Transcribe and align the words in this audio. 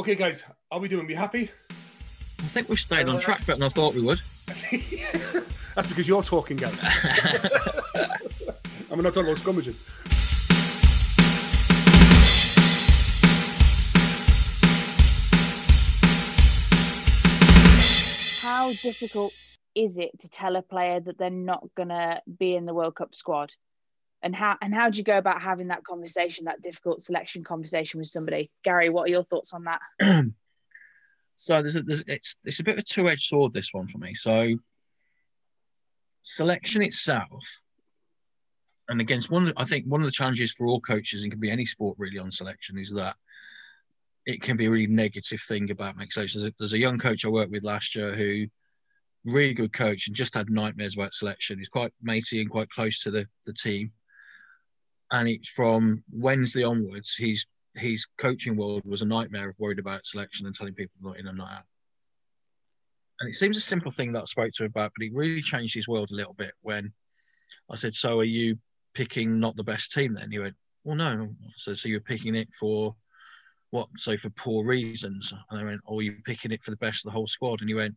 Okay, 0.00 0.14
guys, 0.14 0.44
are 0.70 0.80
we 0.80 0.88
doing? 0.88 1.06
We 1.06 1.14
happy? 1.14 1.50
I 1.68 2.44
think 2.44 2.70
we've 2.70 2.80
stayed 2.80 3.10
on 3.10 3.20
track 3.20 3.40
better 3.40 3.58
than 3.58 3.64
I 3.64 3.68
thought 3.68 3.94
we 3.94 4.00
would. 4.00 4.18
That's 5.74 5.88
because 5.88 6.08
you're 6.08 6.22
talking, 6.22 6.56
guys. 6.56 6.72
and 8.88 8.96
we're 8.96 9.02
not 9.02 9.12
talking 9.12 9.30
about 9.30 9.36
scrummages. 9.36 9.76
How 18.42 18.72
difficult 18.72 19.34
is 19.74 19.98
it 19.98 20.18
to 20.20 20.30
tell 20.30 20.56
a 20.56 20.62
player 20.62 21.00
that 21.00 21.18
they're 21.18 21.28
not 21.28 21.68
gonna 21.76 22.22
be 22.38 22.56
in 22.56 22.64
the 22.64 22.72
World 22.72 22.94
Cup 22.94 23.14
squad? 23.14 23.52
And 24.22 24.34
how 24.34 24.56
and 24.60 24.74
how 24.74 24.90
do 24.90 24.98
you 24.98 25.04
go 25.04 25.16
about 25.16 25.40
having 25.40 25.68
that 25.68 25.84
conversation, 25.84 26.44
that 26.44 26.62
difficult 26.62 27.00
selection 27.00 27.42
conversation 27.42 27.98
with 27.98 28.08
somebody? 28.08 28.50
Gary, 28.64 28.90
what 28.90 29.04
are 29.04 29.12
your 29.12 29.24
thoughts 29.24 29.54
on 29.54 29.64
that? 29.64 29.80
so 31.36 31.62
there's, 31.62 31.76
a, 31.76 31.82
there's 31.82 32.04
it's 32.06 32.36
it's 32.44 32.60
a 32.60 32.64
bit 32.64 32.74
of 32.74 32.80
a 32.80 32.82
two 32.82 33.08
edged 33.08 33.28
sword 33.28 33.52
this 33.52 33.72
one 33.72 33.88
for 33.88 33.98
me. 33.98 34.12
So 34.14 34.56
selection 36.22 36.82
itself, 36.82 37.44
and 38.88 39.00
against 39.00 39.30
one, 39.30 39.52
I 39.56 39.64
think 39.64 39.86
one 39.86 40.00
of 40.00 40.06
the 40.06 40.12
challenges 40.12 40.52
for 40.52 40.66
all 40.66 40.80
coaches, 40.80 41.22
and 41.22 41.32
can 41.32 41.40
be 41.40 41.50
any 41.50 41.64
sport 41.64 41.96
really 41.98 42.18
on 42.18 42.30
selection, 42.30 42.78
is 42.78 42.92
that 42.92 43.16
it 44.26 44.42
can 44.42 44.58
be 44.58 44.66
a 44.66 44.70
really 44.70 44.86
negative 44.86 45.40
thing 45.48 45.70
about 45.70 45.94
selection. 46.10 46.42
There's 46.42 46.50
a, 46.50 46.54
there's 46.58 46.72
a 46.74 46.78
young 46.78 46.98
coach 46.98 47.24
I 47.24 47.28
worked 47.28 47.52
with 47.52 47.64
last 47.64 47.96
year 47.96 48.14
who 48.14 48.46
really 49.24 49.54
good 49.54 49.72
coach 49.72 50.06
and 50.06 50.16
just 50.16 50.34
had 50.34 50.50
nightmares 50.50 50.94
about 50.94 51.14
selection. 51.14 51.58
He's 51.58 51.68
quite 51.68 51.92
matey 52.02 52.40
and 52.40 52.50
quite 52.50 52.70
close 52.70 53.00
to 53.00 53.10
the, 53.10 53.26
the 53.46 53.52
team. 53.52 53.92
And 55.12 55.28
it's 55.28 55.48
from 55.48 56.02
Wednesday 56.12 56.64
onwards, 56.64 57.16
his 57.16 57.46
his 57.76 58.06
coaching 58.18 58.56
world 58.56 58.82
was 58.84 59.02
a 59.02 59.06
nightmare 59.06 59.50
of 59.50 59.58
worried 59.58 59.78
about 59.78 60.04
selection 60.04 60.46
and 60.46 60.54
telling 60.54 60.74
people 60.74 60.94
not 61.00 61.18
in 61.18 61.28
and 61.28 61.38
not 61.38 61.52
out. 61.52 61.64
And 63.20 63.28
it 63.28 63.34
seems 63.34 63.56
a 63.56 63.60
simple 63.60 63.90
thing 63.90 64.12
that 64.12 64.22
I 64.22 64.24
spoke 64.24 64.52
to 64.54 64.64
him 64.64 64.70
about, 64.70 64.92
but 64.96 65.04
it 65.04 65.12
really 65.12 65.42
changed 65.42 65.74
his 65.74 65.86
world 65.86 66.10
a 66.10 66.14
little 66.14 66.32
bit 66.32 66.52
when 66.62 66.92
I 67.70 67.76
said, 67.76 67.94
So 67.94 68.18
are 68.20 68.24
you 68.24 68.58
picking 68.94 69.38
not 69.38 69.56
the 69.56 69.64
best 69.64 69.92
team 69.92 70.14
then? 70.14 70.30
He 70.30 70.38
went, 70.38 70.56
Well, 70.84 70.96
no. 70.96 71.28
So, 71.56 71.74
so 71.74 71.88
you're 71.88 72.00
picking 72.00 72.34
it 72.34 72.48
for 72.58 72.94
what? 73.70 73.88
So 73.98 74.16
for 74.16 74.30
poor 74.30 74.64
reasons. 74.64 75.34
And 75.50 75.60
I 75.60 75.64
went, 75.64 75.80
Oh, 75.86 76.00
you're 76.00 76.14
picking 76.24 76.50
it 76.50 76.62
for 76.62 76.70
the 76.70 76.78
best 76.78 77.04
of 77.04 77.10
the 77.10 77.14
whole 77.14 77.26
squad. 77.26 77.60
And 77.60 77.68
he 77.68 77.74
went, 77.74 77.94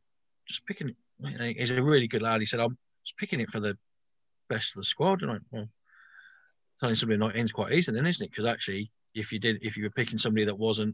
Just 0.48 0.66
picking 0.66 0.90
it. 0.90 1.58
He's 1.58 1.72
a 1.72 1.82
really 1.82 2.08
good 2.08 2.22
lad. 2.22 2.42
He 2.42 2.46
said, 2.46 2.60
I'm 2.60 2.78
just 3.06 3.18
picking 3.18 3.40
it 3.40 3.50
for 3.50 3.62
the 3.62 3.78
best 4.50 4.76
of 4.76 4.82
the 4.82 4.86
squad. 4.86 5.22
And 5.22 5.32
I 5.32 5.34
went, 5.36 5.46
Well, 5.52 5.70
telling 6.84 6.96
somebody 6.96 7.18
not 7.18 7.38
in's 7.38 7.54
quite 7.54 7.72
easy 7.72 7.94
then, 7.94 8.06
isn't 8.06 8.26
it? 8.26 8.30
Because 8.30 8.44
actually, 8.44 8.92
if 9.16 9.32
you 9.32 9.40
did, 9.40 9.60
if 9.62 9.78
you 9.78 9.84
were 9.84 9.90
picking 9.90 10.18
somebody 10.18 10.44
that 10.44 10.60
wasn't 10.60 10.94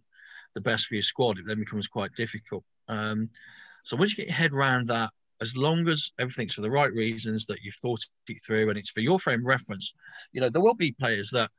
the 0.54 0.62
best 0.62 0.86
for 0.86 0.94
your 0.94 1.02
squad, 1.02 1.40
it 1.40 1.46
then 1.48 1.58
becomes 1.58 1.88
quite 1.88 2.14
difficult. 2.14 2.64
Um, 2.88 3.30
so 3.84 3.98
once 3.98 4.12
you 4.12 4.18
get 4.18 4.28
your 4.28 4.36
head 4.36 4.54
around 4.54 4.86
that, 4.88 5.10
as 5.42 5.58
long 5.58 5.88
as 5.88 6.12
everything's 6.20 6.54
for 6.54 6.62
the 6.62 6.70
right 6.70 6.94
reasons 6.94 7.48
that 7.48 7.58
you've 7.64 7.74
thought 7.82 8.02
it 8.28 8.38
through 8.46 8.70
and 8.70 8.78
it's 8.78 8.92
for 8.92 9.00
your 9.00 9.18
frame 9.18 9.44
reference, 9.44 9.94
you 10.32 10.42
know, 10.42 10.50
there 10.50 10.62
will 10.62 10.76
be 10.76 10.92
players 10.92 11.32
that, 11.32 11.50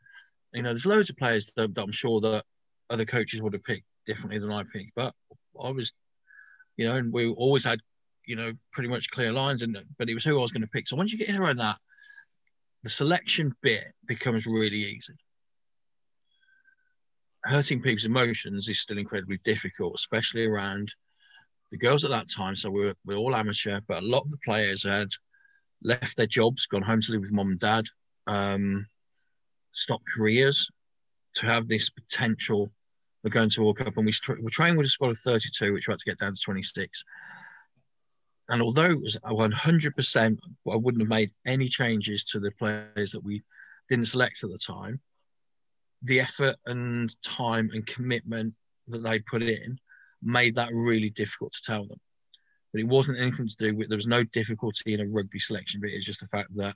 you 0.52 0.62
know, 0.62 0.68
there's 0.68 0.86
loads 0.86 1.10
of 1.10 1.16
players 1.16 1.50
that, 1.56 1.74
that 1.74 1.82
I'm 1.82 1.90
sure 1.90 2.20
that 2.20 2.44
other 2.88 3.04
coaches 3.04 3.42
would 3.42 3.54
have 3.54 3.64
picked 3.64 3.86
differently 4.06 4.38
than 4.38 4.52
I 4.52 4.62
picked. 4.62 4.92
But 4.94 5.12
I 5.60 5.70
was, 5.70 5.92
you 6.76 6.86
know, 6.86 6.94
and 6.94 7.12
we 7.12 7.28
always 7.28 7.64
had, 7.64 7.80
you 8.26 8.36
know, 8.36 8.52
pretty 8.72 8.90
much 8.90 9.10
clear 9.10 9.32
lines 9.32 9.62
and 9.62 9.76
but 9.98 10.08
it 10.08 10.14
was 10.14 10.24
who 10.24 10.38
I 10.38 10.42
was 10.42 10.52
going 10.52 10.62
to 10.62 10.68
pick. 10.68 10.86
So 10.86 10.94
once 10.94 11.12
you 11.12 11.18
get 11.18 11.34
around 11.34 11.58
that, 11.58 11.78
the 12.82 12.90
selection 12.90 13.54
bit 13.62 13.92
becomes 14.06 14.46
really 14.46 14.78
easy. 14.78 15.14
Hurting 17.44 17.82
people's 17.82 18.04
emotions 18.04 18.68
is 18.68 18.80
still 18.80 18.98
incredibly 18.98 19.38
difficult, 19.44 19.94
especially 19.96 20.44
around 20.44 20.94
the 21.70 21.78
girls 21.78 22.04
at 22.04 22.10
that 22.10 22.30
time. 22.30 22.56
So 22.56 22.70
we 22.70 22.84
were, 22.86 22.94
we 23.04 23.14
were 23.14 23.20
all 23.20 23.36
amateur, 23.36 23.80
but 23.86 24.02
a 24.02 24.06
lot 24.06 24.24
of 24.24 24.30
the 24.30 24.38
players 24.44 24.84
had 24.84 25.08
left 25.82 26.16
their 26.16 26.26
jobs, 26.26 26.66
gone 26.66 26.82
home 26.82 27.00
to 27.00 27.12
live 27.12 27.22
with 27.22 27.32
mom 27.32 27.50
and 27.50 27.58
dad, 27.58 27.86
um, 28.26 28.86
stopped 29.72 30.04
careers 30.14 30.70
to 31.34 31.46
have 31.46 31.68
this 31.68 31.88
potential 31.90 32.70
of 33.24 33.30
going 33.30 33.50
to 33.50 33.62
World 33.62 33.78
Cup. 33.78 33.96
And 33.96 34.06
we, 34.06 34.12
we 34.42 34.50
trained 34.50 34.76
with 34.76 34.86
a 34.86 34.90
squad 34.90 35.10
of 35.10 35.18
32, 35.18 35.72
which 35.72 35.88
we 35.88 35.92
had 35.92 35.98
to 35.98 36.10
get 36.10 36.18
down 36.18 36.34
to 36.34 36.40
26. 36.40 37.04
And 38.50 38.60
although 38.60 38.90
it 38.90 39.00
was 39.00 39.16
100%, 39.24 40.38
I 40.70 40.76
wouldn't 40.76 41.02
have 41.02 41.08
made 41.08 41.30
any 41.46 41.68
changes 41.68 42.24
to 42.26 42.40
the 42.40 42.50
players 42.58 43.12
that 43.12 43.22
we 43.22 43.42
didn't 43.88 44.08
select 44.08 44.42
at 44.42 44.50
the 44.50 44.58
time. 44.58 45.00
The 46.02 46.20
effort 46.20 46.56
and 46.66 47.14
time 47.22 47.70
and 47.72 47.86
commitment 47.86 48.54
that 48.88 49.04
they 49.04 49.20
put 49.20 49.42
in 49.42 49.78
made 50.20 50.56
that 50.56 50.70
really 50.72 51.10
difficult 51.10 51.52
to 51.52 51.62
tell 51.64 51.86
them. 51.86 52.00
But 52.72 52.80
it 52.80 52.88
wasn't 52.88 53.20
anything 53.20 53.46
to 53.46 53.56
do 53.56 53.76
with, 53.76 53.88
there 53.88 53.96
was 53.96 54.08
no 54.08 54.24
difficulty 54.24 54.94
in 54.94 55.00
a 55.00 55.06
rugby 55.06 55.38
selection 55.38 55.80
but 55.80 55.90
It's 55.90 56.06
just 56.06 56.20
the 56.20 56.26
fact 56.26 56.48
that, 56.56 56.74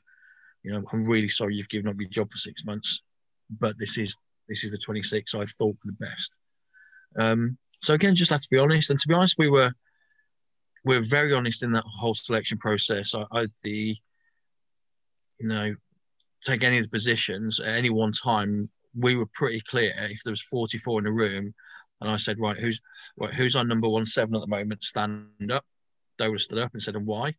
you 0.63 0.73
know, 0.73 0.85
I'm 0.93 1.05
really 1.05 1.29
sorry 1.29 1.57
you've 1.57 1.69
given 1.69 1.89
up 1.89 1.97
your 1.99 2.09
job 2.09 2.31
for 2.31 2.39
six 2.39 2.65
months, 2.65 3.03
but 3.51 3.77
this 3.79 3.99
is, 3.99 4.17
this 4.49 4.63
is 4.63 4.71
the 4.71 4.79
26 4.79 5.35
I 5.35 5.45
thought 5.45 5.77
the 5.85 5.93
best. 5.93 6.33
Um, 7.19 7.59
so 7.83 7.95
again, 7.95 8.15
just 8.15 8.31
have 8.31 8.41
to 8.41 8.49
be 8.51 8.59
honest. 8.59 8.91
And 8.91 8.99
to 8.99 9.09
be 9.09 9.15
honest, 9.15 9.37
we 9.39 9.51
were, 9.51 9.73
we're 10.85 11.01
very 11.01 11.33
honest 11.33 11.63
in 11.63 11.73
that 11.73 11.85
whole 11.87 12.15
selection 12.15 12.59
process. 12.59 13.15
I, 13.15 13.25
I 13.33 13.47
the 13.63 13.97
you 15.39 15.49
know 15.49 15.75
take 16.43 16.63
any 16.63 16.79
of 16.79 16.85
the 16.85 16.91
positions 16.91 17.61
at 17.61 17.75
any 17.75 17.91
one 17.91 18.13
time. 18.13 18.69
We 18.97 19.17
were 19.17 19.27
pretty 19.33 19.61
clear. 19.61 19.93
If 19.97 20.23
there 20.23 20.31
was 20.33 20.43
44 20.43 21.01
in 21.01 21.07
a 21.07 21.13
room, 21.13 21.55
and 22.01 22.11
I 22.11 22.17
said, 22.17 22.39
right, 22.39 22.57
who's 22.57 22.81
right, 23.17 23.33
who's 23.33 23.57
our 23.57 23.65
number 23.65 23.89
one 23.89 24.05
seven 24.05 24.35
at 24.37 24.41
the 24.43 24.47
moment? 24.47 24.85
Stand 24.85 25.51
up. 25.51 25.65
They 26.19 26.29
would 26.29 26.35
have 26.35 26.43
stood 26.43 26.59
up 26.59 26.73
and 26.73 26.83
said, 26.83 26.97
and 26.97 27.07
why? 27.07 27.35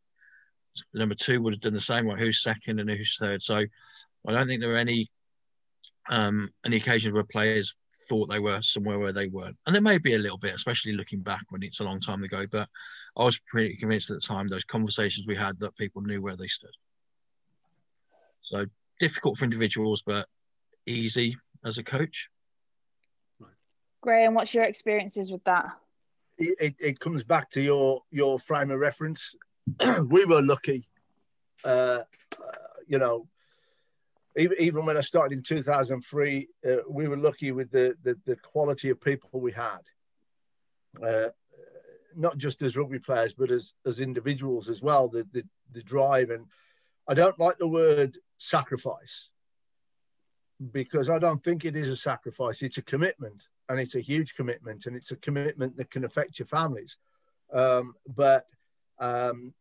The 0.91 0.99
number 0.99 1.15
two 1.15 1.41
would 1.41 1.53
have 1.53 1.61
done 1.61 1.73
the 1.73 1.79
same. 1.79 2.07
Right, 2.07 2.19
who's 2.19 2.43
second 2.43 2.79
and 2.79 2.89
who's 2.89 3.17
third? 3.17 3.41
So 3.41 3.57
I 3.57 4.31
don't 4.31 4.47
think 4.47 4.59
there 4.59 4.69
were 4.69 4.77
any 4.77 5.09
um, 6.09 6.49
any 6.65 6.77
occasions 6.77 7.13
where 7.13 7.23
players 7.23 7.75
thought 8.09 8.29
they 8.29 8.39
were 8.39 8.61
somewhere 8.61 8.99
where 8.99 9.13
they 9.13 9.27
weren't. 9.27 9.57
And 9.65 9.73
there 9.73 9.81
may 9.81 9.97
be 9.97 10.13
a 10.13 10.19
little 10.19 10.37
bit, 10.37 10.53
especially 10.53 10.93
looking 10.93 11.21
back 11.21 11.43
when 11.49 11.63
it's 11.63 11.79
a 11.79 11.83
long 11.83 11.99
time 11.99 12.23
ago. 12.23 12.45
But 12.51 12.69
I 13.17 13.23
was 13.23 13.39
pretty 13.39 13.77
convinced 13.77 14.11
at 14.11 14.15
the 14.15 14.27
time, 14.27 14.47
those 14.47 14.65
conversations 14.65 15.25
we 15.25 15.35
had, 15.35 15.59
that 15.59 15.77
people 15.77 16.01
knew 16.01 16.21
where 16.21 16.35
they 16.35 16.47
stood. 16.47 16.75
So 18.41 18.65
difficult 18.99 19.37
for 19.37 19.45
individuals, 19.45 20.03
but 20.05 20.27
easy 20.85 21.37
as 21.63 21.77
a 21.77 21.83
coach. 21.83 22.29
Graham, 24.01 24.35
what's 24.35 24.53
your 24.53 24.65
experiences 24.65 25.31
with 25.31 25.43
that? 25.45 25.71
It, 26.37 26.75
it 26.79 26.99
comes 26.99 27.23
back 27.23 27.49
to 27.51 27.61
your 27.61 28.03
your 28.11 28.37
frame 28.37 28.69
of 28.69 28.79
reference. 28.79 29.35
we 30.07 30.25
were 30.25 30.41
lucky, 30.41 30.85
uh, 31.63 31.67
uh, 32.37 32.51
you 32.87 32.99
know, 32.99 33.27
even, 34.37 34.57
even 34.59 34.85
when 34.85 34.97
I 34.97 35.01
started 35.01 35.37
in 35.37 35.43
2003, 35.43 36.47
uh, 36.67 36.75
we 36.89 37.07
were 37.07 37.17
lucky 37.17 37.51
with 37.51 37.71
the, 37.71 37.95
the, 38.03 38.17
the, 38.25 38.35
quality 38.35 38.89
of 38.89 38.99
people 38.99 39.39
we 39.39 39.53
had. 39.53 39.79
Not 42.15 42.37
just 42.37 42.61
as 42.61 42.77
rugby 42.77 42.99
players, 42.99 43.33
but 43.33 43.51
as, 43.51 43.73
as 43.85 43.99
individuals 43.99 44.69
as 44.69 44.81
well, 44.81 45.07
the, 45.07 45.27
the, 45.31 45.43
the 45.73 45.83
drive. 45.83 46.29
And 46.29 46.45
I 47.07 47.13
don't 47.13 47.39
like 47.39 47.57
the 47.57 47.67
word 47.67 48.17
sacrifice 48.37 49.29
because 50.71 51.09
I 51.09 51.19
don't 51.19 51.43
think 51.43 51.65
it 51.65 51.75
is 51.75 51.89
a 51.89 51.97
sacrifice. 51.97 52.61
It's 52.61 52.77
a 52.77 52.81
commitment 52.81 53.43
and 53.67 53.79
it's 53.79 53.95
a 53.95 53.99
huge 54.01 54.35
commitment 54.35 54.85
and 54.85 54.95
it's 54.95 55.11
a 55.11 55.17
commitment 55.17 55.77
that 55.77 55.91
can 55.91 56.05
affect 56.05 56.39
your 56.39 56.45
families. 56.45 56.97
Um, 57.53 57.95
but 58.07 58.45
um, 58.99 59.53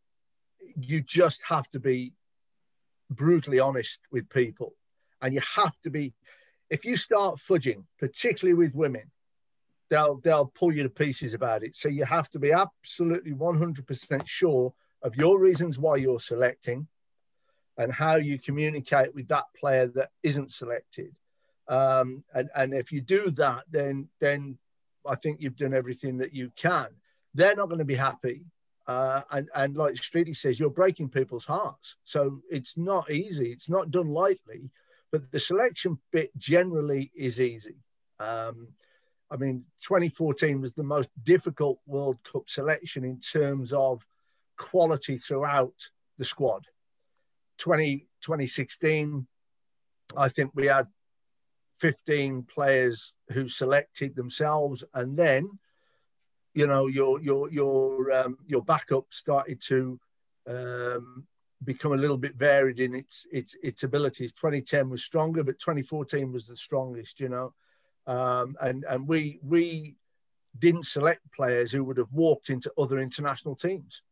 you 0.76 1.00
just 1.00 1.42
have 1.48 1.68
to 1.70 1.80
be 1.80 2.12
brutally 3.10 3.58
honest 3.58 4.02
with 4.10 4.28
people. 4.28 4.74
And 5.20 5.34
you 5.34 5.40
have 5.56 5.78
to 5.82 5.90
be, 5.90 6.12
if 6.70 6.84
you 6.84 6.96
start 6.96 7.36
fudging, 7.36 7.84
particularly 7.98 8.54
with 8.54 8.74
women, 8.74 9.10
they'll 9.94 10.16
they'll 10.22 10.46
pull 10.46 10.72
you 10.72 10.82
to 10.82 10.88
pieces 10.88 11.34
about 11.34 11.62
it. 11.62 11.76
So 11.76 11.88
you 11.88 12.04
have 12.04 12.28
to 12.30 12.38
be 12.38 12.52
absolutely 12.52 13.32
100% 13.32 14.26
sure 14.26 14.72
of 15.02 15.16
your 15.16 15.38
reasons 15.38 15.78
why 15.78 15.96
you're 15.96 16.20
selecting 16.20 16.88
and 17.76 17.92
how 17.92 18.16
you 18.16 18.38
communicate 18.38 19.14
with 19.14 19.28
that 19.28 19.44
player 19.58 19.86
that 19.88 20.10
isn't 20.22 20.52
selected. 20.52 21.14
Um, 21.68 22.24
and, 22.34 22.48
and 22.54 22.74
if 22.74 22.92
you 22.92 23.00
do 23.00 23.30
that, 23.32 23.64
then 23.70 24.08
then 24.20 24.58
I 25.06 25.14
think 25.16 25.40
you've 25.40 25.56
done 25.56 25.74
everything 25.74 26.18
that 26.18 26.34
you 26.34 26.50
can. 26.56 26.88
They're 27.34 27.56
not 27.56 27.68
going 27.68 27.78
to 27.78 27.84
be 27.84 27.94
happy 27.94 28.44
uh, 28.86 29.22
and, 29.30 29.48
and 29.54 29.76
like 29.76 29.94
Streety 29.94 30.36
says, 30.36 30.60
you're 30.60 30.70
breaking 30.70 31.08
people's 31.08 31.44
hearts. 31.44 31.96
So 32.04 32.42
it's 32.50 32.76
not 32.76 33.10
easy. 33.10 33.50
It's 33.50 33.70
not 33.70 33.90
done 33.90 34.08
lightly, 34.08 34.70
but 35.10 35.30
the 35.30 35.40
selection 35.40 35.98
bit 36.12 36.30
generally 36.36 37.10
is 37.14 37.40
easy. 37.40 37.76
Um, 38.20 38.68
I 39.30 39.36
mean, 39.36 39.64
2014 39.82 40.60
was 40.60 40.72
the 40.74 40.82
most 40.82 41.08
difficult 41.22 41.78
World 41.86 42.18
Cup 42.30 42.48
selection 42.48 43.04
in 43.04 43.18
terms 43.18 43.72
of 43.72 44.04
quality 44.56 45.18
throughout 45.18 45.74
the 46.18 46.24
squad. 46.24 46.66
20, 47.58 48.06
2016, 48.20 49.26
I 50.16 50.28
think 50.28 50.50
we 50.54 50.66
had 50.66 50.86
15 51.80 52.44
players 52.44 53.14
who 53.30 53.48
selected 53.48 54.14
themselves, 54.14 54.84
and 54.94 55.16
then 55.16 55.58
you 56.54 56.66
know 56.66 56.86
your 56.86 57.20
your 57.20 57.50
your 57.50 58.12
um, 58.12 58.38
your 58.46 58.62
backup 58.62 59.06
started 59.10 59.60
to 59.62 59.98
um, 60.48 61.26
become 61.64 61.92
a 61.92 61.96
little 61.96 62.16
bit 62.16 62.36
varied 62.36 62.80
in 62.80 62.94
its 62.94 63.26
its 63.32 63.56
its 63.62 63.82
abilities. 63.82 64.32
2010 64.32 64.88
was 64.88 65.02
stronger, 65.02 65.42
but 65.42 65.58
2014 65.58 66.32
was 66.32 66.46
the 66.46 66.56
strongest. 66.56 67.20
You 67.20 67.28
know, 67.28 67.54
um, 68.06 68.56
and 68.60 68.84
and 68.88 69.06
we 69.08 69.38
we 69.42 69.96
didn't 70.58 70.86
select 70.86 71.20
players 71.32 71.72
who 71.72 71.84
would 71.84 71.98
have 71.98 72.12
walked 72.12 72.50
into 72.50 72.72
other 72.78 72.98
international 72.98 73.54
teams. 73.54 74.02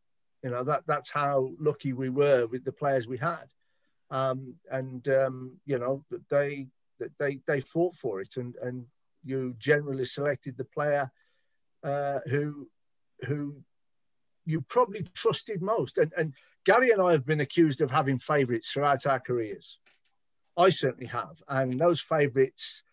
You 0.43 0.49
know 0.49 0.63
that 0.63 0.85
that's 0.85 1.09
how 1.09 1.51
lucky 1.59 1.93
we 1.93 2.09
were 2.09 2.47
with 2.47 2.65
the 2.65 2.71
players 2.71 3.07
we 3.07 3.17
had, 3.17 3.45
um, 4.11 4.55
and 4.71 5.07
um, 5.07 5.57
you 5.65 5.79
know 5.79 6.03
they 6.29 6.67
they 7.19 7.39
they 7.47 7.61
fought 7.61 7.95
for 7.95 8.19
it, 8.19 8.37
and 8.37 8.55
and 8.61 8.85
you 9.23 9.55
generally 9.57 10.05
selected 10.05 10.57
the 10.57 10.65
player 10.65 11.09
uh, 11.83 12.19
who 12.25 12.67
who 13.25 13.55
you 14.45 14.59
probably 14.61 15.03
trusted 15.13 15.61
most. 15.61 15.97
And 15.97 16.11
and 16.17 16.33
Gary 16.65 16.91
and 16.91 17.01
I 17.01 17.11
have 17.11 17.25
been 17.25 17.41
accused 17.41 17.81
of 17.81 17.91
having 17.91 18.17
favourites 18.17 18.71
throughout 18.71 19.05
our 19.05 19.19
careers. 19.19 19.77
I 20.57 20.69
certainly 20.69 21.07
have, 21.07 21.41
and 21.47 21.79
those 21.79 22.01
favourites 22.01 22.83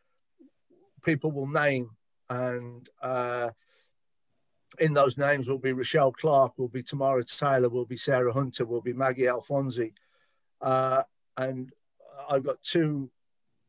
people 1.03 1.31
will 1.31 1.47
name 1.47 1.91
and 2.29 2.89
uh, 3.03 3.51
in 4.79 4.95
those 4.95 5.19
names 5.19 5.49
will 5.49 5.59
be 5.59 5.73
Rochelle 5.73 6.13
Clark, 6.13 6.59
will 6.59 6.69
be 6.69 6.83
Tamara 6.83 7.25
Taylor, 7.25 7.69
will 7.69 7.85
be 7.85 7.97
Sarah 7.97 8.33
Hunter, 8.33 8.65
will 8.65 8.81
be 8.81 8.93
Maggie 8.93 9.23
Alfonsi. 9.23 9.93
Uh, 10.61 11.03
and 11.37 11.71
I've 12.29 12.45
got 12.45 12.63
two 12.63 13.11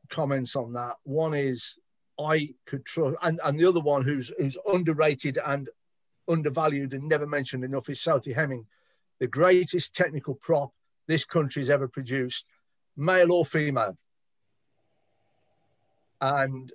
comments 0.10 0.56
on 0.56 0.74
that. 0.74 0.98
One 1.04 1.34
is 1.34 1.76
I 2.20 2.54
could 2.66 2.86
trust, 2.86 3.18
and, 3.24 3.40
and 3.44 3.60
the 3.60 3.68
other 3.68 3.80
one 3.80 4.04
who's 4.04 4.32
who's 4.38 4.58
underrated 4.72 5.40
and 5.44 5.70
undervalued 6.28 6.94
and 6.94 7.08
never 7.08 7.26
mentioned 7.26 7.64
enough 7.64 7.90
is 7.90 8.00
Sophie 8.00 8.34
Hemming, 8.34 8.66
the 9.20 9.28
greatest 9.28 9.96
technical 9.96 10.36
prop 10.36 10.72
this 11.08 11.26
country's 11.26 11.70
ever 11.70 11.88
produced, 11.88 12.46
male 12.96 13.32
or 13.32 13.46
female. 13.46 13.98
And 16.20 16.72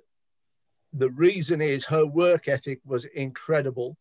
the 0.97 1.09
reason 1.11 1.61
is 1.61 1.85
her 1.85 2.05
work 2.05 2.47
ethic 2.47 2.79
was 2.85 3.05
incredible. 3.05 3.97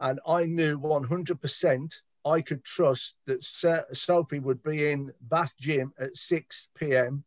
And 0.00 0.20
I 0.26 0.44
knew 0.44 0.78
100% 0.78 1.94
I 2.24 2.40
could 2.40 2.64
trust 2.64 3.16
that 3.26 3.44
Sophie 3.92 4.38
would 4.38 4.62
be 4.62 4.90
in 4.90 5.12
Bath 5.20 5.54
Gym 5.58 5.92
at 5.98 6.16
6 6.16 6.68
p.m. 6.74 7.24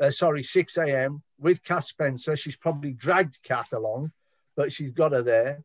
Uh, 0.00 0.10
sorry, 0.10 0.42
6 0.42 0.76
a.m. 0.78 1.22
with 1.38 1.62
Kath 1.62 1.84
Spencer. 1.84 2.36
She's 2.36 2.56
probably 2.56 2.92
dragged 2.92 3.42
Kath 3.42 3.72
along, 3.72 4.12
but 4.56 4.72
she's 4.72 4.90
got 4.90 5.12
her 5.12 5.22
there. 5.22 5.62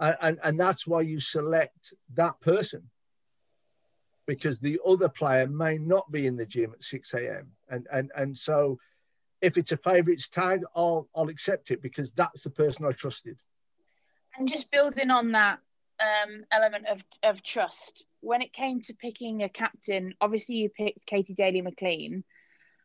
And, 0.00 0.16
and, 0.20 0.38
and 0.42 0.60
that's 0.60 0.86
why 0.86 1.02
you 1.02 1.20
select 1.20 1.94
that 2.14 2.40
person 2.40 2.90
because 4.26 4.60
the 4.60 4.80
other 4.86 5.08
player 5.08 5.46
may 5.46 5.78
not 5.78 6.10
be 6.10 6.26
in 6.26 6.36
the 6.36 6.46
gym 6.46 6.72
at 6.72 6.84
6 6.84 7.14
a.m. 7.14 7.52
And, 7.68 7.86
and, 7.92 8.10
and 8.16 8.36
so 8.36 8.78
if 9.42 9.58
it's 9.58 9.72
a 9.72 9.76
favourites 9.76 10.28
tag, 10.28 10.62
I'll 10.74 11.08
I'll 11.14 11.28
accept 11.28 11.70
it 11.70 11.82
because 11.82 12.12
that's 12.12 12.42
the 12.42 12.50
person 12.50 12.86
I 12.86 12.92
trusted. 12.92 13.36
And 14.38 14.48
just 14.48 14.70
building 14.70 15.10
on 15.10 15.32
that 15.32 15.58
um, 16.00 16.44
element 16.50 16.86
of 16.86 17.04
of 17.22 17.42
trust, 17.42 18.06
when 18.20 18.40
it 18.40 18.52
came 18.52 18.80
to 18.82 18.94
picking 18.94 19.42
a 19.42 19.48
captain, 19.48 20.14
obviously 20.20 20.56
you 20.56 20.70
picked 20.70 21.04
Katie 21.04 21.34
Daly 21.34 21.60
McLean. 21.60 22.24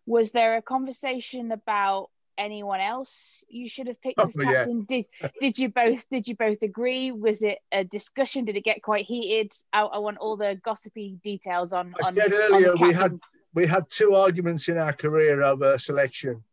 Was 0.06 0.32
there 0.32 0.58
a 0.58 0.62
conversation 0.62 1.52
about 1.52 2.10
anyone 2.38 2.80
else 2.80 3.44
you 3.50 3.68
should 3.68 3.88
have 3.88 4.02
picked 4.02 4.20
as 4.20 4.36
oh, 4.38 4.44
captain? 4.44 4.86
Yeah. 4.90 5.02
Did 5.22 5.32
did 5.40 5.60
you 5.60 5.70
both 5.70 6.10
did 6.10 6.28
you 6.28 6.36
both 6.36 6.64
agree? 6.64 7.12
Was 7.12 7.44
it 7.44 7.60
a 7.72 7.84
discussion? 7.84 8.46
Did 8.46 8.58
it 8.58 8.64
get 8.64 8.82
quite 8.82 9.06
heated? 9.06 9.54
I, 9.72 9.82
I 9.82 9.98
want 10.00 10.18
all 10.18 10.38
the 10.38 10.60
gossipy 10.64 11.20
details 11.24 11.72
on. 11.72 11.94
I 12.02 12.08
on, 12.08 12.16
said 12.16 12.34
earlier 12.34 12.76
we 12.76 12.94
had 12.94 13.20
we 13.54 13.66
had 13.66 13.90
two 13.90 14.16
arguments 14.16 14.68
in 14.68 14.78
our 14.78 14.94
career 14.94 15.42
over 15.42 15.78
selection. 15.78 16.44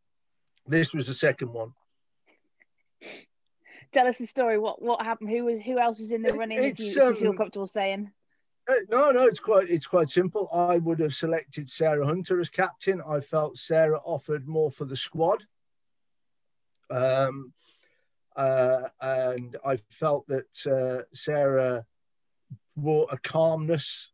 This 0.66 0.94
was 0.94 1.06
the 1.06 1.14
second 1.14 1.52
one. 1.52 1.72
Tell 3.92 4.08
us 4.08 4.18
the 4.18 4.26
story. 4.26 4.58
What 4.58 4.82
what 4.82 5.02
happened? 5.02 5.30
Who 5.30 5.44
was 5.44 5.60
who 5.60 5.78
else 5.78 6.00
was 6.00 6.12
in 6.12 6.22
the 6.22 6.32
running? 6.32 6.58
If 6.58 6.80
you, 6.80 7.02
um, 7.02 7.12
if 7.12 7.20
you, 7.20 7.22
feel 7.22 7.30
um, 7.30 7.36
comfortable 7.36 7.66
saying. 7.66 8.10
Uh, 8.68 8.74
no, 8.90 9.10
no, 9.10 9.26
it's 9.26 9.40
quite 9.40 9.68
it's 9.68 9.86
quite 9.86 10.08
simple. 10.08 10.48
I 10.52 10.78
would 10.78 10.98
have 11.00 11.14
selected 11.14 11.68
Sarah 11.68 12.06
Hunter 12.06 12.40
as 12.40 12.48
captain. 12.48 13.02
I 13.06 13.20
felt 13.20 13.58
Sarah 13.58 14.00
offered 14.04 14.48
more 14.48 14.70
for 14.70 14.84
the 14.84 14.96
squad. 14.96 15.44
Um, 16.90 17.52
uh, 18.36 18.88
and 19.00 19.56
I 19.64 19.78
felt 19.90 20.26
that 20.28 20.66
uh, 20.66 21.04
Sarah 21.14 21.84
brought 22.76 23.12
a 23.12 23.18
calmness 23.18 24.10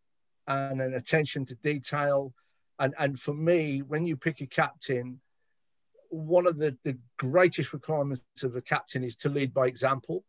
and 0.47 0.83
an 0.83 0.95
attention 0.95 1.47
to 1.47 1.55
detail. 1.55 2.35
And 2.79 2.95
and 2.99 3.19
for 3.19 3.35
me, 3.35 3.83
when 3.83 4.05
you 4.05 4.17
pick 4.17 4.41
a 4.41 4.47
captain, 4.47 5.21
one 6.11 6.47
of 6.47 6.59
the, 6.59 6.77
the 6.85 6.99
greatest 7.17 7.73
requirements 7.73 8.23
of 8.43 8.57
a 8.57 8.61
captain 8.61 9.03
is 9.03 9.17
to 9.17 9.29
lead 9.29 9.55
by 9.55 9.67
example. 9.67 10.25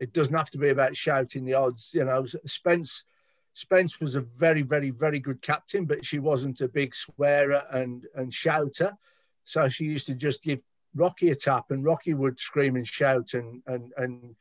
It 0.00 0.12
doesn't 0.12 0.34
have 0.34 0.50
to 0.50 0.58
be 0.58 0.70
about 0.70 0.96
shouting 0.96 1.44
the 1.44 1.54
odds. 1.54 1.90
You 1.92 2.04
know, 2.04 2.26
Spence 2.46 3.04
Spence 3.54 4.00
was 4.00 4.16
a 4.16 4.20
very, 4.20 4.62
very, 4.62 4.90
very 4.90 5.20
good 5.20 5.40
captain, 5.40 5.84
but 5.84 6.04
she 6.04 6.18
wasn't 6.18 6.60
a 6.60 6.68
big 6.68 6.94
swearer 6.94 7.62
and 7.70 8.04
and 8.16 8.34
shouter. 8.34 8.96
So 9.44 9.68
she 9.68 9.84
used 9.84 10.06
to 10.06 10.14
just 10.14 10.42
give 10.42 10.62
Rocky 10.94 11.30
a 11.30 11.34
tap, 11.34 11.70
and 11.70 11.84
Rocky 11.84 12.14
would 12.14 12.40
scream 12.40 12.76
and 12.76 12.86
shout 12.86 13.34
and 13.34 13.62
and 13.66 13.92
and 13.96 14.36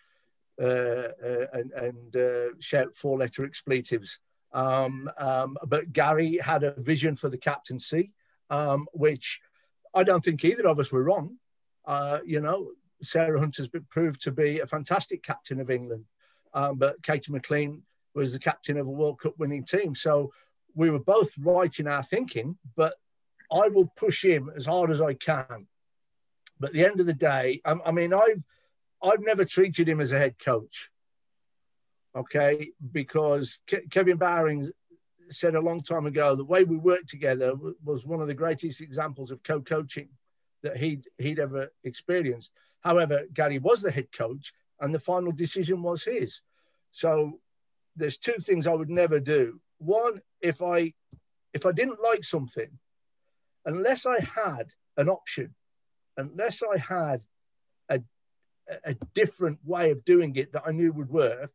uh, 0.61 0.65
uh, 0.65 1.45
and, 1.53 1.71
and 1.71 2.15
uh, 2.15 2.49
shout 2.59 2.95
four 2.95 3.17
letter 3.17 3.45
expletives. 3.45 4.19
Um, 4.51 5.09
um, 5.17 5.57
but 5.65 5.93
Gary 5.93 6.37
had 6.37 6.63
a 6.63 6.73
vision 6.79 7.15
for 7.15 7.29
the 7.29 7.37
captaincy, 7.37 8.11
um, 8.49 8.87
which 8.93 9.41
I 9.93 10.03
don't 10.03 10.23
think 10.23 10.43
either 10.43 10.67
of 10.67 10.79
us 10.79 10.91
were 10.91 11.03
wrong. 11.03 11.37
Uh, 11.85 12.19
you 12.25 12.39
know, 12.39 12.71
Sarah 13.01 13.39
Hunter's 13.39 13.67
been 13.67 13.85
proved 13.89 14.21
to 14.23 14.31
be 14.31 14.59
a 14.59 14.67
fantastic 14.67 15.23
captain 15.23 15.59
of 15.59 15.69
England, 15.69 16.05
um, 16.53 16.77
but 16.77 17.03
Katie 17.03 17.31
McLean 17.31 17.83
was 18.15 18.33
the 18.33 18.39
captain 18.39 18.77
of 18.77 18.87
a 18.87 18.91
World 18.91 19.19
Cup 19.19 19.33
winning 19.37 19.65
team. 19.65 19.95
So 19.95 20.31
we 20.75 20.89
were 20.89 20.99
both 20.99 21.31
right 21.37 21.77
in 21.79 21.87
our 21.87 22.03
thinking, 22.03 22.57
but 22.75 22.95
I 23.51 23.67
will 23.67 23.91
push 23.95 24.23
him 24.23 24.51
as 24.55 24.65
hard 24.65 24.91
as 24.91 25.01
I 25.01 25.13
can. 25.13 25.67
But 26.59 26.67
at 26.67 26.73
the 26.73 26.85
end 26.85 26.99
of 26.99 27.05
the 27.05 27.13
day, 27.13 27.61
I, 27.65 27.75
I 27.85 27.91
mean, 27.91 28.13
I've 28.13 28.43
I've 29.01 29.21
never 29.21 29.43
treated 29.43 29.89
him 29.89 29.99
as 29.99 30.11
a 30.11 30.17
head 30.17 30.39
coach. 30.39 30.89
Okay, 32.15 32.71
because 32.91 33.59
Ke- 33.67 33.89
Kevin 33.89 34.17
Bowring 34.17 34.71
said 35.29 35.55
a 35.55 35.61
long 35.61 35.81
time 35.81 36.05
ago, 36.05 36.35
the 36.35 36.43
way 36.43 36.63
we 36.63 36.77
worked 36.77 37.09
together 37.09 37.53
was 37.83 38.05
one 38.05 38.21
of 38.21 38.27
the 38.27 38.33
greatest 38.33 38.81
examples 38.81 39.31
of 39.31 39.43
co-coaching 39.43 40.09
that 40.61 40.77
he'd 40.77 41.07
he'd 41.17 41.39
ever 41.39 41.71
experienced. 41.83 42.51
However, 42.81 43.23
Gary 43.33 43.59
was 43.59 43.81
the 43.81 43.91
head 43.91 44.11
coach, 44.11 44.53
and 44.79 44.93
the 44.93 44.99
final 44.99 45.31
decision 45.31 45.81
was 45.81 46.03
his. 46.03 46.41
So 46.91 47.39
there's 47.95 48.17
two 48.17 48.39
things 48.39 48.67
I 48.67 48.73
would 48.73 48.89
never 48.89 49.19
do. 49.19 49.59
One, 49.77 50.21
if 50.41 50.61
I 50.61 50.93
if 51.53 51.65
I 51.65 51.71
didn't 51.71 52.01
like 52.01 52.23
something, 52.23 52.79
unless 53.65 54.05
I 54.05 54.19
had 54.19 54.73
an 54.97 55.09
option, 55.09 55.53
unless 56.17 56.61
I 56.63 56.77
had 56.77 57.21
a 57.89 58.01
a 58.85 58.95
different 59.13 59.59
way 59.65 59.91
of 59.91 60.05
doing 60.05 60.35
it 60.35 60.53
that 60.53 60.63
I 60.65 60.71
knew 60.71 60.91
would 60.93 61.09
work, 61.09 61.51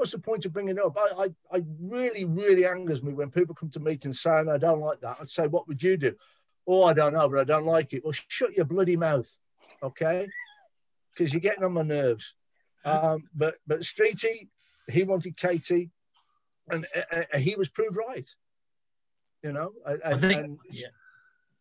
what's 0.00 0.12
the 0.12 0.18
point 0.18 0.46
of 0.46 0.52
bringing 0.54 0.78
it 0.78 0.82
up? 0.82 0.96
I, 0.96 1.24
I, 1.24 1.56
I 1.58 1.62
really, 1.78 2.24
really 2.24 2.64
angers 2.64 3.02
me 3.02 3.12
when 3.12 3.30
people 3.30 3.54
come 3.54 3.68
to 3.68 3.80
meetings 3.80 4.22
saying, 4.22 4.48
I 4.48 4.56
don't 4.56 4.80
like 4.80 4.98
that. 5.02 5.18
I'd 5.20 5.28
say, 5.28 5.46
what 5.46 5.68
would 5.68 5.82
you 5.82 5.98
do? 5.98 6.14
Oh, 6.66 6.84
I 6.84 6.94
don't 6.94 7.12
know, 7.12 7.28
but 7.28 7.38
I 7.38 7.44
don't 7.44 7.66
like 7.66 7.92
it. 7.92 8.02
Well, 8.02 8.14
shut 8.14 8.54
your 8.54 8.64
bloody 8.64 8.96
mouth, 8.96 9.30
okay? 9.82 10.26
Because 11.12 11.34
you're 11.34 11.40
getting 11.40 11.64
on 11.64 11.74
my 11.74 11.82
nerves. 11.82 12.34
Um, 12.82 13.24
but 13.34 13.56
but 13.66 13.80
Streety, 13.80 14.48
he 14.88 15.02
wanted 15.02 15.36
Katie, 15.36 15.90
and 16.70 16.86
uh, 16.96 17.22
uh, 17.34 17.38
he 17.38 17.54
was 17.56 17.68
proved 17.68 17.96
right. 17.96 18.26
You 19.42 19.52
know, 19.52 19.72
and, 19.84 20.00
I 20.02 20.16
think, 20.16 20.40
and 20.40 20.58
yeah. 20.72 20.86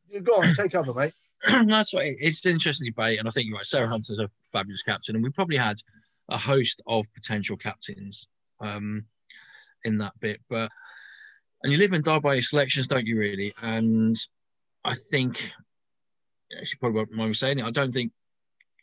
you 0.09 0.21
go 0.21 0.41
on, 0.41 0.53
take 0.53 0.75
over, 0.75 0.93
mate. 0.93 1.13
That's 1.67 1.93
what 1.93 2.05
it's 2.05 2.45
an 2.45 2.53
interesting 2.53 2.89
debate, 2.89 3.19
and 3.19 3.27
I 3.27 3.31
think 3.31 3.47
you're 3.47 3.57
right. 3.57 3.65
Sarah 3.65 3.89
Hunter's 3.89 4.19
a 4.19 4.29
fabulous 4.53 4.81
captain, 4.81 5.15
and 5.15 5.23
we 5.23 5.29
probably 5.29 5.57
had 5.57 5.81
a 6.29 6.37
host 6.37 6.81
of 6.87 7.11
potential 7.13 7.57
captains 7.57 8.27
um, 8.61 9.05
in 9.83 9.97
that 9.99 10.13
bit. 10.19 10.41
But 10.49 10.69
and 11.63 11.71
you 11.73 11.77
live 11.77 11.93
and 11.93 12.03
die 12.03 12.19
by 12.19 12.35
your 12.35 12.43
selections, 12.43 12.87
don't 12.87 13.07
you? 13.07 13.17
Really, 13.17 13.53
and 13.61 14.15
I 14.85 14.95
think 14.95 15.51
she 16.63 16.77
probably 16.77 16.97
won't 16.97 17.11
mind 17.11 17.35
saying 17.35 17.59
it. 17.59 17.65
I 17.65 17.71
don't 17.71 17.91
think 17.91 18.11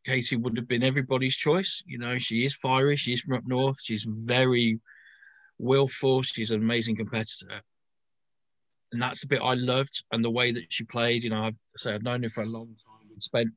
Katie 0.05 0.37
would 0.37 0.57
have 0.57 0.69
been 0.69 0.83
everybody's 0.83 1.37
choice. 1.37 1.83
You 1.87 1.99
know, 1.99 2.19
she 2.19 2.45
is 2.45 2.55
fiery. 2.55 2.97
She's 2.97 3.21
from 3.21 3.35
up 3.35 3.47
north. 3.47 3.79
She's 3.83 4.05
very 4.05 4.79
willful. 5.59 6.23
She's 6.23 6.51
an 6.51 6.61
amazing 6.61 6.97
competitor. 6.97 7.61
And 8.93 9.03
that's 9.03 9.23
the 9.23 9.27
bit 9.27 9.43
I 9.43 9.55
loved 9.55 10.05
and 10.13 10.25
the 10.25 10.31
way 10.31 10.53
that 10.53 10.67
she 10.69 10.85
played. 10.85 11.25
You 11.25 11.31
know, 11.31 11.43
I've 11.43 11.57
say 11.77 11.93
I've 11.93 12.03
known 12.03 12.23
her 12.23 12.29
for 12.29 12.43
a 12.43 12.47
long 12.47 12.67
time. 12.67 13.09
We'd 13.11 13.23
spent 13.23 13.51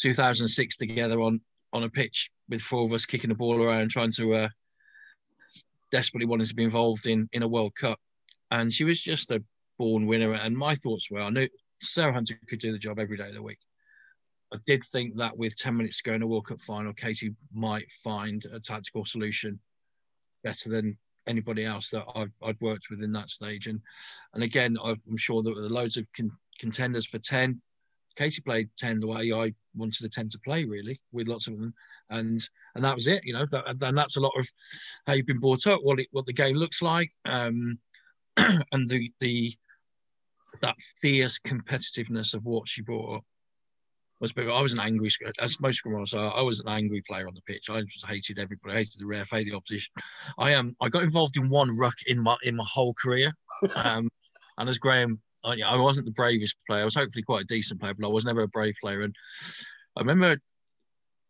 2006 0.00 0.76
together 0.76 1.20
on 1.20 1.40
on 1.72 1.82
a 1.82 1.90
pitch 1.90 2.30
with 2.48 2.60
four 2.60 2.84
of 2.84 2.92
us 2.92 3.06
kicking 3.06 3.28
the 3.28 3.34
ball 3.34 3.62
around, 3.62 3.90
trying 3.90 4.12
to 4.12 4.34
uh, 4.34 4.48
desperately 5.90 6.26
wanting 6.26 6.46
to 6.46 6.54
be 6.54 6.64
involved 6.64 7.06
in 7.06 7.28
in 7.32 7.42
a 7.42 7.48
World 7.48 7.74
Cup. 7.74 7.98
And 8.50 8.72
she 8.72 8.84
was 8.84 9.00
just 9.00 9.30
a 9.30 9.42
born 9.78 10.06
winner. 10.06 10.32
And 10.32 10.56
my 10.56 10.74
thoughts 10.76 11.10
were, 11.10 11.20
I 11.20 11.30
knew 11.30 11.48
Sarah 11.80 12.12
Hunter 12.12 12.38
could 12.48 12.60
do 12.60 12.72
the 12.72 12.78
job 12.78 12.98
every 12.98 13.16
day 13.16 13.28
of 13.28 13.34
the 13.34 13.42
week. 13.42 13.58
I 14.52 14.58
did 14.66 14.84
think 14.84 15.16
that 15.16 15.36
with 15.36 15.56
10 15.56 15.76
minutes 15.76 15.98
to 15.98 16.10
go 16.10 16.14
in 16.14 16.22
a 16.22 16.26
World 16.26 16.46
Cup 16.46 16.62
final, 16.62 16.92
Katie 16.92 17.34
might 17.52 17.90
find 18.04 18.44
a 18.52 18.60
tactical 18.60 19.04
solution 19.04 19.58
better 20.44 20.68
than 20.68 20.96
anybody 21.26 21.64
else 21.64 21.90
that 21.90 22.04
I've, 22.14 22.30
I've 22.42 22.60
worked 22.60 22.86
with 22.88 23.02
in 23.02 23.12
that 23.12 23.30
stage. 23.30 23.66
And 23.66 23.80
and 24.34 24.44
again, 24.44 24.76
I'm 24.82 25.16
sure 25.16 25.42
that 25.42 25.50
there 25.50 25.62
were 25.62 25.68
loads 25.68 25.96
of 25.96 26.06
con- 26.16 26.30
contenders 26.60 27.06
for 27.06 27.18
10. 27.18 27.60
Katie 28.16 28.40
played 28.40 28.68
10 28.78 29.00
the 29.00 29.06
way 29.06 29.32
I 29.32 29.52
wanted 29.74 30.02
the 30.02 30.08
10 30.08 30.28
to 30.30 30.38
play, 30.40 30.64
really, 30.64 31.00
with 31.12 31.28
lots 31.28 31.46
of 31.46 31.58
them. 31.58 31.74
And 32.10 32.40
and 32.74 32.84
that 32.84 32.94
was 32.94 33.06
it, 33.06 33.22
you 33.24 33.32
know, 33.32 33.46
that, 33.50 33.64
and 33.82 33.98
that's 33.98 34.16
a 34.16 34.20
lot 34.20 34.32
of 34.38 34.48
how 35.06 35.14
you've 35.14 35.26
been 35.26 35.40
brought 35.40 35.66
up, 35.66 35.80
what 35.82 36.00
it, 36.00 36.08
what 36.12 36.26
the 36.26 36.32
game 36.32 36.56
looks 36.56 36.82
like, 36.82 37.10
um, 37.24 37.78
and 38.36 38.88
the, 38.88 39.12
the, 39.20 39.54
that 40.62 40.76
fierce 41.00 41.38
competitiveness 41.38 42.34
of 42.34 42.44
what 42.44 42.68
she 42.68 42.82
brought 42.82 43.16
up. 43.16 43.24
was 44.20 44.32
big. 44.32 44.48
I 44.48 44.62
was 44.62 44.72
an 44.72 44.80
angry, 44.80 45.10
as 45.40 45.60
most 45.60 45.82
criminals 45.82 46.14
are. 46.14 46.34
I 46.34 46.42
was 46.42 46.60
an 46.60 46.68
angry 46.68 47.02
player 47.06 47.26
on 47.26 47.34
the 47.34 47.42
pitch. 47.42 47.68
I 47.68 47.82
just 47.82 48.06
hated 48.06 48.38
everybody. 48.38 48.74
I 48.74 48.78
hated 48.78 49.00
the 49.00 49.06
ref, 49.06 49.30
hated 49.30 49.52
the 49.52 49.56
opposition. 49.56 49.92
I 50.38 50.52
am. 50.52 50.68
Um, 50.68 50.76
I 50.80 50.88
got 50.88 51.02
involved 51.02 51.36
in 51.36 51.50
one 51.50 51.76
ruck 51.76 51.96
in 52.06 52.18
my 52.22 52.36
in 52.42 52.56
my 52.56 52.66
whole 52.66 52.94
career. 52.94 53.32
Um, 53.74 54.10
and 54.58 54.68
as 54.68 54.78
Graham, 54.78 55.20
I, 55.46 55.76
wasn't 55.76 56.06
the 56.06 56.12
bravest 56.12 56.56
player. 56.66 56.82
I 56.82 56.84
was 56.84 56.94
hopefully 56.94 57.22
quite 57.22 57.42
a 57.42 57.46
decent 57.46 57.80
player, 57.80 57.94
but 57.94 58.06
I 58.06 58.10
was 58.10 58.24
never 58.24 58.42
a 58.42 58.48
brave 58.48 58.74
player. 58.80 59.02
And 59.02 59.14
I 59.96 60.00
remember 60.00 60.36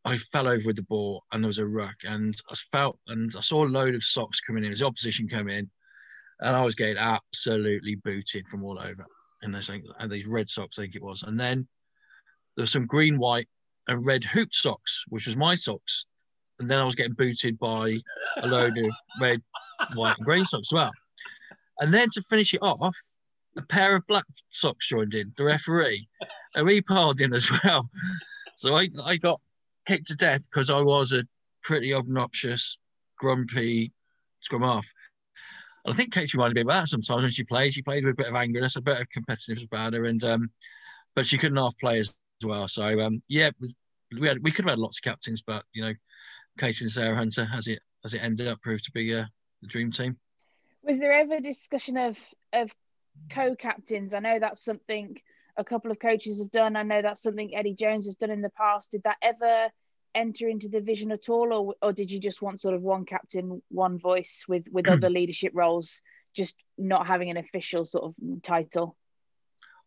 I 0.04 0.16
fell 0.16 0.49
over 0.49 0.62
with 0.64 0.76
the 0.76 0.82
ball, 0.82 1.25
and 1.32 1.42
there 1.42 1.49
was 1.49 1.58
a 1.58 1.66
ruck, 1.66 1.96
and 2.04 2.35
I 2.50 2.54
felt 2.54 2.99
and 3.08 3.32
I 3.37 3.40
saw 3.40 3.64
a 3.64 3.68
load 3.68 3.94
of 3.94 4.02
socks 4.02 4.40
coming 4.40 4.64
in 4.64 4.73
as 4.73 4.78
the 4.78 4.87
opposition 4.87 5.28
came 5.28 5.49
in, 5.49 5.68
and 6.40 6.56
I 6.56 6.64
was 6.64 6.75
getting 6.75 6.96
absolutely 6.96 7.96
booted 7.96 8.46
from 8.49 8.64
all 8.64 8.78
over. 8.78 9.04
And 9.42 9.52
they're 9.52 9.61
saying, 9.62 9.85
and 9.99 10.11
these 10.11 10.26
red 10.26 10.49
socks, 10.49 10.78
I 10.78 10.82
think 10.82 10.96
it 10.96 11.02
was, 11.02 11.23
and 11.23 11.38
then 11.38 11.66
there 12.56 12.62
was 12.62 12.73
some 12.73 12.87
green, 12.87 13.18
white, 13.18 13.49
and 13.88 14.06
red 14.06 14.25
hoop 14.25 14.52
socks, 14.52 15.04
which 15.08 15.26
was 15.26 15.37
my 15.37 15.54
socks. 15.54 16.06
And 16.58 16.70
then 16.70 16.78
I 16.78 16.85
was 16.85 16.94
getting 16.94 17.12
booted 17.12 17.58
by 17.58 17.96
a 18.38 18.46
load 18.46 18.78
of 18.78 18.90
red, 19.20 19.42
white, 19.94 20.16
and 20.16 20.25
green 20.25 20.44
socks 20.44 20.68
as 20.73 20.75
well. 20.75 20.92
And 21.80 21.92
then 21.92 22.08
to 22.14 22.23
finish 22.23 22.54
it 22.54 22.62
off, 22.62 22.96
a 23.56 23.62
pair 23.62 23.96
of 23.96 24.06
black 24.06 24.25
socks 24.50 24.88
joined 24.88 25.14
in, 25.14 25.32
the 25.36 25.44
referee, 25.44 26.08
and 26.54 26.68
he 26.68 26.80
piled 26.80 27.20
in 27.20 27.34
as 27.34 27.50
well. 27.64 27.88
So 28.56 28.76
I, 28.76 28.88
I 29.04 29.16
got 29.16 29.40
kicked 29.86 30.08
to 30.08 30.14
death 30.14 30.46
because 30.50 30.70
I 30.70 30.80
was 30.80 31.12
a 31.12 31.25
pretty 31.62 31.92
obnoxious, 31.92 32.78
grumpy 33.18 33.92
scrum 34.40 34.62
half. 34.62 34.86
And 35.84 35.94
I 35.94 35.96
think 35.96 36.12
Kate 36.12 36.32
reminded 36.32 36.56
me 36.56 36.62
about 36.62 36.82
that 36.82 36.88
sometimes 36.88 37.22
when 37.22 37.30
she 37.30 37.44
played. 37.44 37.72
She 37.72 37.82
played 37.82 38.04
with 38.04 38.14
a 38.14 38.16
bit 38.16 38.28
of 38.28 38.34
anger, 38.34 38.60
a 38.60 38.80
bit 38.80 39.00
of 39.00 39.06
competitiveness 39.10 39.64
about 39.64 39.94
her, 39.94 40.04
and 40.04 40.22
um, 40.25 40.50
but 41.14 41.26
she 41.26 41.38
couldn't 41.38 41.58
half 41.58 41.76
play 41.78 42.00
as 42.00 42.14
as 42.42 42.46
well. 42.46 42.68
So 42.68 43.00
um, 43.00 43.20
yeah, 43.28 43.50
was, 43.60 43.76
we 44.18 44.26
had 44.28 44.42
we 44.42 44.50
could 44.50 44.64
have 44.64 44.72
had 44.72 44.78
lots 44.78 44.98
of 44.98 45.02
captains, 45.02 45.42
but 45.42 45.64
you 45.72 45.82
know, 45.82 45.94
Casey 46.58 46.84
and 46.84 46.92
Sarah 46.92 47.16
Hunter, 47.16 47.48
as 47.52 47.66
it 47.68 47.80
as 48.04 48.14
it 48.14 48.18
ended 48.18 48.48
up, 48.48 48.60
proved 48.62 48.84
to 48.84 48.92
be 48.92 49.14
uh, 49.14 49.25
the 49.62 49.68
dream 49.68 49.90
team. 49.90 50.16
Was 50.82 50.98
there 50.98 51.12
ever 51.12 51.40
discussion 51.40 51.96
of 51.96 52.18
of 52.52 52.75
co-captains? 53.30 54.14
I 54.14 54.20
know 54.20 54.38
that's 54.38 54.64
something 54.64 55.18
a 55.56 55.64
couple 55.64 55.90
of 55.90 55.99
coaches 55.99 56.40
have 56.40 56.50
done. 56.50 56.76
I 56.76 56.82
know 56.82 57.02
that's 57.02 57.23
something 57.23 57.54
Eddie 57.54 57.75
Jones 57.75 58.06
has 58.06 58.16
done 58.16 58.30
in 58.30 58.42
the 58.42 58.50
past. 58.50 58.90
Did 58.90 59.02
that 59.04 59.16
ever 59.23 59.70
enter 60.14 60.49
into 60.49 60.68
the 60.68 60.80
vision 60.80 61.12
at 61.12 61.28
all, 61.28 61.52
or 61.52 61.75
or 61.82 61.92
did 61.92 62.11
you 62.11 62.20
just 62.20 62.42
want 62.42 62.61
sort 62.61 62.75
of 62.75 62.82
one 62.82 63.04
captain, 63.04 63.62
one 63.68 63.99
voice 63.99 64.44
with 64.49 64.66
with 64.70 64.88
other 64.88 65.11
leadership 65.18 65.52
roles, 65.54 66.02
just 66.35 66.56
not 66.78 67.06
having 67.06 67.30
an 67.30 67.37
official 67.37 67.85
sort 67.85 68.04
of 68.04 68.42
title? 68.42 68.96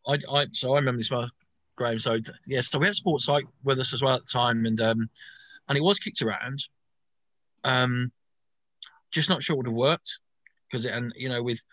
I, 0.08 0.18
I 0.32 0.48
so 0.52 0.74
I 0.74 0.78
remember 0.78 1.00
this 1.00 1.12
well. 1.12 1.30
Graham. 1.80 1.98
So 1.98 2.14
yes, 2.14 2.32
yeah, 2.46 2.62
so 2.62 2.78
we 2.78 2.86
had 2.86 2.96
Sports 2.96 3.26
Psych 3.26 3.46
with 3.64 3.80
us 3.80 3.94
as 3.94 4.04
well 4.04 4.16
at 4.16 4.24
the 4.24 4.30
time, 4.32 4.66
and 4.66 4.80
um, 4.82 5.10
and 5.68 5.78
it 5.78 5.82
was 5.82 5.98
kicked 5.98 6.22
around. 6.22 6.60
Um, 7.64 8.12
just 9.12 9.30
not 9.30 9.42
sure 9.42 9.56
it 9.56 9.58
would 9.58 9.68
have 9.68 9.76
worked 9.76 10.20
because 10.70 10.86
and 10.86 11.12
you 11.16 11.30
know 11.30 11.42
with 11.42 11.60
with 11.60 11.66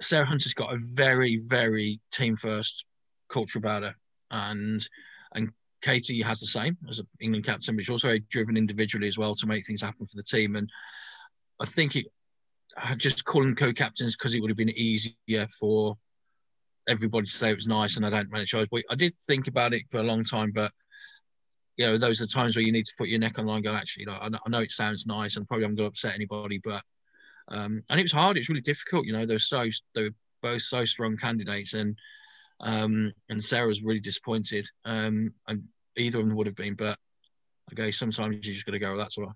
Sarah 0.00 0.26
Hunter's 0.26 0.54
got 0.54 0.72
a 0.72 0.78
very 0.78 1.36
very 1.48 2.00
team 2.10 2.36
first 2.36 2.84
culture 3.28 3.58
about 3.58 3.82
her, 3.82 3.94
and 4.30 4.86
and 5.34 5.50
Katie 5.82 6.22
has 6.22 6.40
the 6.40 6.46
same 6.46 6.76
as 6.88 6.98
an 6.98 7.06
England 7.20 7.44
captain, 7.44 7.76
but 7.76 7.84
she's 7.84 7.90
also 7.90 8.08
very 8.08 8.20
driven 8.30 8.56
individually 8.56 9.08
as 9.08 9.18
well 9.18 9.34
to 9.34 9.46
make 9.46 9.66
things 9.66 9.82
happen 9.82 10.06
for 10.06 10.16
the 10.16 10.22
team. 10.22 10.56
And 10.56 10.70
I 11.60 11.66
think 11.66 11.96
it 11.96 12.06
just 12.96 13.24
calling 13.24 13.54
co-captains 13.54 14.16
because 14.16 14.34
it 14.34 14.40
would 14.40 14.50
have 14.50 14.56
been 14.56 14.70
easier 14.70 15.46
for 15.58 15.96
everybody 16.88 17.26
to 17.26 17.32
say 17.32 17.50
it 17.50 17.56
was 17.56 17.66
nice 17.66 17.96
and 17.96 18.06
I 18.06 18.10
don't 18.10 18.30
manage 18.30 18.48
shows. 18.48 18.68
But 18.70 18.82
I 18.90 18.94
did 18.94 19.14
think 19.26 19.46
about 19.46 19.74
it 19.74 19.82
for 19.90 19.98
a 19.98 20.02
long 20.04 20.24
time, 20.24 20.52
but 20.52 20.72
you 21.76 21.86
know, 21.86 21.98
those 21.98 22.20
are 22.20 22.26
the 22.26 22.32
times 22.32 22.56
where 22.56 22.64
you 22.64 22.72
need 22.72 22.86
to 22.86 22.94
put 22.98 23.08
your 23.08 23.20
neck 23.20 23.38
on 23.38 23.46
the 23.46 23.52
line. 23.52 23.62
go, 23.62 23.72
actually, 23.72 24.02
you 24.02 24.06
know, 24.06 24.18
I 24.20 24.48
know 24.48 24.60
it 24.60 24.72
sounds 24.72 25.06
nice, 25.06 25.36
and 25.36 25.46
probably 25.46 25.64
I'm 25.64 25.76
going 25.76 25.86
to 25.86 25.90
upset 25.90 26.14
anybody, 26.14 26.60
but 26.62 26.82
um, 27.50 27.82
and 27.88 27.98
it 27.98 28.04
was 28.04 28.12
hard. 28.12 28.36
It's 28.36 28.48
really 28.48 28.60
difficult. 28.60 29.06
You 29.06 29.12
know, 29.12 29.26
they're 29.26 29.38
so 29.38 29.64
they 29.94 30.04
were 30.04 30.14
both 30.42 30.62
so 30.62 30.84
strong 30.84 31.16
candidates, 31.16 31.74
and 31.74 31.96
um, 32.60 33.12
and 33.28 33.42
Sarah 33.42 33.68
was 33.68 33.82
really 33.82 34.00
disappointed, 34.00 34.68
um, 34.84 35.32
and 35.46 35.64
either 35.96 36.20
of 36.20 36.26
them 36.26 36.36
would 36.36 36.46
have 36.46 36.56
been. 36.56 36.74
But 36.74 36.98
okay, 37.72 37.90
sometimes 37.90 38.46
you 38.46 38.52
just 38.52 38.66
got 38.66 38.72
to 38.72 38.78
go. 38.78 38.96
That's 38.96 39.16
what 39.16 39.28
I, 39.28 39.32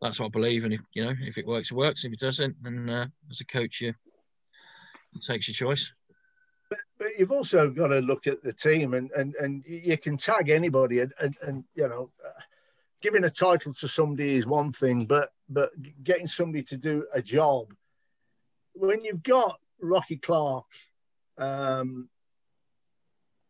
that's 0.00 0.20
what 0.20 0.26
I 0.26 0.30
believe, 0.30 0.64
and 0.64 0.74
if 0.74 0.80
you 0.94 1.04
know, 1.04 1.14
if 1.20 1.38
it 1.38 1.46
works, 1.46 1.70
it 1.70 1.76
works. 1.76 2.04
If 2.04 2.12
it 2.12 2.20
doesn't, 2.20 2.56
then 2.62 2.88
uh, 2.88 3.06
as 3.30 3.40
a 3.40 3.44
coach, 3.46 3.80
you 3.80 3.94
it 5.14 5.22
takes 5.22 5.48
your 5.48 5.54
choice. 5.54 5.92
But, 6.68 6.78
but 6.98 7.08
you've 7.18 7.32
also 7.32 7.70
got 7.70 7.88
to 7.88 8.00
look 8.00 8.26
at 8.26 8.42
the 8.42 8.52
team, 8.52 8.94
and 8.94 9.10
and, 9.12 9.34
and 9.36 9.64
you 9.66 9.96
can 9.96 10.16
tag 10.16 10.48
anybody, 10.48 11.00
and 11.00 11.12
and, 11.20 11.36
and 11.42 11.64
you 11.74 11.88
know, 11.88 12.10
uh, 12.24 12.40
giving 13.00 13.24
a 13.24 13.30
title 13.30 13.72
to 13.74 13.86
somebody 13.86 14.36
is 14.36 14.46
one 14.46 14.72
thing, 14.72 15.06
but 15.06 15.30
but 15.48 15.70
getting 16.02 16.26
somebody 16.26 16.62
to 16.64 16.76
do 16.76 17.06
a 17.12 17.22
job 17.22 17.72
when 18.74 19.04
you've 19.04 19.22
got 19.22 19.58
Rocky 19.80 20.16
Clark, 20.16 20.66
um, 21.36 22.08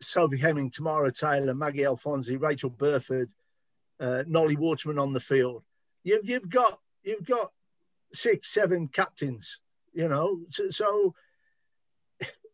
Sophie 0.00 0.38
Hemming, 0.38 0.70
Tamara 0.70 1.12
Taylor, 1.12 1.54
Maggie 1.54 1.82
Alfonsi, 1.82 2.40
Rachael 2.40 2.70
Burford, 2.70 3.30
uh, 4.00 4.22
Nolli 4.26 4.56
Waterman 4.56 4.98
on 4.98 5.12
the 5.12 5.20
field. 5.20 5.64
You've 6.04 6.24
you've 6.28 6.48
got 6.48 6.78
you've 7.02 7.26
got 7.26 7.52
six, 8.12 8.52
seven 8.52 8.88
captains. 8.88 9.60
You 9.92 10.08
know, 10.08 10.40
so, 10.50 10.70
so 10.70 11.14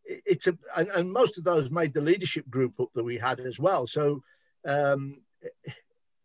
it's 0.05 0.47
a 0.47 0.57
and, 0.75 0.87
and, 0.89 1.11
most 1.11 1.37
of 1.37 1.43
those 1.43 1.69
made 1.69 1.93
the 1.93 2.01
leadership 2.01 2.49
group 2.49 2.79
up 2.79 2.89
that 2.95 3.03
we 3.03 3.17
had 3.17 3.39
as 3.39 3.59
well. 3.59 3.85
So 3.85 4.23
um, 4.65 5.21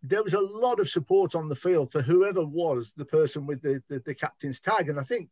there 0.02 0.23
was 0.23 0.35
a 0.35 0.40
lot 0.40 0.80
of 0.80 0.88
support 0.88 1.35
on 1.35 1.49
the 1.49 1.57
field 1.57 1.92
for 1.92 2.00
whoever 2.00 2.45
was 2.45 2.92
the 2.97 3.04
person 3.04 3.47
with 3.47 3.61
the, 3.61 3.83
the, 3.88 4.00
the 4.07 4.14
captain's 4.14 4.59
tag. 4.59 4.88
And 4.88 4.99
I 4.99 5.02
think 5.02 5.28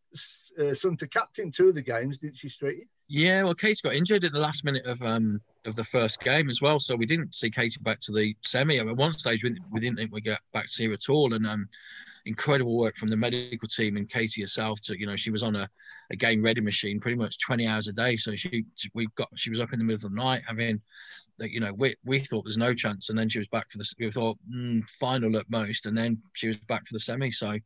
uh, 0.58 0.74
Sunter 0.74 1.06
captain 1.06 1.50
two 1.50 1.68
of 1.68 1.74
the 1.74 1.82
games, 1.82 2.18
didn't 2.18 2.36
she, 2.36 2.48
Street? 2.48 2.86
Yeah, 3.08 3.42
well, 3.44 3.54
Katie 3.54 3.80
got 3.82 3.94
injured 3.94 4.24
at 4.24 4.32
the 4.32 4.40
last 4.40 4.64
minute 4.64 4.84
of 4.84 5.02
um 5.02 5.40
of 5.64 5.74
the 5.74 5.84
first 5.84 6.20
game 6.20 6.50
as 6.50 6.60
well, 6.60 6.78
so 6.78 6.94
we 6.94 7.06
didn't 7.06 7.34
see 7.34 7.50
Katie 7.50 7.80
back 7.80 8.00
to 8.00 8.12
the 8.12 8.34
semi. 8.44 8.78
At 8.78 8.96
one 8.96 9.14
stage 9.14 9.42
we, 9.42 9.56
we 9.70 9.80
didn't 9.80 9.96
think 9.96 10.12
we'd 10.12 10.24
get 10.24 10.40
back 10.52 10.66
to 10.68 10.86
her 10.86 10.92
at 10.92 11.08
all, 11.08 11.32
and 11.32 11.46
um, 11.46 11.68
incredible 12.28 12.76
work 12.76 12.96
from 12.96 13.08
the 13.08 13.16
medical 13.16 13.68
team 13.68 13.96
and 13.96 14.08
Katie 14.08 14.42
herself 14.42 14.80
to 14.82 14.98
you 14.98 15.06
know 15.06 15.16
she 15.16 15.30
was 15.30 15.42
on 15.42 15.56
a, 15.56 15.68
a 16.10 16.16
game 16.16 16.42
ready 16.42 16.60
machine 16.60 17.00
pretty 17.00 17.16
much 17.16 17.38
20 17.40 17.66
hours 17.66 17.88
a 17.88 17.92
day 17.92 18.16
so 18.16 18.36
she 18.36 18.66
we 18.92 19.08
got 19.16 19.28
she 19.34 19.48
was 19.48 19.60
up 19.60 19.72
in 19.72 19.78
the 19.78 19.84
middle 19.84 20.06
of 20.06 20.12
the 20.12 20.20
night 20.20 20.42
having 20.46 20.80
that 21.38 21.50
you 21.50 21.60
know 21.60 21.72
we, 21.72 21.94
we 22.04 22.18
thought 22.18 22.44
there's 22.44 22.58
no 22.58 22.74
chance. 22.74 23.08
And 23.08 23.18
then 23.18 23.28
she 23.28 23.38
was 23.38 23.48
back 23.48 23.70
for 23.70 23.78
the 23.78 23.90
we 23.98 24.10
thought 24.10 24.38
mm, 24.52 24.86
final 24.88 25.36
at 25.36 25.48
most. 25.48 25.86
And 25.86 25.96
then 25.96 26.20
she 26.34 26.48
was 26.48 26.56
back 26.56 26.86
for 26.86 26.92
the 26.92 27.00
semi. 27.00 27.30
So 27.30 27.56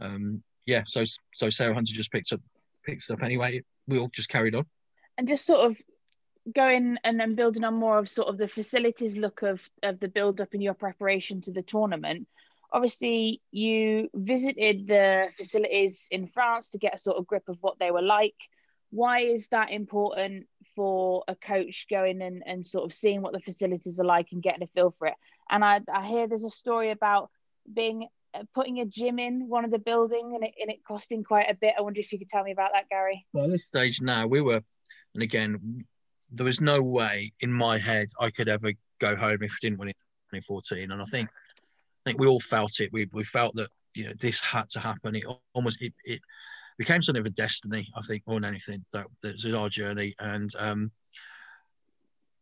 um 0.00 0.42
yeah 0.66 0.82
so 0.84 1.04
so 1.34 1.50
Sarah 1.50 1.74
Hunter 1.74 1.94
just 1.94 2.12
picked 2.12 2.32
up 2.32 2.40
picked 2.84 3.04
it 3.08 3.12
up 3.12 3.22
anyway. 3.22 3.62
We 3.86 3.98
all 3.98 4.10
just 4.12 4.28
carried 4.28 4.54
on. 4.54 4.66
And 5.16 5.28
just 5.28 5.46
sort 5.46 5.60
of 5.60 5.76
going 6.52 6.98
and, 7.04 7.18
then 7.18 7.34
building 7.34 7.64
on 7.64 7.74
more 7.74 7.98
of 7.98 8.08
sort 8.08 8.28
of 8.28 8.36
the 8.36 8.48
facilities 8.48 9.16
look 9.16 9.42
of 9.42 9.68
of 9.82 10.00
the 10.00 10.08
build 10.08 10.40
up 10.40 10.54
in 10.54 10.60
your 10.60 10.74
preparation 10.74 11.40
to 11.42 11.52
the 11.52 11.62
tournament. 11.62 12.26
Obviously 12.72 13.40
you 13.52 14.10
visited 14.14 14.88
the 14.88 15.28
facilities 15.36 16.08
in 16.10 16.26
France 16.26 16.70
to 16.70 16.78
get 16.78 16.94
a 16.94 16.98
sort 16.98 17.16
of 17.16 17.26
grip 17.26 17.48
of 17.48 17.58
what 17.60 17.78
they 17.78 17.90
were 17.90 18.02
like. 18.02 18.34
Why 18.90 19.20
is 19.20 19.48
that 19.48 19.70
important 19.70 20.46
for 20.74 21.24
a 21.28 21.34
coach 21.34 21.86
going 21.90 22.22
and, 22.22 22.42
and 22.46 22.64
sort 22.64 22.84
of 22.84 22.92
seeing 22.92 23.22
what 23.22 23.32
the 23.32 23.40
facilities 23.40 24.00
are 24.00 24.04
like 24.04 24.28
and 24.32 24.42
getting 24.42 24.62
a 24.62 24.66
feel 24.68 24.94
for 24.98 25.08
it? 25.08 25.14
And 25.50 25.64
I, 25.64 25.80
I 25.92 26.06
hear 26.06 26.26
there's 26.26 26.44
a 26.44 26.50
story 26.50 26.90
about 26.90 27.30
being 27.72 28.08
uh, 28.34 28.42
putting 28.54 28.80
a 28.80 28.86
gym 28.86 29.18
in 29.18 29.48
one 29.48 29.64
of 29.64 29.70
the 29.70 29.78
building 29.78 30.32
and 30.34 30.44
it, 30.44 30.54
and 30.60 30.70
it 30.70 30.84
costing 30.86 31.24
quite 31.24 31.50
a 31.50 31.54
bit. 31.54 31.74
I 31.78 31.82
wonder 31.82 32.00
if 32.00 32.12
you 32.12 32.18
could 32.18 32.28
tell 32.28 32.44
me 32.44 32.52
about 32.52 32.70
that, 32.74 32.88
Gary. 32.88 33.26
Well, 33.32 33.44
at 33.44 33.50
this 33.52 33.62
stage 33.68 34.00
now, 34.00 34.26
we 34.26 34.40
were, 34.40 34.62
and 35.14 35.22
again, 35.22 35.84
there 36.30 36.44
was 36.44 36.60
no 36.60 36.82
way 36.82 37.32
in 37.40 37.52
my 37.52 37.78
head 37.78 38.08
I 38.18 38.30
could 38.30 38.48
ever 38.48 38.72
go 38.98 39.14
home 39.16 39.42
if 39.42 39.52
I 39.52 39.56
didn't 39.60 39.78
win 39.78 39.88
it 39.88 39.96
2014, 40.32 40.90
and 40.90 41.00
I 41.00 41.04
think 41.04 41.28
I 41.28 42.10
think 42.10 42.20
we 42.20 42.26
all 42.26 42.40
felt 42.40 42.80
it. 42.80 42.92
We 42.92 43.08
we 43.12 43.24
felt 43.24 43.54
that 43.54 43.70
you 43.94 44.06
know 44.06 44.12
this 44.18 44.40
had 44.40 44.68
to 44.70 44.80
happen. 44.80 45.14
It 45.14 45.24
almost 45.52 45.80
it, 45.80 45.92
it 46.04 46.20
became 46.78 47.02
something 47.02 47.20
of 47.20 47.26
a 47.26 47.30
destiny. 47.30 47.88
I 47.96 48.00
think 48.02 48.22
more 48.26 48.40
than 48.40 48.48
anything 48.48 48.84
that 48.92 49.06
this 49.22 49.44
is 49.44 49.54
our 49.54 49.68
journey, 49.68 50.14
and 50.18 50.50
um, 50.58 50.90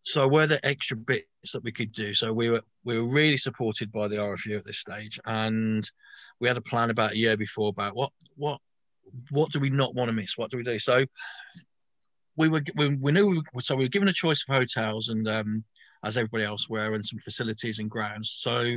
so 0.02 0.26
were 0.26 0.46
there 0.46 0.60
extra 0.62 0.96
bits 0.96 1.52
that 1.52 1.62
we 1.62 1.72
could 1.72 1.92
do? 1.92 2.12
So 2.12 2.32
we 2.32 2.50
were 2.50 2.62
we 2.84 2.98
were 2.98 3.08
really 3.08 3.36
supported 3.36 3.92
by 3.92 4.08
the 4.08 4.16
RFU 4.16 4.58
at 4.58 4.64
this 4.64 4.78
stage, 4.78 5.18
and 5.24 5.88
we 6.40 6.48
had 6.48 6.56
a 6.56 6.62
plan 6.62 6.90
about 6.90 7.12
a 7.12 7.18
year 7.18 7.36
before 7.36 7.68
about 7.68 7.94
what 7.94 8.12
what 8.36 8.60
what 9.30 9.50
do 9.52 9.60
we 9.60 9.70
not 9.70 9.94
want 9.94 10.08
to 10.08 10.12
miss? 10.12 10.36
What 10.36 10.50
do 10.50 10.56
we 10.56 10.64
do? 10.64 10.78
So 10.78 11.04
we 12.36 12.48
were 12.48 12.62
we, 12.74 12.94
we 12.96 13.12
knew 13.12 13.26
we 13.26 13.42
were, 13.52 13.60
so 13.60 13.76
we 13.76 13.84
were 13.84 13.88
given 13.88 14.08
a 14.08 14.12
choice 14.12 14.44
of 14.48 14.54
hotels 14.54 15.08
and 15.08 15.28
um, 15.28 15.64
as 16.04 16.16
everybody 16.16 16.44
else 16.44 16.68
were 16.68 16.94
and 16.94 17.04
some 17.04 17.18
facilities 17.20 17.78
and 17.78 17.90
grounds. 17.90 18.34
So 18.36 18.72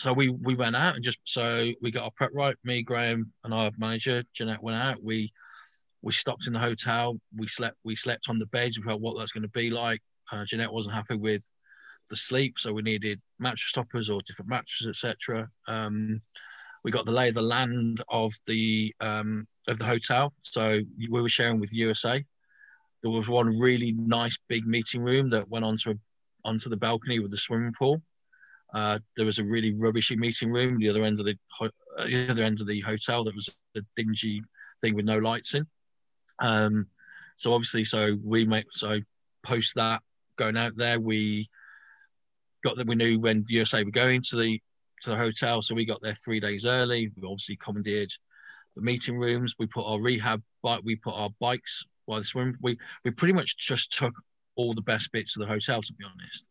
so 0.00 0.14
we 0.14 0.30
we 0.30 0.54
went 0.54 0.74
out 0.74 0.94
and 0.94 1.04
just 1.04 1.18
so 1.24 1.70
we 1.82 1.90
got 1.90 2.04
our 2.04 2.10
prep 2.16 2.30
right. 2.32 2.56
Me, 2.64 2.82
Graham, 2.82 3.32
and 3.44 3.52
our 3.52 3.70
manager 3.76 4.22
Jeanette 4.32 4.62
went 4.62 4.80
out. 4.80 5.02
We 5.02 5.30
we 6.00 6.12
stopped 6.12 6.46
in 6.46 6.54
the 6.54 6.58
hotel. 6.58 7.18
We 7.36 7.46
slept 7.46 7.76
we 7.84 7.94
slept 7.94 8.30
on 8.30 8.38
the 8.38 8.46
beds. 8.46 8.78
We 8.78 8.84
felt 8.84 9.02
what 9.02 9.18
that's 9.18 9.32
going 9.32 9.42
to 9.42 9.48
be 9.48 9.68
like. 9.68 10.00
Uh, 10.32 10.44
Jeanette 10.44 10.72
wasn't 10.72 10.94
happy 10.94 11.16
with 11.16 11.42
the 12.08 12.16
sleep, 12.16 12.54
so 12.58 12.72
we 12.72 12.80
needed 12.80 13.20
mattress 13.38 13.72
toppers 13.72 14.08
or 14.08 14.20
different 14.22 14.48
mattresses, 14.48 14.88
etc. 14.88 15.48
Um, 15.68 16.22
we 16.82 16.90
got 16.90 17.04
the 17.04 17.12
lay 17.12 17.28
of 17.28 17.34
the 17.34 17.42
land 17.42 18.02
of 18.08 18.32
the 18.46 18.94
um, 19.00 19.46
of 19.68 19.78
the 19.78 19.84
hotel. 19.84 20.32
So 20.40 20.80
we 21.10 21.20
were 21.20 21.28
sharing 21.28 21.60
with 21.60 21.74
USA. 21.74 22.24
There 23.02 23.12
was 23.12 23.28
one 23.28 23.58
really 23.58 23.92
nice 23.92 24.38
big 24.48 24.66
meeting 24.66 25.02
room 25.02 25.28
that 25.30 25.48
went 25.48 25.66
onto 25.66 25.94
onto 26.42 26.70
the 26.70 26.76
balcony 26.76 27.18
with 27.18 27.30
the 27.30 27.38
swimming 27.38 27.74
pool. 27.78 28.00
Uh, 28.72 28.98
there 29.16 29.26
was 29.26 29.38
a 29.38 29.44
really 29.44 29.74
rubbishy 29.74 30.16
meeting 30.16 30.52
room 30.52 30.78
the 30.78 30.88
other 30.88 31.04
end 31.04 31.18
of 31.18 31.26
the, 31.26 31.36
uh, 31.60 31.68
the 32.04 32.28
other 32.30 32.44
end 32.44 32.60
of 32.60 32.66
the 32.66 32.80
hotel 32.80 33.24
that 33.24 33.34
was 33.34 33.50
a 33.76 33.80
dingy 33.96 34.42
thing 34.80 34.94
with 34.94 35.04
no 35.04 35.18
lights 35.18 35.54
in. 35.54 35.66
Um, 36.38 36.86
so 37.36 37.52
obviously, 37.52 37.84
so 37.84 38.16
we 38.22 38.44
make 38.44 38.66
so 38.70 39.00
post 39.42 39.74
that 39.74 40.02
going 40.36 40.56
out 40.56 40.76
there, 40.76 41.00
we 41.00 41.48
got 42.62 42.76
that 42.76 42.86
we 42.86 42.94
knew 42.94 43.18
when 43.18 43.44
USA 43.48 43.82
were 43.82 43.90
going 43.90 44.22
to 44.22 44.36
the 44.36 44.60
to 45.02 45.10
the 45.10 45.16
hotel, 45.16 45.62
so 45.62 45.74
we 45.74 45.86
got 45.86 46.02
there 46.02 46.14
three 46.14 46.40
days 46.40 46.66
early. 46.66 47.10
We 47.16 47.26
obviously 47.26 47.56
commandeered 47.56 48.10
the 48.76 48.82
meeting 48.82 49.16
rooms. 49.18 49.54
We 49.58 49.66
put 49.66 49.86
our 49.86 50.00
rehab 50.00 50.42
bike, 50.62 50.82
we 50.84 50.96
put 50.96 51.14
our 51.14 51.30
bikes 51.40 51.84
by 52.06 52.18
the 52.18 52.24
swim. 52.24 52.56
We 52.60 52.78
we 53.04 53.10
pretty 53.10 53.32
much 53.32 53.56
just 53.56 53.92
took 53.92 54.14
all 54.56 54.74
the 54.74 54.82
best 54.82 55.10
bits 55.12 55.36
of 55.36 55.40
the 55.40 55.46
hotel, 55.46 55.80
to 55.80 55.92
be 55.94 56.04
honest. 56.04 56.44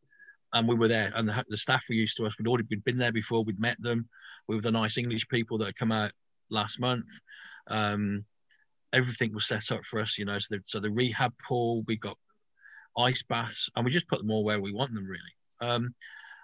And 0.53 0.67
we 0.67 0.75
were 0.75 0.87
there, 0.87 1.11
and 1.15 1.29
the, 1.29 1.45
the 1.47 1.57
staff 1.57 1.85
were 1.87 1.95
used 1.95 2.17
to 2.17 2.25
us. 2.25 2.35
We'd 2.37 2.47
already 2.47 2.65
we'd 2.69 2.83
been 2.83 2.97
there 2.97 3.11
before. 3.11 3.43
We'd 3.43 3.59
met 3.59 3.77
them. 3.79 4.09
We 4.47 4.55
were 4.55 4.61
the 4.61 4.71
nice 4.71 4.97
English 4.97 5.27
people 5.27 5.59
that 5.59 5.65
had 5.65 5.75
come 5.75 5.91
out 5.91 6.11
last 6.49 6.79
month. 6.79 7.05
Um, 7.67 8.25
everything 8.91 9.31
was 9.33 9.45
set 9.45 9.71
up 9.71 9.85
for 9.85 9.99
us, 9.99 10.17
you 10.17 10.25
know. 10.25 10.39
So 10.39 10.55
the, 10.55 10.61
so 10.65 10.79
the 10.79 10.89
rehab 10.89 11.33
pool, 11.47 11.83
we 11.85 11.97
got 11.97 12.17
ice 12.97 13.21
baths, 13.21 13.69
and 13.75 13.85
we 13.85 13.91
just 13.91 14.07
put 14.07 14.19
them 14.19 14.31
all 14.31 14.43
where 14.43 14.59
we 14.59 14.73
want 14.73 14.93
them, 14.93 15.05
really. 15.05 15.35
Um, 15.61 15.93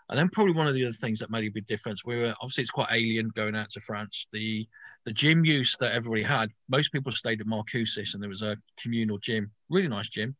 and 0.09 0.19
then 0.19 0.29
probably 0.29 0.53
one 0.53 0.67
of 0.67 0.75
the 0.75 0.85
other 0.85 0.93
things 0.93 1.19
that 1.19 1.31
made 1.31 1.45
a 1.45 1.49
big 1.49 1.65
difference, 1.65 2.05
we 2.05 2.17
were 2.17 2.35
obviously 2.41 2.61
it's 2.61 2.71
quite 2.71 2.89
alien 2.91 3.29
going 3.29 3.55
out 3.55 3.69
to 3.71 3.79
France. 3.79 4.27
The 4.31 4.67
the 5.05 5.13
gym 5.13 5.45
use 5.45 5.75
that 5.79 5.93
everybody 5.93 6.23
had, 6.23 6.51
most 6.69 6.91
people 6.91 7.11
stayed 7.11 7.41
at 7.41 7.47
Marcoussis 7.47 8.13
and 8.13 8.21
there 8.21 8.29
was 8.29 8.43
a 8.43 8.57
communal 8.79 9.17
gym, 9.17 9.51
really 9.69 9.87
nice 9.87 10.09
gym. 10.09 10.35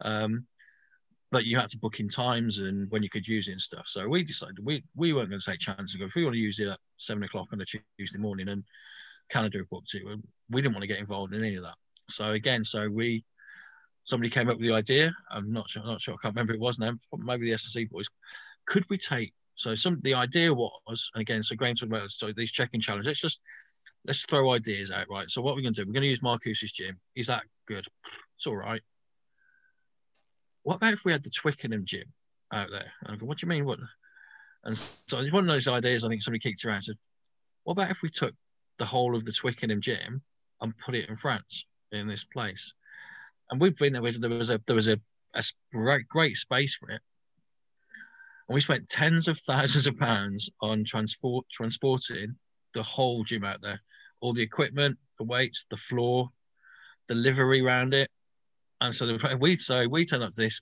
Um, 0.00 0.46
but 1.32 1.46
you 1.46 1.58
had 1.58 1.70
to 1.70 1.78
book 1.78 1.98
in 1.98 2.08
times 2.08 2.58
and 2.58 2.88
when 2.90 3.02
you 3.02 3.08
could 3.08 3.26
use 3.26 3.48
it 3.48 3.52
and 3.52 3.60
stuff. 3.60 3.88
So 3.88 4.06
we 4.06 4.22
decided 4.22 4.58
we, 4.62 4.84
we 4.94 5.12
weren't 5.12 5.30
going 5.30 5.40
to 5.40 5.50
take 5.50 5.60
chances. 5.60 5.96
If 5.98 6.14
we 6.14 6.24
want 6.24 6.34
to 6.34 6.40
use 6.40 6.60
it 6.60 6.68
at 6.68 6.78
seven 6.98 7.24
o'clock 7.24 7.48
on 7.52 7.60
a 7.60 7.64
Tuesday 7.64 8.18
morning 8.18 8.48
and 8.48 8.62
Canada 9.30 9.58
have 9.58 9.70
booked 9.70 9.94
it, 9.94 10.02
we 10.50 10.62
didn't 10.62 10.74
want 10.74 10.82
to 10.82 10.88
get 10.88 10.98
involved 10.98 11.34
in 11.34 11.42
any 11.42 11.56
of 11.56 11.64
that. 11.64 11.74
So 12.08 12.32
again, 12.32 12.62
so 12.62 12.88
we 12.88 13.24
somebody 14.04 14.30
came 14.30 14.48
up 14.48 14.58
with 14.58 14.66
the 14.66 14.74
idea. 14.74 15.14
I'm 15.30 15.52
not 15.52 15.70
sure, 15.70 15.82
not 15.84 16.00
sure, 16.00 16.14
I 16.14 16.22
can't 16.22 16.34
remember 16.34 16.52
it 16.52 16.60
was 16.60 16.78
now. 16.78 16.92
Maybe 17.16 17.46
the 17.46 17.56
SSE 17.56 17.90
boys 17.90 18.08
could 18.66 18.84
we 18.88 18.98
take 18.98 19.32
so 19.54 19.74
some 19.74 20.00
the 20.02 20.14
idea 20.14 20.52
was 20.52 21.10
and 21.14 21.20
again 21.20 21.42
so 21.42 21.54
Graham 21.54 21.74
talking 21.74 21.94
about 21.94 22.10
so 22.10 22.32
these 22.36 22.52
checking 22.52 22.80
challenges 22.80 23.06
let's 23.06 23.20
just 23.20 23.40
let's 24.06 24.24
throw 24.24 24.52
ideas 24.52 24.90
out 24.90 25.08
right 25.10 25.30
so 25.30 25.42
what 25.42 25.54
we're 25.54 25.62
going 25.62 25.74
to 25.74 25.82
do 25.82 25.86
we're 25.86 25.92
going 25.92 26.02
to 26.02 26.08
use 26.08 26.20
Marcoussis 26.20 26.72
gym 26.72 26.98
is 27.14 27.26
that 27.26 27.42
good 27.66 27.86
it's 28.36 28.46
all 28.46 28.56
right 28.56 28.82
what 30.62 30.76
about 30.76 30.92
if 30.92 31.04
we 31.04 31.12
had 31.12 31.22
the 31.22 31.30
Twickenham 31.30 31.84
gym 31.84 32.12
out 32.52 32.70
there? 32.70 32.92
And 33.02 33.14
I 33.14 33.16
go 33.16 33.26
what 33.26 33.38
do 33.38 33.46
you 33.46 33.48
mean 33.48 33.64
what? 33.64 33.78
And 34.64 34.76
so 34.76 35.18
it's 35.18 35.32
one 35.32 35.44
of 35.44 35.48
those 35.48 35.68
ideas 35.68 36.04
I 36.04 36.08
think 36.08 36.22
somebody 36.22 36.40
kicked 36.40 36.64
around 36.64 36.82
said 36.82 36.96
what 37.64 37.72
about 37.72 37.90
if 37.90 38.02
we 38.02 38.08
took 38.08 38.34
the 38.78 38.86
whole 38.86 39.14
of 39.14 39.24
the 39.24 39.32
Twickenham 39.32 39.80
gym 39.80 40.22
and 40.60 40.76
put 40.78 40.94
it 40.94 41.08
in 41.08 41.16
France 41.16 41.64
in 41.92 42.08
this 42.08 42.24
place? 42.24 42.74
And 43.50 43.60
we've 43.60 43.76
been 43.76 43.92
there 43.92 44.02
there 44.12 44.30
was 44.30 44.50
a 44.50 44.60
there 44.66 44.76
was 44.76 44.88
a, 44.88 44.98
a 45.34 45.42
great, 45.72 46.08
great 46.08 46.36
space 46.36 46.74
for 46.74 46.90
it. 46.90 47.00
And 48.48 48.54
we 48.54 48.60
spent 48.60 48.88
tens 48.88 49.28
of 49.28 49.38
thousands 49.38 49.86
of 49.86 49.98
pounds 49.98 50.50
on 50.60 50.84
transport 50.84 51.46
transporting 51.50 52.36
the 52.74 52.82
whole 52.82 53.22
gym 53.24 53.44
out 53.44 53.60
there, 53.62 53.80
all 54.20 54.32
the 54.32 54.42
equipment, 54.42 54.98
the 55.18 55.24
weights, 55.24 55.66
the 55.70 55.76
floor, 55.76 56.30
the 57.08 57.14
livery 57.14 57.64
around 57.64 57.94
it. 57.94 58.10
And 58.82 58.94
so 58.94 59.16
we 59.40 59.56
so 59.56 59.88
we 59.88 60.04
turn 60.04 60.22
up 60.22 60.32
to 60.32 60.42
this 60.42 60.60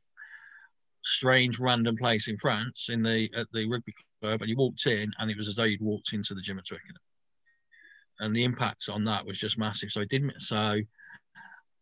strange 1.03 1.59
random 1.59 1.97
place 1.97 2.29
in 2.29 2.37
France 2.37 2.89
in 2.91 3.03
the 3.03 3.29
at 3.37 3.47
the 3.53 3.69
rugby 3.69 3.93
club, 4.23 4.43
and 4.43 4.49
you 4.49 4.57
walked 4.57 4.87
in, 4.87 5.11
and 5.19 5.31
it 5.31 5.37
was 5.37 5.49
as 5.49 5.57
though 5.57 5.65
you'd 5.65 5.81
walked 5.81 6.13
into 6.13 6.35
the 6.35 6.43
gym 6.43 6.59
at 6.59 6.67
Twickenham. 6.67 6.97
And 8.21 8.37
the 8.37 8.45
impact 8.45 8.89
on 8.91 9.05
that 9.05 9.25
was 9.25 9.39
just 9.39 9.59
massive. 9.59 9.91
So 9.91 10.03
I 10.03 10.05
didn't. 10.05 10.41
So 10.43 10.57
I 10.57 10.83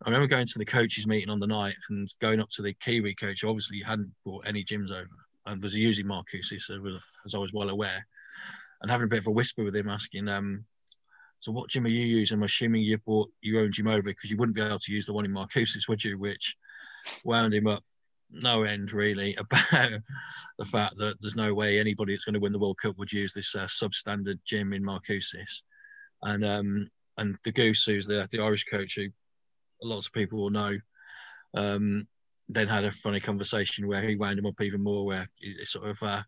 remember 0.07 0.29
going 0.29 0.46
to 0.46 0.59
the 0.59 0.64
coaches 0.64 1.07
meeting 1.07 1.31
on 1.31 1.40
the 1.40 1.48
night 1.48 1.74
and 1.90 2.09
going 2.20 2.40
up 2.40 2.48
to 2.51 2.62
the 2.62 2.74
Kiwi 2.74 3.16
coach. 3.16 3.42
Who 3.42 3.48
obviously, 3.48 3.83
hadn't 3.85 4.12
brought 4.24 4.46
any 4.46 4.64
gyms 4.64 4.92
over, 4.92 5.09
and 5.46 5.61
was 5.61 5.74
using 5.74 6.07
Marcoussis, 6.07 6.70
as 7.27 7.35
I 7.35 7.38
was 7.38 7.53
well 7.53 7.70
aware, 7.70 8.07
and 8.81 8.90
having 8.90 9.07
a 9.07 9.09
bit 9.09 9.18
of 9.18 9.27
a 9.27 9.33
whisper 9.33 9.64
with 9.64 9.74
him, 9.74 9.88
asking, 9.88 10.29
um, 10.29 10.64
"So 11.40 11.53
what 11.53 11.70
gym 11.70 11.87
are 11.87 11.88
you 11.88 12.05
using?" 12.05 12.38
I'm 12.38 12.44
assuming 12.44 12.83
you've 12.83 13.05
bought 13.05 13.31
your 13.40 13.62
own 13.62 13.72
gym 13.72 13.88
over 13.88 14.03
because 14.03 14.31
you 14.31 14.37
wouldn't 14.37 14.57
be 14.57 14.62
able 14.62 14.79
to 14.79 14.92
use 14.92 15.07
the 15.07 15.12
one 15.12 15.24
in 15.24 15.33
Marcoussis, 15.33 15.88
would 15.88 16.05
you? 16.05 16.18
Which 16.18 16.57
wound 17.24 17.55
him 17.55 17.66
up 17.66 17.83
no 18.31 18.62
end 18.62 18.92
really 18.92 19.35
about 19.38 19.90
the 20.59 20.64
fact 20.64 20.96
that 20.98 21.16
there's 21.20 21.37
no 21.37 21.55
way 21.55 21.79
anybody 21.79 22.12
that's 22.12 22.24
going 22.24 22.35
to 22.35 22.40
win 22.40 22.53
the 22.53 22.59
World 22.59 22.79
Cup 22.79 22.98
would 22.98 23.12
use 23.12 23.33
this 23.33 23.55
uh, 23.55 23.66
substandard 23.66 24.38
gym 24.44 24.72
in 24.72 24.85
Marcoussis. 24.85 25.62
And 26.22 26.44
um, 26.44 26.90
and 27.16 27.37
the 27.44 27.53
Goose, 27.53 27.85
who's 27.85 28.07
the 28.07 28.29
the 28.31 28.40
Irish 28.40 28.64
coach, 28.64 28.96
who 28.96 29.09
lots 29.83 30.07
of 30.07 30.12
people 30.12 30.38
will 30.38 30.51
know, 30.51 30.77
um, 31.55 32.07
then 32.48 32.68
had 32.68 32.85
a 32.85 32.90
funny 32.90 33.20
conversation 33.20 33.87
where 33.87 34.03
he 34.03 34.16
wound 34.16 34.38
him 34.38 34.46
up 34.46 34.61
even 34.61 34.83
more, 34.83 35.05
where 35.05 35.29
he 35.38 35.64
sort 35.64 35.88
of 35.88 36.03
uh, 36.03 36.22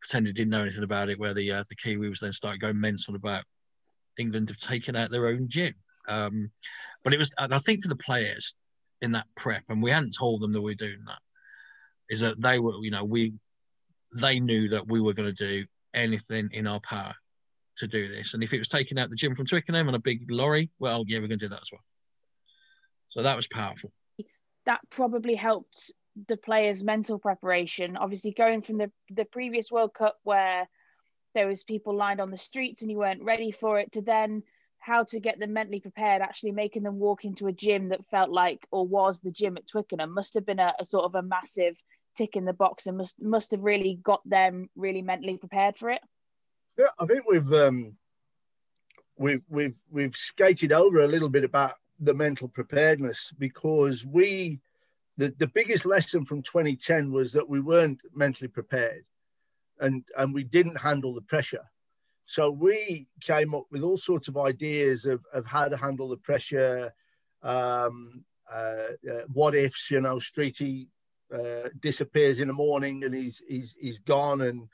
pretended 0.00 0.28
he 0.28 0.32
didn't 0.34 0.50
know 0.50 0.62
anything 0.62 0.84
about 0.84 1.08
it. 1.08 1.18
Where 1.18 1.34
the 1.34 1.50
uh, 1.52 1.64
the 1.68 1.76
Kiwis 1.76 2.20
then 2.20 2.32
started 2.32 2.60
going 2.60 2.78
mental 2.78 3.14
about 3.14 3.44
England 4.20 4.48
have 4.48 4.58
taken 4.58 4.96
out 4.96 5.10
their 5.10 5.26
own 5.26 5.48
gym. 5.48 5.74
Um, 6.08 6.50
but 7.02 7.12
it 7.12 7.18
was, 7.18 7.32
and 7.38 7.54
I 7.54 7.58
think 7.58 7.82
for 7.82 7.88
the 7.88 7.96
players 7.96 8.56
in 9.00 9.12
that 9.12 9.26
prep, 9.36 9.64
and 9.68 9.82
we 9.82 9.90
hadn't 9.90 10.14
told 10.16 10.40
them 10.40 10.52
that 10.52 10.60
we 10.60 10.72
are 10.72 10.76
doing 10.76 11.02
that, 11.06 11.18
is 12.08 12.20
that 12.20 12.40
they 12.40 12.58
were, 12.58 12.74
you 12.82 12.90
know, 12.90 13.04
we 13.04 13.32
they 14.16 14.40
knew 14.40 14.68
that 14.68 14.88
we 14.88 15.00
were 15.00 15.14
going 15.14 15.32
to 15.32 15.46
do 15.46 15.64
anything 15.94 16.50
in 16.52 16.66
our 16.66 16.80
power 16.80 17.14
to 17.78 17.86
do 17.86 18.08
this. 18.08 18.34
And 18.34 18.42
if 18.42 18.52
it 18.52 18.58
was 18.58 18.68
taking 18.68 18.98
out 18.98 19.08
the 19.08 19.16
gym 19.16 19.36
from 19.36 19.46
Twickenham 19.46 19.88
on 19.88 19.94
a 19.94 20.00
big 20.00 20.28
lorry, 20.30 20.70
well, 20.80 21.04
yeah, 21.06 21.18
we're 21.18 21.28
going 21.28 21.38
to 21.38 21.46
do 21.46 21.50
that 21.50 21.62
as 21.62 21.70
well. 21.70 21.82
So 23.10 23.22
that 23.22 23.36
was 23.36 23.46
powerful 23.46 23.92
that 24.66 24.80
probably 24.90 25.34
helped 25.34 25.92
the 26.28 26.36
players' 26.36 26.82
mental 26.82 27.18
preparation. 27.18 27.96
Obviously, 27.96 28.32
going 28.32 28.62
from 28.62 28.78
the 28.78 28.90
the 29.10 29.24
previous 29.24 29.70
World 29.70 29.94
Cup 29.94 30.18
where 30.22 30.68
there 31.34 31.46
was 31.46 31.62
people 31.62 31.94
lined 31.94 32.20
on 32.20 32.30
the 32.30 32.36
streets 32.36 32.82
and 32.82 32.90
you 32.90 32.98
weren't 32.98 33.22
ready 33.22 33.50
for 33.50 33.78
it, 33.78 33.92
to 33.92 34.02
then 34.02 34.42
how 34.78 35.04
to 35.04 35.20
get 35.20 35.38
them 35.38 35.52
mentally 35.52 35.80
prepared, 35.80 36.22
actually 36.22 36.52
making 36.52 36.82
them 36.82 36.98
walk 36.98 37.24
into 37.24 37.46
a 37.46 37.52
gym 37.52 37.90
that 37.90 38.04
felt 38.10 38.30
like 38.30 38.66
or 38.70 38.86
was 38.86 39.20
the 39.20 39.30
gym 39.30 39.56
at 39.56 39.68
Twickenham 39.68 40.12
must 40.14 40.34
have 40.34 40.46
been 40.46 40.58
a, 40.58 40.74
a 40.78 40.84
sort 40.84 41.04
of 41.04 41.14
a 41.14 41.22
massive 41.22 41.76
tick 42.16 42.34
in 42.34 42.44
the 42.44 42.52
box 42.52 42.86
and 42.86 42.96
must 42.96 43.22
must 43.22 43.52
have 43.52 43.62
really 43.62 44.00
got 44.02 44.20
them 44.28 44.68
really 44.74 45.02
mentally 45.02 45.36
prepared 45.36 45.76
for 45.76 45.90
it. 45.90 46.00
Yeah, 46.78 46.86
I 46.98 47.06
think 47.06 47.24
we've 47.28 47.52
um, 47.52 47.96
we've 49.16 49.42
we've 49.48 49.78
we've 49.90 50.16
skated 50.16 50.72
over 50.72 51.00
a 51.00 51.08
little 51.08 51.28
bit 51.28 51.44
about 51.44 51.74
the 52.00 52.14
mental 52.14 52.48
preparedness 52.48 53.32
because 53.38 54.04
we 54.06 54.60
the, 55.18 55.34
the 55.38 55.48
biggest 55.48 55.84
lesson 55.84 56.24
from 56.24 56.42
2010 56.42 57.12
was 57.12 57.32
that 57.34 57.46
we 57.46 57.60
weren't 57.60 58.00
mentally 58.14 58.48
prepared 58.48 59.04
and 59.80 60.04
and 60.16 60.34
we 60.34 60.44
didn't 60.44 60.76
handle 60.76 61.14
the 61.14 61.22
pressure 61.22 61.64
so 62.26 62.50
we 62.50 63.08
came 63.20 63.54
up 63.54 63.64
with 63.72 63.82
all 63.82 63.96
sorts 63.96 64.28
of 64.28 64.36
ideas 64.36 65.04
of, 65.04 65.24
of 65.32 65.44
how 65.46 65.66
to 65.68 65.76
handle 65.76 66.08
the 66.08 66.16
pressure 66.18 66.92
um, 67.42 68.24
uh, 68.52 68.92
uh, 69.10 69.22
what 69.32 69.54
ifs 69.54 69.90
you 69.90 70.00
know 70.00 70.16
streety 70.16 70.86
uh, 71.32 71.68
disappears 71.80 72.40
in 72.40 72.48
the 72.48 72.54
morning 72.54 73.04
and 73.04 73.14
he's 73.14 73.42
he's 73.48 73.76
he's 73.80 73.98
gone 74.00 74.42
and 74.42 74.68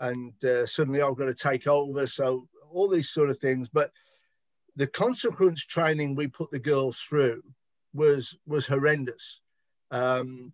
and 0.00 0.32
uh, 0.44 0.66
suddenly 0.66 1.02
I've 1.02 1.16
got 1.16 1.26
to 1.26 1.34
take 1.34 1.66
over. 1.66 2.06
So 2.06 2.48
all 2.70 2.88
these 2.88 3.10
sort 3.10 3.30
of 3.30 3.38
things. 3.38 3.68
But 3.68 3.90
the 4.76 4.86
consequence 4.86 5.64
training 5.64 6.14
we 6.14 6.28
put 6.28 6.50
the 6.50 6.58
girls 6.58 6.98
through 6.98 7.42
was 7.92 8.36
was 8.46 8.66
horrendous. 8.66 9.40
Um, 9.90 10.52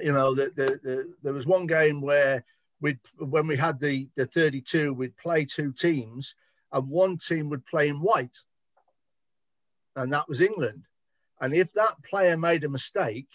you 0.00 0.12
know, 0.12 0.34
the, 0.34 0.52
the, 0.56 0.80
the, 0.82 1.14
there 1.22 1.32
was 1.32 1.46
one 1.46 1.66
game 1.66 2.00
where 2.00 2.44
we 2.82 2.98
when 3.18 3.46
we 3.46 3.56
had 3.56 3.80
the 3.80 4.08
the 4.16 4.26
32, 4.26 4.92
we'd 4.92 5.16
play 5.16 5.44
two 5.44 5.72
teams, 5.72 6.34
and 6.72 6.88
one 6.88 7.16
team 7.16 7.48
would 7.48 7.64
play 7.64 7.88
in 7.88 8.02
white, 8.02 8.38
and 9.96 10.12
that 10.12 10.28
was 10.28 10.40
England. 10.40 10.84
And 11.40 11.54
if 11.54 11.72
that 11.72 12.02
player 12.04 12.36
made 12.36 12.64
a 12.64 12.68
mistake, 12.68 13.28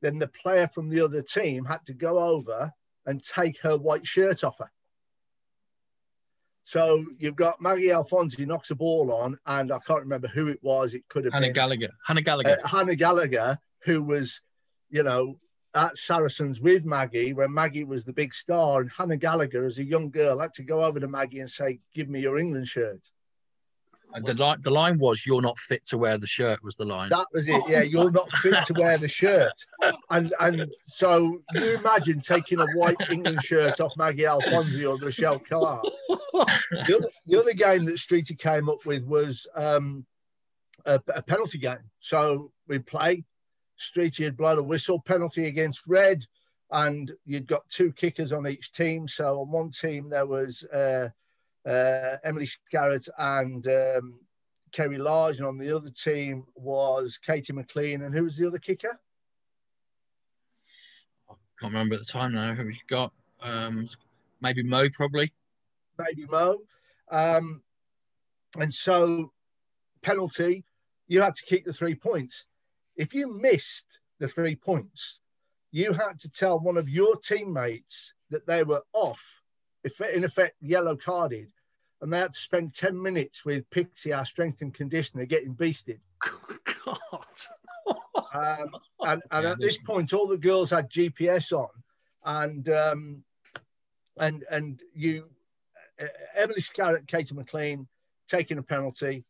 then 0.00 0.18
the 0.18 0.28
player 0.28 0.68
from 0.68 0.88
the 0.88 1.00
other 1.00 1.22
team 1.22 1.64
had 1.64 1.84
to 1.86 1.92
go 1.92 2.18
over 2.18 2.72
and 3.04 3.22
take 3.22 3.60
her 3.62 3.76
white 3.76 4.06
shirt 4.06 4.44
off 4.44 4.58
her. 4.58 4.70
So 6.64 7.04
you've 7.18 7.36
got 7.36 7.62
Maggie 7.62 7.86
Alfonsi 7.86 8.46
knocks 8.46 8.70
a 8.70 8.74
ball 8.74 9.10
on, 9.10 9.38
and 9.46 9.72
I 9.72 9.78
can't 9.78 10.02
remember 10.02 10.28
who 10.28 10.48
it 10.48 10.58
was. 10.62 10.94
It 10.94 11.08
could 11.08 11.24
have 11.24 11.32
been 11.32 11.42
Hannah 11.42 11.46
been 11.46 11.54
Gallagher. 11.54 11.88
Hannah 12.06 12.22
Gallagher. 12.22 12.58
uh, 12.62 12.68
Hannah 12.68 12.94
Gallagher, 12.94 13.58
who 13.84 14.02
was, 14.02 14.42
you 14.90 15.02
know, 15.02 15.38
at 15.78 15.96
Saracens 15.96 16.60
with 16.60 16.84
Maggie 16.84 17.32
when 17.32 17.54
Maggie 17.54 17.84
was 17.84 18.04
the 18.04 18.12
big 18.12 18.34
star, 18.34 18.80
and 18.80 18.90
Hannah 18.90 19.16
Gallagher, 19.16 19.64
as 19.64 19.78
a 19.78 19.84
young 19.84 20.10
girl, 20.10 20.40
had 20.40 20.52
to 20.54 20.62
go 20.62 20.82
over 20.82 20.98
to 21.00 21.08
Maggie 21.08 21.40
and 21.40 21.50
say, 21.50 21.80
"Give 21.94 22.08
me 22.08 22.20
your 22.20 22.38
England 22.38 22.68
shirt." 22.68 23.08
And 24.14 24.24
the 24.24 24.34
line, 24.34 24.58
the 24.62 24.70
line 24.70 24.98
was, 24.98 25.26
"You're 25.26 25.42
not 25.42 25.58
fit 25.58 25.84
to 25.88 25.98
wear 25.98 26.18
the 26.18 26.26
shirt." 26.26 26.64
Was 26.64 26.76
the 26.76 26.84
line? 26.84 27.10
That 27.10 27.26
was 27.32 27.48
it. 27.48 27.62
Yeah, 27.68 27.82
you're 27.82 28.10
not 28.10 28.30
fit 28.38 28.64
to 28.66 28.74
wear 28.74 28.98
the 28.98 29.08
shirt, 29.08 29.52
and 30.10 30.34
and 30.40 30.72
so 30.86 31.42
you 31.54 31.74
imagine 31.78 32.20
taking 32.20 32.58
a 32.58 32.66
white 32.74 32.96
England 33.10 33.42
shirt 33.42 33.80
off 33.80 33.92
Maggie 33.96 34.22
Alfonsi 34.22 34.88
or 34.88 34.98
Michelle 35.04 35.38
Clark. 35.38 35.84
The 36.70 36.96
other, 36.96 37.08
the 37.26 37.40
other 37.40 37.52
game 37.52 37.84
that 37.84 37.96
Streety 37.96 38.38
came 38.38 38.68
up 38.68 38.84
with 38.86 39.04
was 39.04 39.46
um, 39.54 40.06
a, 40.84 41.00
a 41.14 41.22
penalty 41.22 41.58
game. 41.58 41.90
So 42.00 42.50
we'd 42.66 42.86
play. 42.86 43.24
Streety 43.78 44.24
had 44.24 44.36
blown 44.36 44.58
a 44.58 44.62
whistle, 44.62 45.00
penalty 45.00 45.46
against 45.46 45.86
Red, 45.86 46.26
and 46.70 47.12
you'd 47.24 47.46
got 47.46 47.68
two 47.68 47.92
kickers 47.92 48.32
on 48.32 48.46
each 48.46 48.72
team. 48.72 49.08
So 49.08 49.40
on 49.40 49.50
one 49.50 49.70
team 49.70 50.08
there 50.10 50.26
was 50.26 50.64
uh, 50.64 51.08
uh, 51.66 52.16
Emily 52.24 52.46
Scarratt 52.46 53.08
and 53.18 53.66
um, 53.66 54.20
Ceri 54.72 54.98
Large, 54.98 55.36
and 55.38 55.46
on 55.46 55.58
the 55.58 55.74
other 55.74 55.90
team 55.90 56.44
was 56.54 57.18
Katie 57.18 57.52
McLean. 57.52 58.02
And 58.02 58.14
who 58.14 58.24
was 58.24 58.36
the 58.36 58.46
other 58.46 58.58
kicker? 58.58 59.00
I 61.30 61.34
can't 61.60 61.72
remember 61.72 61.94
at 61.94 62.00
the 62.00 62.06
time 62.06 62.34
now. 62.34 62.54
Who 62.54 62.66
we 62.66 62.80
got? 62.88 63.12
Um, 63.40 63.88
maybe 64.40 64.62
Mo, 64.62 64.88
probably. 64.90 65.32
Maybe 65.98 66.26
Mo. 66.26 66.58
Um, 67.10 67.62
and 68.58 68.72
so, 68.72 69.32
penalty, 70.02 70.64
you 71.06 71.22
had 71.22 71.34
to 71.36 71.44
keep 71.44 71.64
the 71.64 71.72
three 71.72 71.94
points. 71.94 72.44
If 72.98 73.14
you 73.14 73.32
missed 73.32 74.00
the 74.18 74.28
three 74.28 74.56
points, 74.56 75.20
you 75.70 75.92
had 75.92 76.18
to 76.20 76.30
tell 76.30 76.58
one 76.58 76.76
of 76.76 76.88
your 76.88 77.16
teammates 77.16 78.12
that 78.30 78.46
they 78.46 78.64
were 78.64 78.82
off, 78.92 79.40
in 80.12 80.24
effect 80.24 80.56
yellow 80.60 80.96
carded, 80.96 81.52
and 82.02 82.12
they 82.12 82.18
had 82.18 82.32
to 82.32 82.40
spend 82.40 82.74
10 82.74 83.00
minutes 83.00 83.44
with 83.44 83.70
Pixie, 83.70 84.12
our 84.12 84.24
strength 84.24 84.62
and 84.62 84.74
conditioner, 84.74 85.26
getting 85.26 85.54
beasted. 85.54 86.00
God. 86.84 87.24
Um, 88.34 88.70
and 89.00 89.22
and 89.30 89.46
at 89.46 89.60
this 89.60 89.78
point, 89.78 90.12
all 90.12 90.26
the 90.26 90.36
girls 90.36 90.70
had 90.70 90.90
GPS 90.90 91.52
on, 91.52 91.68
and 92.24 92.68
um, 92.68 93.24
and 94.18 94.44
and 94.50 94.82
you, 94.94 95.28
uh, 96.00 96.06
Emily 96.34 96.60
Scarratt, 96.60 97.06
Katie 97.06 97.34
McLean, 97.34 97.86
taking 98.28 98.58
a 98.58 98.62
penalty, 98.62 99.24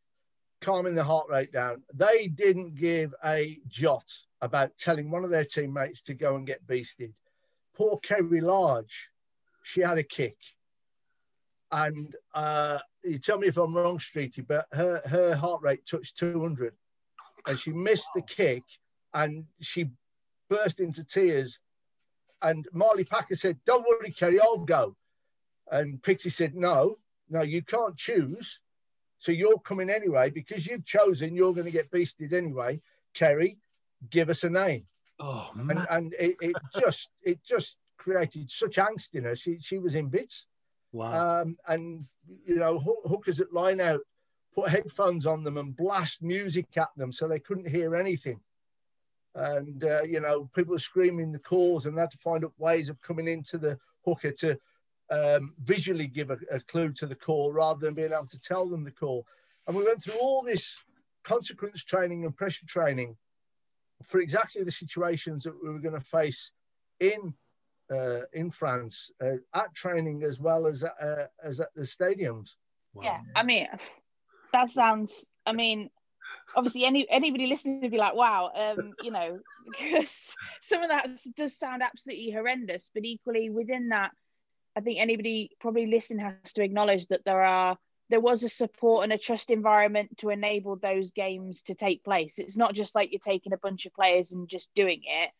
calming 0.61 0.94
the 0.94 1.05
heart 1.05 1.27
rate 1.29 1.53
down. 1.53 1.83
They 1.94 2.29
didn't 2.29 2.75
give 2.75 3.14
a 3.25 3.59
jot 3.68 4.11
about 4.40 4.77
telling 4.79 5.11
one 5.11 5.25
of 5.25 5.31
their 5.31 5.44
teammates 5.44 6.03
to 6.03 6.14
go 6.14 6.37
and 6.37 6.47
get 6.47 6.66
beasted. 6.66 7.12
Poor 7.77 7.99
Ceri 8.05 8.42
Large, 8.42 9.09
she 9.62 9.81
had 9.81 9.99
a 9.99 10.03
kick, 10.03 10.37
and 11.71 12.14
uh, 12.35 12.79
you 13.05 13.18
tell 13.18 13.38
me 13.38 13.49
if 13.49 13.57
I'm 13.57 13.75
wrong, 13.75 13.99
Streety, 13.99 14.44
but 14.47 14.66
her 14.73 15.03
her 15.07 15.35
heart 15.35 15.62
rate 15.62 15.87
touched 15.87 16.16
200 16.18 16.75
and 17.47 17.59
she 17.59 17.73
missed 17.73 18.09
the 18.14 18.23
kick 18.23 18.62
and 19.14 19.44
she 19.61 19.90
burst 20.49 20.81
into 20.81 21.05
tears. 21.05 21.59
And 22.42 22.66
Marlie 22.73 23.05
Packer 23.05 23.35
said, 23.35 23.59
Don't 23.64 23.87
worry, 23.88 24.12
Ceri, 24.12 24.38
I'll 24.40 24.59
go. 24.59 24.97
And 25.71 26.03
Pixie 26.03 26.31
said, 26.31 26.55
No, 26.55 26.99
no, 27.29 27.42
you 27.42 27.62
can't 27.62 27.97
choose. 27.97 28.61
So 29.18 29.33
you're 29.33 29.59
coming 29.59 29.90
anyway 29.90 30.31
because 30.31 30.66
you've 30.66 30.85
chosen 30.85 31.35
you're 31.35 31.52
going 31.52 31.66
to 31.66 31.72
get 31.72 31.90
beasted 31.90 32.33
anyway. 32.33 32.81
Ceri, 33.14 33.57
give 34.11 34.31
us 34.31 34.44
a 34.44 34.50
name. 34.50 34.85
Oh 35.20 35.50
And, 35.57 35.66
man. 35.66 35.87
and 35.90 36.14
it, 36.18 36.37
it 36.40 36.57
just 36.81 37.11
it 37.22 37.42
just 37.42 37.76
created 37.96 38.50
such 38.50 38.76
angst 38.76 39.14
in 39.14 39.24
her. 39.24 39.35
She 39.35 39.59
she 39.61 39.78
was 39.78 39.94
in 39.96 40.09
bits. 40.09 40.46
Wow. 40.92 41.42
Um, 41.42 41.57
and 41.66 42.04
you 42.46 42.57
know, 42.57 42.78
hookers 43.07 43.40
at 43.40 43.52
line 43.52 43.81
out 43.81 44.00
put 44.54 44.70
headphones 44.70 45.26
on 45.26 45.44
them 45.44 45.57
and 45.57 45.76
blast 45.76 46.22
music 46.22 46.66
at 46.76 46.88
them 46.96 47.12
so 47.12 47.28
they 47.28 47.38
couldn't 47.38 47.68
hear 47.68 47.94
anything. 47.94 48.40
And 49.35 49.85
uh, 49.85 50.02
you 50.02 50.20
know, 50.20 50.48
people 50.54 50.72
were 50.72 50.78
screaming 50.78 51.33
the 51.33 51.38
calls, 51.38 51.87
and 51.87 51.96
they 51.96 52.00
had 52.00 52.11
to 52.12 52.18
find 52.18 52.44
up 52.44 52.52
ways 52.59 52.88
of 52.88 53.00
coming 53.02 53.28
into 53.28 53.59
the 53.59 53.78
hooker 54.04 54.33
to 54.33 54.59
um, 55.11 55.55
visually 55.62 56.07
give 56.07 56.31
a, 56.31 56.38
a 56.51 56.61
clue 56.61 56.92
to 56.92 57.07
the 57.07 57.14
call 57.14 57.53
rather 57.53 57.81
than 57.81 57.94
being 57.94 58.12
able 58.12 58.27
to 58.27 58.40
tell 58.40 58.66
them 58.66 58.85
the 58.85 58.90
call. 58.90 59.27
And 59.66 59.77
we 59.77 59.85
went 59.85 60.03
through 60.03 60.18
all 60.21 60.42
this 60.42 60.79
consequence 61.25 61.85
training 61.85 62.25
and 62.25 62.37
pressure 62.37 62.66
training 62.66 63.16
for 64.03 64.21
exactly 64.21 64.62
the 64.62 64.71
situations 64.71 65.44
that 65.44 65.55
we 65.62 65.71
were 65.71 65.81
going 65.81 65.94
to 65.94 66.01
face 66.01 66.53
in 67.01 67.35
uh, 67.90 68.21
in 68.33 68.51
France 68.51 69.11
uh, 69.23 69.37
at 69.55 69.75
training 69.75 70.23
as 70.23 70.38
well 70.38 70.66
as 70.66 70.85
uh, 70.85 71.27
as 71.42 71.61
at 71.61 71.68
the 71.75 71.83
stadiums. 71.83 72.51
wow. 72.94 73.05
Yeah, 73.05 73.21
I 73.35 73.42
mean, 73.42 73.66
that 74.53 74.68
sounds. 74.68 75.27
I 75.47 75.53
mean, 75.53 75.90
obviously, 76.55 76.85
any 76.85 77.09
anybody 77.11 77.47
listening 77.47 77.81
would 77.81 77.90
be 77.90 77.97
like, 77.97 78.14
"Wow," 78.14 78.51
um, 78.55 78.92
you 79.03 79.11
know, 79.11 79.38
because 79.71 80.35
some 80.61 80.83
of 80.83 80.90
that 80.90 81.09
does 81.37 81.57
sound 81.57 81.83
absolutely 81.83 82.31
horrendous. 82.31 82.90
But 82.92 83.05
equally, 83.05 83.51
within 83.51 83.88
that, 83.88 84.11
I 84.79 84.81
think 84.81 85.01
anybody 85.01 85.51
probably 85.59 85.87
listening 85.87 86.25
has 86.25 86.53
to 86.53 86.62
acknowledge 86.62 87.09
that 87.09 87.25
there 87.25 87.43
are 87.43 87.77
there 88.11 88.21
was 88.21 88.45
a 88.45 88.49
support 88.49 89.03
and 89.03 89.12
a 89.12 89.19
trust 89.19 89.51
environment 89.51 90.17
to 90.19 90.31
enable 90.31 90.77
those 90.77 91.11
games 91.11 91.62
to 91.64 91.75
take 91.75 92.05
place. 92.05 92.38
It's 92.38 92.57
not 92.57 92.75
just 92.75 92.95
like 92.95 93.11
you're 93.11 93.19
taking 93.19 93.53
a 93.53 93.59
bunch 93.59 93.87
of 93.87 93.93
players 93.93 94.31
and 94.31 94.49
just 94.49 94.73
doing 94.77 95.03
it. 95.05 95.31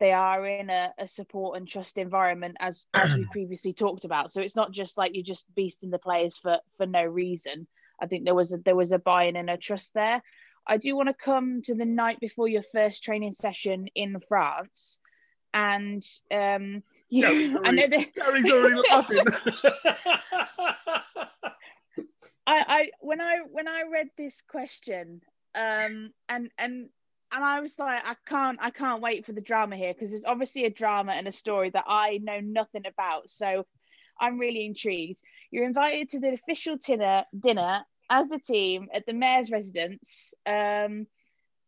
They 0.00 0.12
are 0.12 0.46
in 0.46 0.68
a, 0.68 0.92
a 0.98 1.06
support 1.06 1.56
and 1.56 1.66
trust 1.66 1.96
environment, 1.96 2.58
as 2.60 2.84
as 2.92 3.16
we 3.16 3.24
previously 3.32 3.72
talked 3.72 4.04
about. 4.04 4.30
So 4.30 4.42
it's 4.42 4.54
not 4.54 4.70
just 4.70 4.98
like 4.98 5.14
you're 5.14 5.24
just 5.24 5.46
beasting 5.56 5.90
the 5.90 5.98
players 5.98 6.36
for 6.36 6.58
for 6.76 6.84
no 6.84 7.04
reason. 7.04 7.66
I 7.98 8.06
think 8.06 8.26
there 8.26 8.34
was 8.34 8.52
a 8.52 8.58
there 8.58 8.76
was 8.76 8.92
a 8.92 8.98
buy-in 8.98 9.36
and 9.36 9.48
a 9.48 9.56
trust 9.56 9.94
there. 9.94 10.22
I 10.66 10.76
do 10.76 10.94
want 10.94 11.08
to 11.08 11.14
come 11.14 11.62
to 11.62 11.74
the 11.74 11.86
night 11.86 12.20
before 12.20 12.48
your 12.48 12.64
first 12.70 13.02
training 13.02 13.32
session 13.32 13.88
in 13.94 14.20
France, 14.28 14.98
and 15.54 16.06
um, 16.30 16.82
you, 17.14 17.22
Gary's 17.22 17.56
I 17.64 17.70
know 17.70 17.82
already- 17.82 17.96
that 17.96 18.14
Gary's 18.14 18.50
already 18.50 18.82
laughing. 18.90 19.24
I, 22.46 22.64
I 22.68 22.90
when 23.00 23.20
I 23.20 23.38
when 23.50 23.68
I 23.68 23.82
read 23.90 24.08
this 24.16 24.42
question, 24.48 25.22
um, 25.54 26.12
and 26.28 26.50
and 26.58 26.88
and 27.32 27.44
I 27.44 27.60
was 27.60 27.78
like, 27.78 28.02
I 28.04 28.14
can't 28.26 28.58
I 28.60 28.70
can't 28.70 29.00
wait 29.02 29.24
for 29.24 29.32
the 29.32 29.40
drama 29.40 29.76
here 29.76 29.94
because 29.94 30.12
it's 30.12 30.26
obviously 30.26 30.64
a 30.64 30.70
drama 30.70 31.12
and 31.12 31.26
a 31.26 31.32
story 31.32 31.70
that 31.70 31.84
I 31.86 32.18
know 32.22 32.40
nothing 32.40 32.86
about. 32.86 33.30
So 33.30 33.66
I'm 34.20 34.38
really 34.38 34.66
intrigued. 34.66 35.20
You're 35.50 35.64
invited 35.64 36.10
to 36.10 36.20
the 36.20 36.32
official 36.34 36.76
dinner 36.76 37.24
dinner 37.38 37.84
as 38.10 38.28
the 38.28 38.38
team 38.38 38.88
at 38.92 39.06
the 39.06 39.14
mayor's 39.14 39.50
residence. 39.50 40.34
Um, 40.46 41.06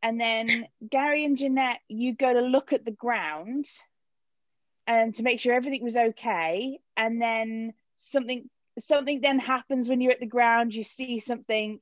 and 0.02 0.20
then 0.20 0.66
Gary 0.88 1.24
and 1.24 1.38
Jeanette, 1.38 1.80
you 1.88 2.14
go 2.14 2.32
to 2.32 2.40
look 2.40 2.72
at 2.74 2.84
the 2.84 2.90
ground 2.90 3.64
and 4.86 5.14
to 5.16 5.22
make 5.22 5.40
sure 5.40 5.54
everything 5.54 5.82
was 5.82 5.96
okay. 5.96 6.78
And 6.96 7.20
then 7.20 7.72
something 7.96 8.48
something 8.78 9.20
then 9.20 9.38
happens 9.38 9.88
when 9.88 10.00
you're 10.00 10.12
at 10.12 10.20
the 10.20 10.26
ground. 10.26 10.74
You 10.74 10.82
see 10.84 11.18
something. 11.18 11.80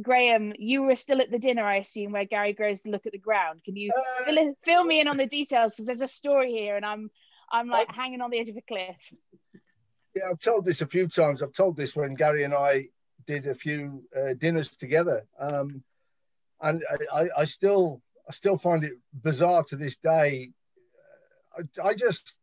Graham, 0.00 0.54
you 0.58 0.82
were 0.82 0.96
still 0.96 1.20
at 1.20 1.30
the 1.30 1.38
dinner, 1.38 1.62
I 1.62 1.76
assume, 1.76 2.12
where 2.12 2.24
Gary 2.24 2.54
goes 2.54 2.80
to 2.80 2.90
look 2.90 3.04
at 3.04 3.12
the 3.12 3.18
ground. 3.18 3.62
Can 3.62 3.76
you 3.76 3.92
Uh, 3.94 4.24
fill, 4.24 4.38
in- 4.38 4.56
fill 4.64 4.84
me 4.84 5.00
in 5.00 5.06
on 5.06 5.18
the 5.18 5.26
details? 5.26 5.74
Because 5.74 5.84
there's 5.84 6.00
a 6.00 6.06
story 6.08 6.50
here, 6.50 6.76
and 6.76 6.86
I'm 6.86 7.10
I'm 7.50 7.68
like 7.68 7.92
hanging 7.92 8.22
on 8.22 8.30
the 8.30 8.38
edge 8.38 8.48
of 8.48 8.56
a 8.56 8.62
cliff. 8.62 8.96
yeah, 10.16 10.30
I've 10.30 10.38
told 10.38 10.64
this 10.64 10.80
a 10.80 10.86
few 10.86 11.08
times. 11.08 11.42
I've 11.42 11.52
told 11.52 11.76
this 11.76 11.94
when 11.94 12.14
Gary 12.14 12.44
and 12.44 12.54
I 12.54 12.88
did 13.26 13.46
a 13.46 13.54
few 13.54 14.02
uh, 14.16 14.32
dinners 14.38 14.70
together, 14.70 15.26
um, 15.38 15.82
and 16.62 16.82
I, 17.12 17.20
I, 17.24 17.28
I 17.40 17.44
still 17.44 18.00
I 18.26 18.32
still 18.32 18.56
find 18.56 18.84
it 18.84 18.94
bizarre 19.12 19.62
to 19.64 19.76
this 19.76 19.98
day. 19.98 20.52
I, 21.58 21.88
I 21.90 21.92
just 21.94 22.38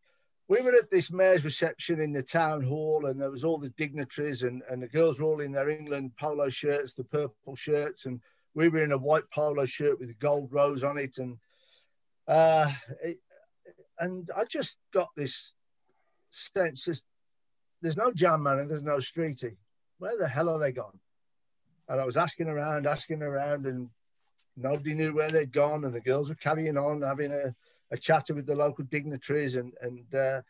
we 0.49 0.61
were 0.61 0.73
at 0.73 0.89
this 0.89 1.11
mayor's 1.11 1.45
reception 1.45 2.01
in 2.01 2.11
the 2.11 2.23
town 2.23 2.63
hall, 2.63 3.05
and 3.05 3.21
there 3.21 3.29
was 3.29 3.43
all 3.43 3.59
the 3.59 3.69
dignitaries, 3.69 4.41
and, 4.41 4.63
and 4.67 4.81
the 4.81 4.87
girls 4.87 5.19
were 5.19 5.27
all 5.27 5.41
in 5.41 5.51
their 5.51 5.69
England 5.69 6.11
polo 6.19 6.49
shirts, 6.49 6.95
the 6.95 7.03
purple 7.03 7.55
shirts, 7.55 8.07
and 8.07 8.19
we 8.55 8.67
were 8.67 8.83
in 8.83 8.91
a 8.91 8.97
white 8.97 9.29
polo 9.31 9.65
shirt 9.65 9.99
with 9.99 10.09
a 10.09 10.15
gold 10.15 10.51
rose 10.51 10.83
on 10.83 10.97
it, 10.97 11.19
and 11.19 11.37
uh, 12.27 12.71
it, 13.03 13.19
and 13.99 14.29
I 14.35 14.43
just 14.45 14.79
got 14.91 15.09
this 15.15 15.53
sense: 16.31 16.83
just, 16.83 17.03
there's 17.83 17.97
no 17.97 18.11
jam 18.11 18.43
man 18.43 18.59
and 18.59 18.69
there's 18.69 18.83
no 18.83 18.97
streety. 18.97 19.55
Where 19.99 20.17
the 20.17 20.27
hell 20.27 20.49
are 20.49 20.59
they 20.59 20.71
gone? 20.71 20.99
And 21.87 22.01
I 22.01 22.05
was 22.05 22.17
asking 22.17 22.47
around, 22.47 22.87
asking 22.87 23.21
around, 23.21 23.65
and 23.67 23.89
nobody 24.57 24.95
knew 24.95 25.13
where 25.13 25.29
they'd 25.29 25.51
gone. 25.51 25.85
And 25.85 25.93
the 25.93 25.99
girls 25.99 26.29
were 26.29 26.35
carrying 26.35 26.77
on, 26.77 27.01
having 27.01 27.31
a 27.31 27.53
a 27.91 27.97
chatter 27.97 28.33
with 28.33 28.45
the 28.45 28.55
local 28.55 28.85
dignitaries 28.85 29.55
and 29.55 29.73
and 29.81 30.15
uh, 30.15 30.41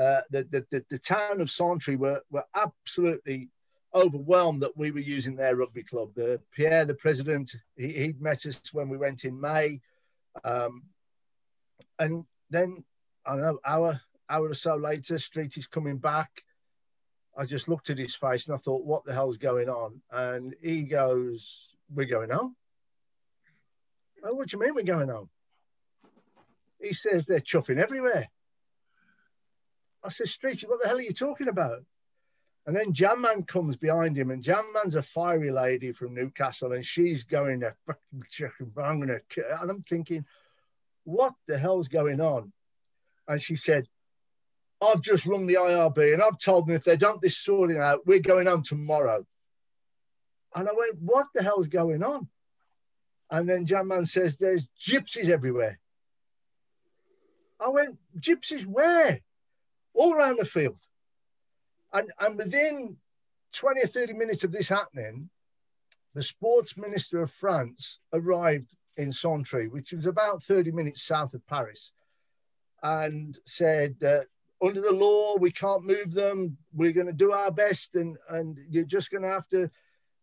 uh, 0.00 0.20
the, 0.30 0.44
the, 0.50 0.66
the 0.70 0.84
the 0.90 0.98
town 0.98 1.40
of 1.40 1.50
Santry 1.50 1.96
were 1.96 2.22
were 2.30 2.44
absolutely 2.54 3.48
overwhelmed 3.94 4.62
that 4.62 4.76
we 4.76 4.90
were 4.90 5.00
using 5.00 5.36
their 5.36 5.56
rugby 5.56 5.82
club. 5.82 6.14
The 6.14 6.40
Pierre, 6.50 6.86
the 6.86 6.94
president, 6.94 7.54
he, 7.76 7.92
he'd 7.92 8.22
met 8.22 8.46
us 8.46 8.60
when 8.72 8.88
we 8.88 8.96
went 8.96 9.24
in 9.24 9.38
May, 9.38 9.80
um, 10.44 10.84
and 11.98 12.24
then 12.50 12.84
I 13.26 13.36
know 13.36 13.58
hour 13.64 14.00
hour 14.28 14.48
or 14.48 14.54
so 14.54 14.76
later, 14.76 15.18
Street 15.18 15.56
is 15.56 15.66
coming 15.66 15.98
back. 15.98 16.42
I 17.36 17.46
just 17.46 17.68
looked 17.68 17.90
at 17.90 17.98
his 17.98 18.14
face 18.14 18.46
and 18.46 18.54
I 18.54 18.58
thought, 18.58 18.84
what 18.84 19.04
the 19.04 19.14
hell's 19.14 19.38
going 19.38 19.68
on? 19.68 20.02
And 20.10 20.54
he 20.60 20.82
goes, 20.82 21.74
We're 21.94 22.06
going 22.06 22.30
home. 22.30 22.56
Oh, 24.24 24.34
what 24.34 24.48
do 24.48 24.56
you 24.56 24.62
mean 24.62 24.74
we're 24.74 24.82
going 24.82 25.08
home? 25.08 25.30
He 26.82 26.92
says 26.92 27.26
they're 27.26 27.38
chuffing 27.38 27.78
everywhere. 27.78 28.28
I 30.04 30.08
said, 30.08 30.26
Streety, 30.26 30.68
what 30.68 30.82
the 30.82 30.88
hell 30.88 30.98
are 30.98 31.02
you 31.02 31.12
talking 31.12 31.48
about? 31.48 31.84
And 32.66 32.76
then 32.76 32.92
Jam 32.92 33.20
Man 33.20 33.44
comes 33.44 33.76
behind 33.76 34.16
him, 34.16 34.30
and 34.30 34.42
Jam 34.42 34.64
Man's 34.72 34.94
a 34.94 35.02
fiery 35.02 35.50
lady 35.50 35.92
from 35.92 36.14
Newcastle, 36.14 36.72
and 36.72 36.84
she's 36.84 37.24
going 37.24 37.60
there, 37.60 37.76
I'm 37.88 39.00
gonna, 39.00 39.20
and 39.60 39.70
I'm 39.70 39.82
thinking, 39.82 40.24
what 41.04 41.34
the 41.46 41.58
hell's 41.58 41.88
going 41.88 42.20
on? 42.20 42.52
And 43.26 43.40
she 43.40 43.56
said, 43.56 43.88
I've 44.80 45.00
just 45.00 45.26
rung 45.26 45.46
the 45.46 45.54
IRB 45.54 46.12
and 46.12 46.22
I've 46.22 46.38
told 46.38 46.66
them 46.66 46.74
if 46.74 46.84
they 46.84 46.96
don't 46.96 47.20
this 47.22 47.38
sorting 47.38 47.78
out, 47.78 48.06
we're 48.06 48.18
going 48.18 48.46
home 48.46 48.64
tomorrow. 48.64 49.24
And 50.54 50.68
I 50.68 50.72
went, 50.76 51.00
what 51.00 51.28
the 51.34 51.42
hell's 51.42 51.68
going 51.68 52.02
on? 52.02 52.28
And 53.30 53.48
then 53.48 53.64
Jam 53.64 53.88
Man 53.88 54.04
says, 54.04 54.38
there's 54.38 54.68
gypsies 54.78 55.30
everywhere. 55.30 55.78
I 57.64 57.68
went, 57.68 57.98
gypsies 58.18 58.66
where? 58.66 59.20
All 59.94 60.14
around 60.14 60.38
the 60.38 60.44
field. 60.44 60.78
And, 61.92 62.10
and 62.18 62.36
within 62.36 62.96
20 63.52 63.82
or 63.82 63.86
30 63.86 64.14
minutes 64.14 64.44
of 64.44 64.52
this 64.52 64.68
happening, 64.68 65.28
the 66.14 66.22
sports 66.22 66.76
minister 66.76 67.22
of 67.22 67.30
France 67.30 67.98
arrived 68.12 68.74
in 68.96 69.12
Santry, 69.12 69.68
which 69.68 69.92
was 69.92 70.06
about 70.06 70.42
30 70.42 70.72
minutes 70.72 71.02
south 71.02 71.34
of 71.34 71.46
Paris, 71.46 71.92
and 72.82 73.38
said, 73.46 73.96
uh, 74.04 74.20
under 74.64 74.80
the 74.80 74.92
law, 74.92 75.36
we 75.36 75.50
can't 75.50 75.84
move 75.84 76.12
them. 76.12 76.56
We're 76.72 76.92
going 76.92 77.06
to 77.06 77.12
do 77.12 77.32
our 77.32 77.50
best, 77.50 77.96
and, 77.96 78.16
and 78.28 78.58
you're 78.68 78.84
just 78.84 79.10
going 79.10 79.22
to 79.22 79.28
have 79.28 79.48
to 79.48 79.70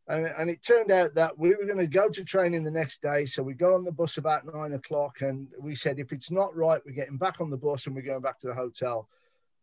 and, 0.09 0.25
and 0.25 0.49
it 0.49 0.63
turned 0.65 0.91
out 0.91 1.13
that 1.13 1.37
we 1.37 1.49
were 1.49 1.65
going 1.65 1.77
to 1.77 1.85
go 1.85 2.09
to 2.09 2.23
training 2.23 2.63
the 2.63 2.71
next 2.71 3.03
day. 3.03 3.27
So 3.27 3.43
we 3.43 3.53
got 3.53 3.73
on 3.73 3.83
the 3.83 3.91
bus 3.91 4.17
about 4.17 4.51
nine 4.51 4.73
o'clock 4.73 5.21
and 5.21 5.47
we 5.59 5.75
said, 5.75 5.99
if 5.99 6.11
it's 6.11 6.31
not 6.31 6.55
right, 6.55 6.81
we're 6.83 6.93
getting 6.93 7.17
back 7.17 7.39
on 7.39 7.51
the 7.51 7.57
bus 7.57 7.85
and 7.85 7.95
we're 7.95 8.01
going 8.01 8.21
back 8.21 8.39
to 8.39 8.47
the 8.47 8.55
hotel. 8.55 9.07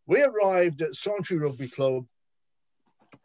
We 0.05 0.21
arrived 0.21 0.81
at 0.81 0.95
Santry 0.95 1.37
Rugby 1.37 1.67
Club 1.67 2.05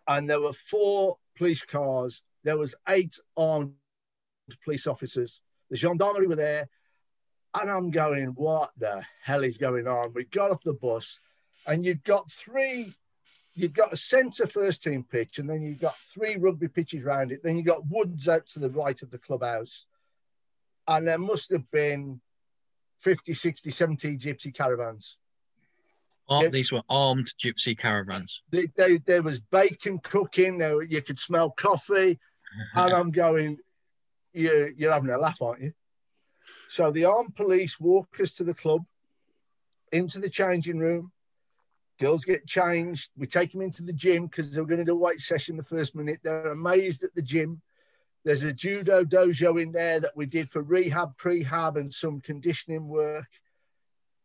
and 0.08 0.28
there 0.28 0.40
were 0.40 0.52
four 0.52 1.16
police 1.38 1.62
cars. 1.62 2.22
There 2.42 2.58
was 2.58 2.74
eight 2.88 3.16
armed 3.37 3.74
police 4.64 4.88
officers. 4.88 5.40
The 5.70 5.76
gendarmerie 5.76 6.26
were 6.26 6.35
there. 6.35 6.68
And 7.54 7.70
I'm 7.70 7.92
going, 7.92 8.28
what 8.30 8.72
the 8.78 9.04
hell 9.22 9.44
is 9.44 9.58
going 9.58 9.87
on? 9.87 10.12
We 10.12 10.24
got 10.24 10.50
off 10.50 10.64
the 10.64 10.72
bus 10.72 11.20
and 11.68 11.85
you've 11.85 12.02
got 12.02 12.32
three 12.32 12.94
you've 13.55 13.75
got 13.75 13.93
a 13.93 13.97
centre 13.97 14.47
first 14.47 14.83
team 14.83 15.05
pitch, 15.05 15.38
and 15.38 15.49
then 15.49 15.62
you've 15.62 15.81
got 15.81 15.97
three 15.99 16.37
rugby 16.37 16.69
pitches 16.69 17.05
around 17.05 17.33
it. 17.33 17.43
Then 17.43 17.57
you've 17.57 17.67
got 17.67 17.87
woods 17.88 18.29
out 18.29 18.47
to 18.49 18.59
the 18.59 18.71
right 18.71 19.01
of 19.03 19.11
the 19.11 19.19
clubhouse. 19.19 19.87
And 20.88 21.07
there 21.07 21.19
must 21.19 21.51
have 21.53 21.71
been 21.71 22.21
50, 23.01 23.35
60, 23.35 23.71
70 23.71 24.17
gypsy 24.19 24.55
caravans. 24.55 25.17
Oh. 26.29 26.49
These 26.49 26.73
were 26.73 26.83
armed 26.88 27.33
gypsy 27.38 27.77
caravans. 27.77 28.43
They, 28.51 28.69
they, 28.77 28.99
there 28.99 29.23
was 29.23 29.41
bacon 29.41 29.99
cooking. 29.99 30.59
There, 30.59 30.83
you 30.83 31.03
could 31.03 31.19
smell 31.19 31.51
coffee. 31.51 32.19
and 32.75 32.93
I'm 32.93 33.11
going, 33.11 33.59
you, 34.33 34.73
you're 34.77 34.93
having 34.93 35.11
a 35.11 35.19
laugh, 35.19 35.43
aren't 35.43 35.62
you? 35.62 35.73
So 36.69 36.91
the 36.91 37.05
armed 37.05 37.35
police 37.35 37.79
walk 37.79 38.19
us 38.21 38.33
to 38.35 38.45
the 38.45 38.55
club, 38.55 38.83
into 39.91 40.19
the 40.19 40.31
changing 40.31 40.79
room. 40.79 41.12
Girls 42.03 42.25
get 42.25 42.47
changed. 42.49 43.11
We 43.17 43.29
take 43.29 43.53
them 43.53 43.62
into 43.62 43.85
the 43.85 43.93
gym 43.93 44.27
because 44.27 44.51
they're 44.51 44.65
going 44.65 44.81
to 44.81 44.85
do 44.85 44.93
a 44.93 44.97
weight 44.97 45.21
session 45.21 45.57
the 45.57 45.62
first 45.62 45.95
minute. 45.95 46.19
They're 46.25 46.51
amazed 46.51 47.05
at 47.05 47.15
the 47.15 47.23
gym. 47.23 47.62
There's 48.25 48.43
a 48.43 48.53
judo 48.53 49.05
dojo 49.05 49.62
in 49.62 49.71
there 49.71 50.01
that 50.01 50.17
we 50.17 50.27
did 50.27 50.51
for 50.51 50.62
rehab, 50.62 51.17
prehab, 51.17 51.77
and 51.77 51.93
some 51.93 52.21
conditioning 52.21 52.88
work. 52.88 53.29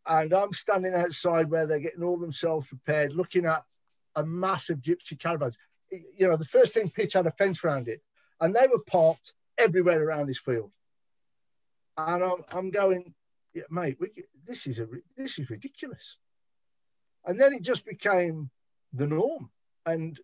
And 0.08 0.34
I'm 0.34 0.54
standing 0.54 0.96
outside 0.96 1.52
where 1.52 1.68
they're 1.68 1.80
getting 1.80 2.04
all 2.04 2.18
themselves 2.18 2.68
prepared, 2.68 3.14
looking 3.14 3.46
at 3.46 3.64
a 4.16 4.26
massive 4.26 4.80
gypsy 4.80 5.20
caravans. 5.20 5.58
You 5.92 6.28
know, 6.28 6.36
the 6.36 6.46
first 6.46 6.74
thing 6.74 6.90
pitch 6.90 7.14
had 7.14 7.28
a 7.28 7.32
fence 7.32 7.64
around 7.64 7.88
it, 7.88 8.02
and 8.42 8.56
they 8.56 8.66
were 8.66 8.80
parked 8.80 9.34
everywhere 9.58 10.04
around 10.04 10.28
this 10.28 10.40
field. 10.40 10.72
And 11.96 12.24
I'm, 12.24 12.44
I'm 12.52 12.72
going, 12.72 13.14
yeah, 13.54 13.64
mate, 13.70 13.98
we, 14.00 14.10
this 14.48 14.66
is 14.66 14.80
a 14.80 14.88
this 15.16 15.38
is 15.38 15.50
ridiculous. 15.50 16.18
And 17.28 17.40
then 17.40 17.54
it 17.54 17.62
just 17.62 17.86
became 17.86 18.50
the 18.94 19.06
norm. 19.06 19.52
And 19.86 20.20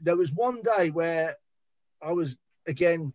there 0.00 0.16
was 0.16 0.32
one 0.32 0.62
day 0.62 0.90
where 0.90 1.36
I 2.02 2.12
was 2.12 2.38
again 2.66 3.12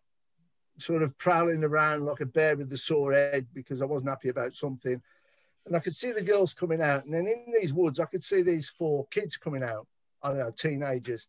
sort 0.77 1.01
of 1.01 1.17
prowling 1.17 1.63
around 1.63 2.05
like 2.05 2.21
a 2.21 2.25
bear 2.25 2.55
with 2.55 2.69
the 2.69 2.77
sore 2.77 3.13
head 3.13 3.47
because 3.53 3.81
I 3.81 3.85
wasn't 3.85 4.09
happy 4.09 4.29
about 4.29 4.55
something. 4.55 5.01
And 5.65 5.75
I 5.75 5.79
could 5.79 5.95
see 5.95 6.11
the 6.11 6.21
girls 6.21 6.53
coming 6.53 6.81
out. 6.81 7.05
And 7.05 7.13
then 7.13 7.27
in 7.27 7.53
these 7.59 7.73
woods, 7.73 7.99
I 7.99 8.05
could 8.05 8.23
see 8.23 8.43
these 8.43 8.69
four 8.69 9.07
kids 9.09 9.37
coming 9.37 9.63
out. 9.63 9.87
I 10.21 10.29
don't 10.29 10.37
know, 10.37 10.51
teenagers. 10.51 11.27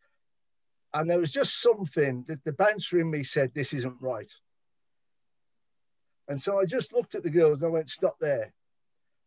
And 0.93 1.09
there 1.09 1.19
was 1.19 1.31
just 1.31 1.61
something 1.61 2.25
that 2.29 2.45
the 2.45 2.53
bouncer 2.53 3.01
in 3.01 3.11
me 3.11 3.23
said, 3.23 3.53
This 3.55 3.73
isn't 3.73 3.97
right. 4.01 4.33
And 6.29 6.41
so 6.41 6.59
I 6.59 6.65
just 6.65 6.93
looked 6.93 7.15
at 7.15 7.23
the 7.23 7.31
girls 7.31 7.63
and 7.63 7.69
I 7.69 7.73
went, 7.73 7.89
Stop 7.89 8.19
there. 8.21 8.53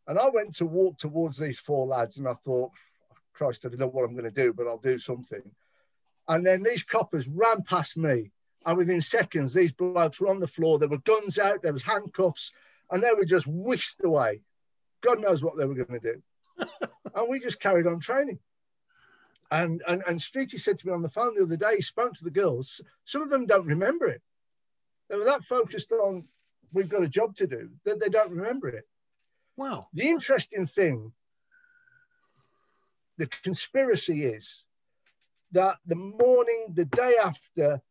And 0.10 0.18
I 0.18 0.28
went 0.28 0.56
to 0.56 0.66
walk 0.66 0.98
towards 0.98 1.38
these 1.38 1.60
four 1.60 1.86
lads 1.86 2.18
and 2.18 2.28
I 2.28 2.34
thought, 2.34 2.72
Christ, 3.32 3.64
I 3.64 3.70
don't 3.70 3.80
know 3.80 3.88
what 3.88 4.04
I'm 4.04 4.16
going 4.16 4.24
to 4.24 4.32
do, 4.32 4.52
but 4.52 4.68
I'll 4.68 4.80
do 4.80 4.98
something. 4.98 5.44
And 6.28 6.44
then 6.44 6.64
these 6.64 6.82
coppers 6.82 7.28
ran 7.28 7.62
past 7.62 7.96
me. 7.96 8.32
And 8.66 8.76
within 8.76 9.02
seconds, 9.02 9.54
these 9.54 9.72
blokes 9.72 10.20
were 10.20 10.30
on 10.30 10.40
the 10.40 10.48
floor. 10.48 10.80
There 10.80 10.90
were 10.90 10.98
guns 10.98 11.38
out, 11.38 11.62
there 11.62 11.72
was 11.72 11.84
handcuffs, 11.84 12.52
and 12.90 13.04
they 13.04 13.14
were 13.14 13.24
just 13.24 13.46
whisked 13.46 14.04
away. 14.04 14.42
God 15.02 15.22
knows 15.22 15.44
what 15.44 15.58
they 15.58 15.66
were 15.66 15.76
going 15.76 16.00
to 16.00 16.14
do. 16.14 16.22
and 17.16 17.30
we 17.30 17.40
just 17.40 17.60
carried 17.60 17.86
on 17.86 18.00
training. 18.00 18.40
And, 19.52 19.84
and 19.88 20.04
and 20.08 20.20
Streety 20.20 20.60
said 20.60 20.80
to 20.80 20.88
me 20.88 20.94
on 20.94 21.04
the 21.04 21.10
phone 21.10 21.36
the 21.36 21.44
other 21.44 21.56
day, 21.56 21.78
he 21.78 21.82
spoke 21.82 22.16
to 22.16 22.24
the 22.24 22.32
girls. 22.32 22.82
Some 23.06 23.22
of 23.22 23.30
them 23.30 23.46
don't 23.46 23.66
remember 23.68 24.08
it. 24.08 24.22
They 25.08 25.16
were 25.16 25.26
that 25.26 25.44
focused 25.44 25.92
on 25.92 26.26
we've 26.74 26.90
got 26.90 27.04
a 27.04 27.08
job 27.08 27.36
to 27.36 27.48
do 27.48 27.70
that 27.86 28.00
they 28.00 28.10
don't 28.10 28.32
remember 28.32 28.70
it. 28.70 28.88
Wow. 29.60 29.88
The 29.94 30.08
interesting 30.08 30.68
thing, 30.68 31.12
the 33.18 33.28
conspiracy 33.28 34.24
is 34.24 34.64
that 35.52 35.80
the 35.86 35.96
morning, 35.96 36.68
the 36.74 36.86
day 36.86 37.16
after 37.22 37.82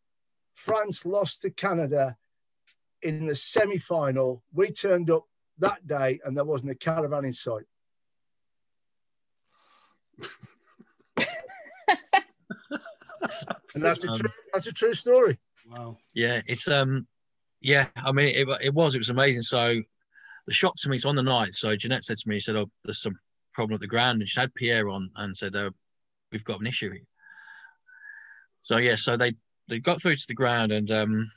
France 0.55 1.05
lost 1.05 1.43
to 1.43 1.51
Canada 1.51 2.17
in 3.03 3.27
the 3.27 3.37
semi 3.37 3.77
final, 3.77 4.43
we 4.55 4.71
turned 4.71 5.11
up 5.11 5.27
that 5.59 5.87
day 5.87 6.21
and 6.25 6.35
there 6.35 6.47
wasn't 6.47 6.71
a 6.71 6.75
caravan 6.75 7.27
in 7.27 7.35
sight. 7.35 7.67
and 11.19 11.27
that's 13.75 14.05
a, 14.05 14.17
true, 14.17 14.31
that's 14.55 14.69
a 14.69 14.73
true 14.73 14.95
story. 14.95 15.39
Wow. 15.71 15.99
Yeah, 16.15 16.41
it's 16.47 16.67
um, 16.67 17.07
yeah. 17.61 17.89
I 17.95 18.13
mean, 18.13 18.29
it, 18.29 18.49
it 18.63 18.73
was 18.73 18.95
it 18.95 18.99
was 18.99 19.11
amazing. 19.11 19.43
So 19.43 19.83
the 20.49 20.55
shock 20.55 20.75
to 20.79 20.89
me 20.89 20.97
is 20.97 21.05
on 21.05 21.15
the 21.15 21.23
night. 21.23 21.55
So 21.55 21.77
Jeanette 21.77 22.05
said 22.05 22.17
to 22.17 22.29
me, 22.29 22.37
she 22.37 22.47
said, 22.47 22.57
"Oh, 22.57 22.71
there's 22.83 23.03
some 23.03 23.19
problem 23.53 23.75
at 23.75 23.81
the 23.83 23.87
ground," 23.87 24.21
and 24.21 24.29
she 24.29 24.41
had 24.41 24.55
Pierre 24.55 24.89
on 24.89 25.11
and 25.17 25.37
said, 25.37 25.55
"Oh, 25.55 25.71
we've 26.33 26.45
got 26.45 26.61
an 26.61 26.67
issue." 26.67 26.91
Here. 26.91 27.03
So 28.63 28.79
yeah, 28.79 28.95
so 28.95 29.19
they 29.19 29.35
they 29.69 29.79
got 29.79 30.01
through 30.01 30.17
to 30.17 30.27
the 30.27 30.35
ground 30.35 30.73
and 30.73 30.91
um, 30.91 31.31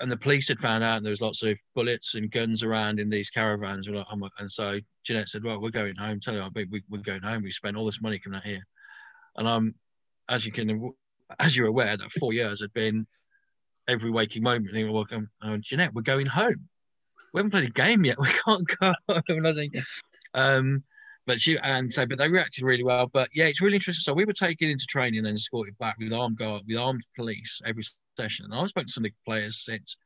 and 0.00 0.10
the 0.10 0.16
police 0.16 0.48
had 0.48 0.58
found 0.58 0.82
out 0.82 0.96
and 0.96 1.06
there 1.06 1.10
was 1.12 1.20
lots 1.20 1.44
of 1.44 1.56
bullets 1.76 2.16
and 2.16 2.32
guns 2.32 2.64
around 2.64 2.98
in 2.98 3.08
these 3.08 3.30
caravans. 3.30 3.86
And 3.86 4.50
so 4.50 4.80
Jeanette 5.04 5.28
said, 5.28 5.44
"Well, 5.44 5.60
we're 5.60 5.70
going 5.70 5.94
home. 5.94 6.18
Tell 6.18 6.34
you, 6.34 6.44
we, 6.52 6.82
we're 6.90 6.98
going 7.02 7.22
home. 7.22 7.44
We 7.44 7.52
spent 7.52 7.76
all 7.76 7.86
this 7.86 8.02
money 8.02 8.18
coming 8.18 8.38
out 8.38 8.44
here." 8.44 8.66
And 9.36 9.48
I'm, 9.48 9.72
as 10.28 10.44
you 10.44 10.50
can, 10.50 10.92
as 11.38 11.56
you're 11.56 11.68
aware, 11.68 11.96
that 11.96 12.10
four 12.10 12.32
years 12.32 12.60
had 12.60 12.72
been 12.72 13.06
every 13.86 14.10
waking 14.10 14.42
moment 14.42 14.72
thinking, 14.72 14.92
"Well, 14.92 15.06
um, 15.42 15.60
Jeanette, 15.60 15.94
we're 15.94 16.02
going 16.02 16.26
home. 16.26 16.68
We 17.32 17.38
haven't 17.38 17.50
played 17.50 17.68
a 17.68 17.70
game 17.70 18.04
yet. 18.04 18.18
We 18.20 18.28
can't 18.28 18.66
go 18.80 18.92
home." 19.08 19.22
And 19.28 19.48
I 19.48 19.52
think, 19.52 19.74
um, 20.34 20.82
but 21.26 21.40
she 21.40 21.58
and 21.58 21.92
so, 21.92 22.06
but 22.06 22.18
they 22.18 22.28
reacted 22.28 22.64
really 22.64 22.84
well. 22.84 23.06
But 23.06 23.28
yeah, 23.34 23.46
it's 23.46 23.60
really 23.60 23.76
interesting. 23.76 24.02
So 24.02 24.12
we 24.12 24.24
were 24.24 24.32
taken 24.32 24.70
into 24.70 24.86
training 24.86 25.26
and 25.26 25.36
escorted 25.36 25.78
back 25.78 25.96
with 25.98 26.12
armed 26.12 26.38
guard, 26.38 26.62
with 26.66 26.76
armed 26.78 27.04
police 27.16 27.60
every 27.64 27.84
session. 28.16 28.46
And 28.46 28.54
I've 28.54 28.68
spoken 28.68 28.86
to 28.86 28.92
some 28.92 29.04
of 29.04 29.10
the 29.10 29.16
players 29.24 29.64
since, 29.64 29.96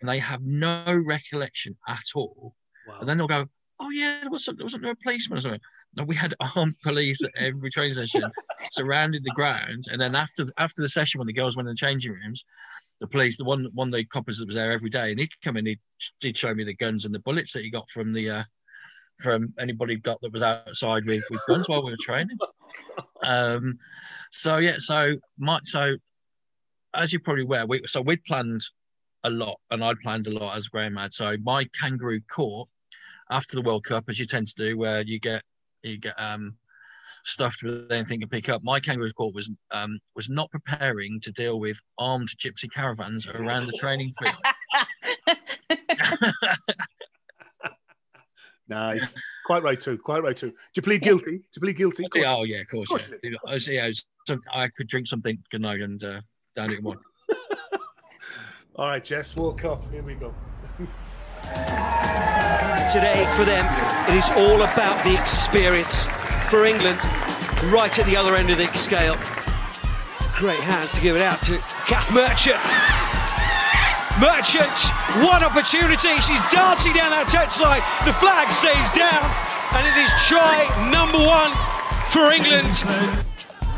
and 0.00 0.08
they 0.08 0.18
have 0.18 0.42
no 0.42 1.00
recollection 1.04 1.76
at 1.88 2.04
all. 2.14 2.54
Wow. 2.88 2.96
And 3.00 3.08
then 3.08 3.18
they'll 3.18 3.26
go, 3.26 3.46
"Oh 3.80 3.90
yeah, 3.90 4.20
there 4.22 4.30
wasn't 4.30 4.58
there 4.58 4.64
wasn't 4.64 4.82
no 4.82 4.94
policeman 5.02 5.38
or 5.38 5.40
something." 5.40 5.60
No, 5.96 6.04
we 6.04 6.14
had 6.14 6.34
armed 6.56 6.76
police 6.82 7.22
at 7.22 7.30
every 7.38 7.70
training 7.70 7.94
session, 7.94 8.22
surrounded 8.72 9.24
the 9.24 9.30
ground. 9.30 9.84
And 9.90 10.00
then 10.00 10.14
after 10.14 10.46
after 10.58 10.82
the 10.82 10.88
session, 10.88 11.18
when 11.18 11.26
the 11.26 11.32
girls 11.32 11.56
went 11.56 11.68
in 11.68 11.74
the 11.74 11.78
changing 11.78 12.12
rooms, 12.12 12.44
the 13.00 13.06
police, 13.06 13.36
the 13.36 13.44
one 13.44 13.68
one 13.74 13.88
of 13.88 13.92
the 13.92 14.04
coppers 14.04 14.38
that 14.38 14.46
was 14.46 14.54
there 14.54 14.72
every 14.72 14.90
day, 14.90 15.10
and 15.10 15.20
he'd 15.20 15.30
come 15.42 15.56
in, 15.56 15.66
he'd, 15.66 15.80
he'd 16.20 16.36
show 16.36 16.54
me 16.54 16.64
the 16.64 16.74
guns 16.74 17.04
and 17.04 17.14
the 17.14 17.20
bullets 17.20 17.52
that 17.52 17.62
he 17.62 17.70
got 17.70 17.90
from 17.90 18.12
the 18.12 18.30
uh, 18.30 18.42
from 19.18 19.52
anybody 19.58 19.96
got 19.96 20.20
that 20.20 20.32
was 20.32 20.42
outside 20.42 21.06
with, 21.06 21.24
with 21.30 21.40
guns 21.46 21.68
while 21.68 21.84
we 21.84 21.90
were 21.90 21.98
training. 22.00 22.36
Um, 23.22 23.78
so 24.30 24.58
yeah, 24.58 24.76
so 24.78 25.16
my 25.38 25.60
so 25.64 25.96
as 26.94 27.12
you're 27.12 27.20
probably 27.20 27.44
aware, 27.44 27.66
we 27.66 27.82
so 27.86 28.00
we'd 28.00 28.24
planned 28.24 28.62
a 29.24 29.30
lot, 29.30 29.58
and 29.70 29.82
I'd 29.84 30.00
planned 30.00 30.26
a 30.26 30.30
lot 30.30 30.56
as 30.56 30.68
Graham 30.68 30.96
had. 30.96 31.12
So 31.12 31.36
my 31.42 31.64
kangaroo 31.78 32.20
court 32.30 32.68
after 33.30 33.56
the 33.56 33.62
World 33.62 33.84
Cup, 33.84 34.04
as 34.08 34.18
you 34.18 34.24
tend 34.24 34.48
to 34.48 34.54
do, 34.54 34.78
where 34.78 35.02
you 35.02 35.18
get 35.18 35.42
you 35.82 35.98
get 35.98 36.14
um, 36.18 36.56
stuffed 37.26 37.62
with 37.62 37.90
anything 37.90 38.20
to 38.20 38.26
pick 38.26 38.48
up. 38.48 38.62
My 38.64 38.80
kangaroo 38.80 39.12
court 39.12 39.34
was 39.34 39.50
um, 39.72 39.98
was 40.14 40.30
not 40.30 40.50
preparing 40.50 41.20
to 41.20 41.32
deal 41.32 41.60
with 41.60 41.78
armed 41.98 42.28
gypsy 42.38 42.72
caravans 42.72 43.26
around 43.26 43.66
the 43.66 43.72
training 43.72 44.10
field. 44.18 44.36
nice, 48.68 49.14
quite 49.44 49.62
right 49.62 49.80
too. 49.80 49.98
Quite 49.98 50.22
right 50.22 50.36
too. 50.36 50.50
Do 50.50 50.56
you 50.76 50.82
plead 50.82 51.02
guilty? 51.02 51.38
Do 51.38 51.42
you 51.56 51.60
plead 51.60 51.76
guilty? 51.76 52.04
Oh 52.24 52.44
yeah, 52.44 52.60
of 52.60 52.68
course. 52.68 52.90
Of 52.90 53.00
course 53.00 53.12
yeah. 53.22 53.36
I, 53.46 53.54
was, 53.54 53.68
yeah, 53.68 53.84
I, 53.84 53.88
was, 53.88 54.06
I 54.52 54.68
could 54.68 54.88
drink 54.88 55.06
something 55.06 55.38
good 55.50 55.60
night 55.60 55.80
and 55.80 56.02
uh, 56.02 56.20
down 56.54 56.72
it 56.72 56.82
one. 56.82 56.98
All 58.76 58.88
right, 58.88 59.02
Jess, 59.02 59.34
World 59.34 59.58
Cup. 59.58 59.90
Here 59.90 60.02
we 60.02 60.14
go. 60.14 60.34
Today, 62.92 63.26
for 63.36 63.44
them, 63.44 63.64
it 64.08 64.14
is 64.18 64.30
all 64.36 64.62
about 64.62 65.02
the 65.02 65.18
experience. 65.20 66.06
For 66.50 66.64
England, 66.64 67.00
right 67.72 67.98
at 67.98 68.06
the 68.06 68.16
other 68.16 68.36
end 68.36 68.50
of 68.50 68.58
the 68.58 68.70
scale. 68.74 69.16
Great 70.36 70.60
hands 70.60 70.94
to 70.94 71.00
give 71.00 71.16
it 71.16 71.22
out 71.22 71.42
to 71.42 71.58
Kat 71.90 72.06
Merchant. 72.14 72.62
Merchant, 74.22 74.78
one 75.26 75.42
opportunity. 75.42 76.14
She's 76.22 76.38
dancing 76.54 76.94
down 76.94 77.10
that 77.10 77.26
touchline. 77.34 77.82
The 78.06 78.14
flag 78.22 78.48
stays 78.54 78.88
down, 78.94 79.26
and 79.74 79.84
it 79.90 79.98
is 79.98 80.08
try 80.30 80.70
number 80.88 81.18
one 81.18 81.50
for 82.14 82.30
England. 82.30 82.70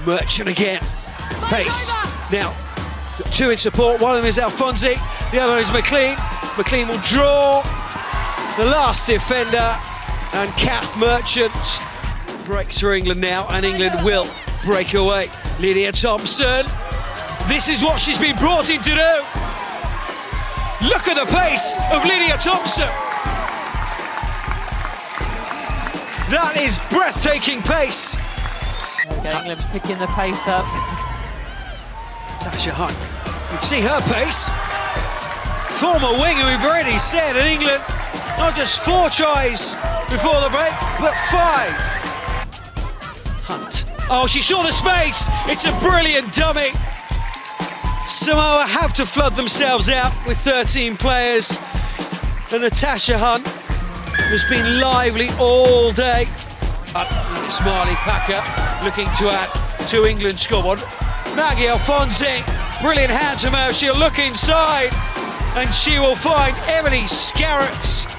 Merchant 0.04 0.48
again. 0.48 0.84
Pace. 1.48 1.94
Now, 2.30 2.52
two 3.32 3.48
in 3.48 3.56
support. 3.56 4.02
One 4.02 4.12
of 4.12 4.20
them 4.20 4.28
is 4.28 4.36
Alfonsi, 4.36 5.00
the 5.32 5.40
other 5.40 5.56
is 5.56 5.72
McLean. 5.72 6.20
McLean 6.58 6.86
will 6.86 7.00
draw 7.00 7.62
the 8.60 8.66
last 8.66 9.06
defender, 9.06 9.72
and 10.36 10.52
Kat 10.60 10.84
Merchant 10.98 11.56
breaks 12.48 12.80
for 12.80 12.94
England 12.94 13.20
now, 13.20 13.46
and 13.50 13.64
England 13.64 14.00
will 14.02 14.26
break 14.64 14.94
away. 14.94 15.30
Lydia 15.60 15.92
Thompson, 15.92 16.64
this 17.46 17.68
is 17.68 17.82
what 17.82 18.00
she's 18.00 18.16
been 18.16 18.36
brought 18.36 18.70
in 18.70 18.80
to 18.80 18.90
do. 18.90 19.14
Look 20.88 21.06
at 21.08 21.14
the 21.14 21.28
pace 21.28 21.76
of 21.92 22.02
Lydia 22.04 22.38
Thompson. 22.38 22.88
That 26.32 26.56
is 26.56 26.72
breathtaking 26.88 27.60
pace. 27.60 28.16
Okay, 29.18 29.36
England 29.36 29.66
picking 29.70 29.98
the 29.98 30.08
pace 30.08 30.40
up. 30.48 30.64
Tasha 32.40 32.72
Hunt, 32.72 32.96
you 33.52 33.66
see 33.66 33.82
her 33.82 34.00
pace 34.08 34.50
former 35.78 36.10
winger, 36.18 36.50
we've 36.50 36.64
already 36.66 36.98
said, 36.98 37.36
in 37.36 37.46
England, 37.46 37.80
not 38.36 38.56
just 38.56 38.80
four 38.80 39.08
tries 39.10 39.76
before 40.10 40.40
the 40.40 40.50
break, 40.50 40.74
but 40.98 41.14
five. 41.30 41.97
Hunt. 43.48 43.86
Oh, 44.10 44.26
she 44.26 44.42
saw 44.42 44.62
the 44.62 44.72
space. 44.72 45.26
It's 45.46 45.64
a 45.64 45.72
brilliant 45.80 46.34
dummy. 46.34 46.70
Samoa 48.06 48.66
have 48.66 48.92
to 48.94 49.06
flood 49.06 49.36
themselves 49.36 49.88
out 49.88 50.12
with 50.26 50.36
13 50.40 50.98
players. 50.98 51.56
And 52.52 52.62
Natasha 52.62 53.16
Hunt 53.16 53.46
has 53.46 54.44
been 54.44 54.80
lively 54.80 55.30
all 55.38 55.92
day. 55.92 56.28
It's 57.48 57.60
Marlie 57.64 57.96
Packer 58.04 58.44
looking 58.84 59.08
to 59.16 59.30
add 59.32 59.48
to 59.88 60.04
England's 60.04 60.42
scoreboard. 60.42 60.80
Maggie 61.34 61.68
Alfonsi, 61.68 62.44
brilliant 62.82 63.10
hand 63.10 63.38
to 63.40 63.50
mouth. 63.50 63.74
She'll 63.74 63.96
look 63.96 64.18
inside 64.18 64.92
and 65.56 65.74
she 65.74 65.98
will 65.98 66.16
find 66.16 66.54
Emily 66.68 67.08
Scarratt. 67.08 68.17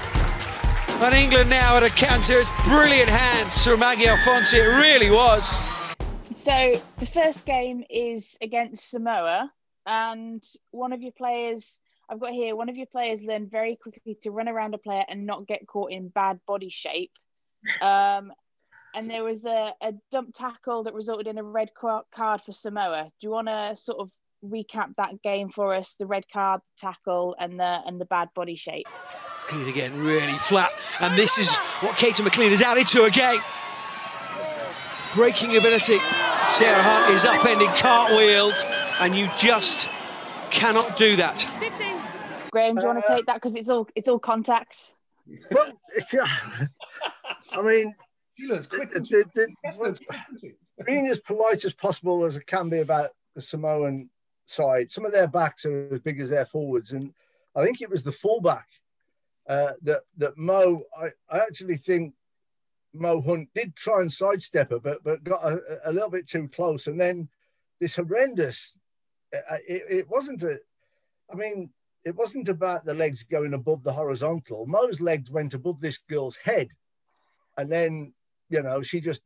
And 1.02 1.14
England 1.14 1.48
now 1.48 1.78
at 1.78 1.82
a 1.82 1.88
counter. 1.88 2.40
It's 2.40 2.50
Brilliant 2.64 3.08
hands 3.08 3.64
from 3.64 3.80
Maggie 3.80 4.04
Alfonsi. 4.04 4.58
It 4.58 4.76
really 4.76 5.10
was. 5.10 5.58
So 6.30 6.78
the 6.98 7.06
first 7.06 7.46
game 7.46 7.82
is 7.88 8.36
against 8.42 8.90
Samoa, 8.90 9.50
and 9.86 10.44
one 10.72 10.92
of 10.92 11.00
your 11.00 11.12
players, 11.12 11.80
I've 12.10 12.20
got 12.20 12.32
here, 12.32 12.54
one 12.54 12.68
of 12.68 12.76
your 12.76 12.86
players 12.86 13.22
learned 13.22 13.50
very 13.50 13.76
quickly 13.76 14.18
to 14.24 14.30
run 14.30 14.46
around 14.46 14.74
a 14.74 14.78
player 14.78 15.04
and 15.08 15.24
not 15.24 15.46
get 15.46 15.66
caught 15.66 15.90
in 15.90 16.08
bad 16.08 16.38
body 16.46 16.68
shape. 16.68 17.12
Um, 17.80 18.30
and 18.94 19.10
there 19.10 19.24
was 19.24 19.46
a, 19.46 19.72
a 19.80 19.94
dump 20.12 20.34
tackle 20.34 20.84
that 20.84 20.92
resulted 20.92 21.28
in 21.28 21.38
a 21.38 21.42
red 21.42 21.70
card 21.74 22.42
for 22.44 22.52
Samoa. 22.52 23.04
Do 23.04 23.26
you 23.26 23.30
want 23.30 23.48
to 23.48 23.74
sort 23.74 24.00
of 24.00 24.10
recap 24.44 24.94
that 24.96 25.22
game 25.22 25.48
for 25.48 25.74
us? 25.74 25.96
The 25.96 26.06
red 26.06 26.24
card, 26.30 26.60
the 26.60 26.88
tackle, 26.88 27.36
and 27.38 27.58
the 27.58 27.80
and 27.86 27.98
the 27.98 28.04
bad 28.04 28.28
body 28.34 28.56
shape. 28.56 28.86
Clean 29.48 29.68
again, 29.68 29.98
really 30.00 30.38
flat, 30.38 30.70
and 31.00 31.18
this 31.18 31.38
is 31.38 31.56
what 31.80 31.96
Katy 31.96 32.22
McLean 32.22 32.50
has 32.50 32.62
added 32.62 32.86
to 32.88 33.04
again. 33.04 33.40
Breaking 35.14 35.56
ability. 35.56 35.98
Sarah 36.50 36.82
Hunt 36.82 37.14
is 37.14 37.24
upending 37.24 37.74
cartwheeled, 37.76 38.64
and 39.00 39.14
you 39.14 39.28
just 39.38 39.88
cannot 40.50 40.96
do 40.96 41.16
that. 41.16 41.46
Graham, 42.50 42.76
do 42.76 42.82
you 42.82 42.88
want 42.88 43.04
to 43.04 43.12
take 43.12 43.26
that 43.26 43.34
because 43.34 43.56
it's 43.56 43.68
all 43.68 43.88
it's 43.94 44.08
all 44.08 44.18
contact? 44.18 44.94
Well, 45.50 45.72
I 47.52 47.62
mean, 47.62 47.94
she 48.36 48.46
learns 48.46 48.66
quick. 48.66 48.92
The, 48.92 49.00
the, 49.00 49.48
the, 49.68 50.84
being 50.84 51.06
as 51.06 51.20
polite 51.20 51.64
as 51.64 51.72
possible 51.72 52.24
as 52.24 52.36
it 52.36 52.46
can 52.46 52.68
be 52.68 52.78
about 52.78 53.10
the 53.34 53.42
Samoan 53.42 54.10
side. 54.46 54.90
Some 54.90 55.04
of 55.04 55.12
their 55.12 55.28
backs 55.28 55.64
are 55.64 55.88
as 55.94 56.00
big 56.00 56.20
as 56.20 56.30
their 56.30 56.46
forwards, 56.46 56.92
and 56.92 57.12
I 57.54 57.64
think 57.64 57.80
it 57.80 57.90
was 57.90 58.02
the 58.02 58.12
fullback 58.12 58.66
uh, 59.50 59.72
that 59.82 60.02
that 60.16 60.38
Mo. 60.38 60.84
I, 60.96 61.08
I 61.28 61.40
actually 61.40 61.76
think 61.76 62.14
Mo 62.94 63.20
Hunt 63.20 63.48
did 63.52 63.74
try 63.74 64.00
and 64.00 64.10
sidestep 64.10 64.70
her, 64.70 64.78
but 64.78 65.02
but 65.02 65.24
got 65.24 65.44
a, 65.44 65.60
a 65.84 65.92
little 65.92 66.08
bit 66.08 66.28
too 66.28 66.48
close, 66.48 66.86
and 66.86 67.00
then 67.00 67.28
this 67.80 67.96
horrendous. 67.96 68.78
Uh, 69.34 69.56
it, 69.66 69.82
it 69.90 70.08
wasn't 70.08 70.44
a. 70.44 70.60
I 71.32 71.34
mean, 71.34 71.70
it 72.04 72.14
wasn't 72.14 72.48
about 72.48 72.84
the 72.84 72.94
legs 72.94 73.24
going 73.24 73.54
above 73.54 73.82
the 73.82 73.92
horizontal. 73.92 74.66
Mo's 74.66 75.00
legs 75.00 75.30
went 75.30 75.54
above 75.54 75.80
this 75.80 75.98
girl's 75.98 76.36
head, 76.36 76.68
and 77.58 77.70
then 77.70 78.12
you 78.50 78.62
know 78.62 78.82
she 78.82 79.00
just 79.00 79.22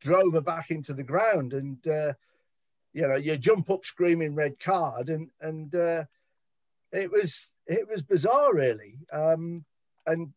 drove 0.00 0.32
her 0.32 0.40
back 0.40 0.72
into 0.72 0.92
the 0.92 1.04
ground, 1.04 1.52
and 1.52 1.86
uh, 1.86 2.14
you 2.92 3.06
know, 3.06 3.14
you 3.14 3.36
jump 3.36 3.70
up 3.70 3.84
screaming 3.84 4.34
red 4.34 4.58
card, 4.58 5.08
and 5.08 5.30
and 5.40 5.72
uh, 5.72 6.04
it 6.92 7.10
was 7.10 7.52
it 7.66 7.88
was 7.88 8.02
bizarre, 8.02 8.54
really. 8.54 8.98
Um, 9.12 9.64
and 10.06 10.32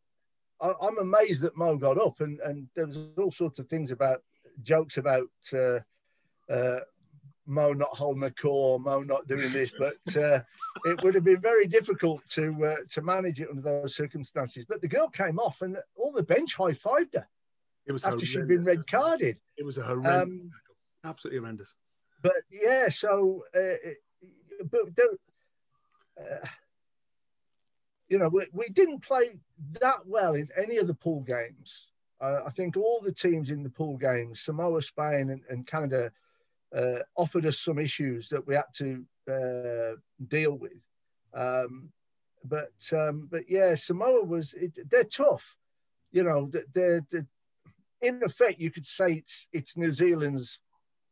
I, 0.62 0.74
am 0.82 0.98
amazed 1.00 1.42
that 1.42 1.58
Mo 1.58 1.78
got 1.78 1.98
up, 1.98 2.22
and 2.22 2.40
and 2.42 2.68
there 2.76 2.88
was 2.88 2.98
all 3.18 3.32
sorts 3.32 3.60
of 3.60 3.68
things 3.68 3.92
about 3.92 4.22
jokes 4.62 4.98
about 4.98 5.30
uh, 5.54 5.80
uh, 6.50 6.80
Mo 7.46 7.74
not 7.74 7.96
holding 7.96 8.24
a 8.24 8.32
core, 8.32 8.80
Mo 8.80 9.02
not 9.02 9.28
doing 9.28 9.52
this, 9.52 9.74
but 9.78 9.98
uh, 10.16 10.42
it 10.86 11.02
would 11.04 11.16
have 11.16 11.24
been 11.24 11.42
very 11.42 11.68
difficult 11.68 12.26
to 12.30 12.66
uh, 12.66 12.76
to 12.90 13.02
manage 13.02 13.42
it 13.42 13.50
under 13.50 13.62
those 13.62 13.96
circumstances. 13.96 14.66
But 14.68 14.82
the 14.82 14.88
girl 14.88 15.10
came 15.10 15.40
off, 15.40 15.62
and 15.62 15.78
all 15.96 16.12
the 16.12 16.24
bench 16.24 16.56
high 16.56 16.72
fived 16.72 17.16
her. 17.16 17.28
It 17.86 17.92
was 17.92 18.06
after 18.06 18.26
she'd 18.26 18.48
been 18.48 18.62
red 18.62 18.88
carded. 18.88 19.38
It 19.58 19.66
was 19.66 19.78
a 19.78 19.84
horrendous, 19.84 20.24
um, 20.24 20.52
absolutely 21.04 21.40
horrendous 21.40 21.76
but 22.24 22.38
yeah, 22.50 22.90
so 22.90 23.44
uh, 23.56 23.76
but 24.72 24.96
you 28.10 28.18
know, 28.18 28.30
we, 28.30 28.46
we 28.54 28.70
didn't 28.70 29.02
play 29.02 29.38
that 29.80 30.06
well 30.06 30.36
in 30.36 30.50
any 30.58 30.78
of 30.78 30.88
the 30.88 30.94
pool 30.94 31.22
games. 31.22 31.88
Uh, 32.22 32.42
I 32.46 32.52
think 32.52 32.78
all 32.78 33.02
the 33.02 33.12
teams 33.12 33.50
in 33.50 33.64
the 33.64 33.70
pool 33.70 33.98
games, 33.98 34.42
Samoa, 34.42 34.82
Spain, 34.82 35.30
and, 35.30 35.42
and 35.50 35.68
Canada, 35.68 36.12
uh, 36.76 37.00
offered 37.16 37.46
us 37.46 37.60
some 37.60 37.78
issues 37.78 38.30
that 38.30 38.46
we 38.48 38.56
had 38.56 38.66
to 38.76 39.06
uh, 39.30 39.96
deal 40.28 40.58
with. 40.58 40.82
Um, 41.34 41.90
but 42.46 42.74
um, 42.92 43.28
but 43.32 43.50
yeah, 43.50 43.76
Samoa 43.76 44.24
was 44.24 44.54
it, 44.54 44.90
they're 44.90 45.04
tough. 45.04 45.56
You 46.12 46.24
know, 46.24 46.52
they're, 46.74 47.06
they're 47.10 47.26
in 48.02 48.22
effect 48.24 48.60
you 48.60 48.70
could 48.70 48.86
say 48.86 49.14
it's 49.14 49.48
it's 49.52 49.78
New 49.78 49.92
Zealand's 49.92 50.60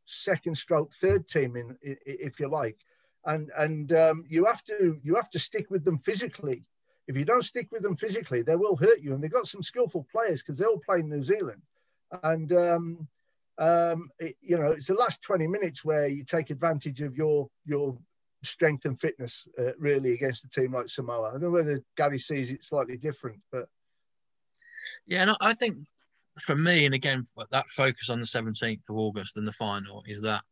second 0.06 0.56
stroke 0.56 0.94
third 0.94 1.28
team 1.28 1.56
in, 1.56 1.78
if 1.82 2.40
you 2.40 2.50
like, 2.50 2.78
and 3.26 3.52
and 3.58 3.94
um, 3.94 4.26
you 4.28 4.46
have 4.46 4.64
to 4.66 5.00
you 5.04 5.16
have 5.16 5.30
to 5.32 5.40
stick 5.40 5.70
with 5.70 5.84
them 5.84 6.00
physically. 6.00 6.66
If 7.08 7.18
you 7.18 7.26
don't 7.26 7.44
stick 7.44 7.68
with 7.72 7.82
them 7.82 7.98
physically, 7.98 8.42
they 8.42 8.56
will 8.56 8.76
hurt 8.76 9.02
you. 9.02 9.14
And 9.14 9.24
they've 9.24 9.32
got 9.32 9.48
some 9.48 9.64
skillful 9.64 10.08
players 10.12 10.42
because 10.42 10.58
they 10.58 10.66
all 10.66 10.82
play 10.86 11.00
in 11.00 11.10
New 11.10 11.24
Zealand, 11.24 11.62
and 12.24 12.52
um, 12.54 13.08
um, 13.58 14.10
it, 14.20 14.36
you 14.42 14.58
know 14.58 14.72
it's 14.72 14.88
the 14.88 14.94
last 14.94 15.22
twenty 15.22 15.48
minutes 15.48 15.84
where 15.84 16.08
you 16.08 16.24
take 16.24 16.50
advantage 16.50 17.02
of 17.02 17.16
your 17.16 17.50
your 17.66 17.98
strength 18.44 18.86
and 18.86 19.00
fitness 19.00 19.48
uh, 19.60 19.72
really 19.78 20.14
against 20.14 20.44
a 20.46 20.50
team 20.50 20.74
like 20.74 20.90
Samoa. 20.90 21.30
I 21.30 21.32
don't 21.34 21.42
know 21.42 21.52
whether 21.52 21.84
Gary 21.96 22.18
sees 22.18 22.50
it 22.50 22.66
slightly 22.66 22.98
different, 22.98 23.40
but 23.52 23.68
yeah, 25.06 25.26
no, 25.26 25.38
I 25.42 25.54
think 25.54 25.78
for 26.40 26.56
me, 26.56 26.86
and 26.86 26.96
again, 26.96 27.26
that 27.52 27.70
focus 27.70 28.10
on 28.10 28.20
the 28.20 28.26
17th 28.26 28.90
of 28.90 28.98
August 28.98 29.38
and 29.38 29.48
the 29.48 29.52
final 29.52 30.04
is 30.08 30.22
that 30.22 30.44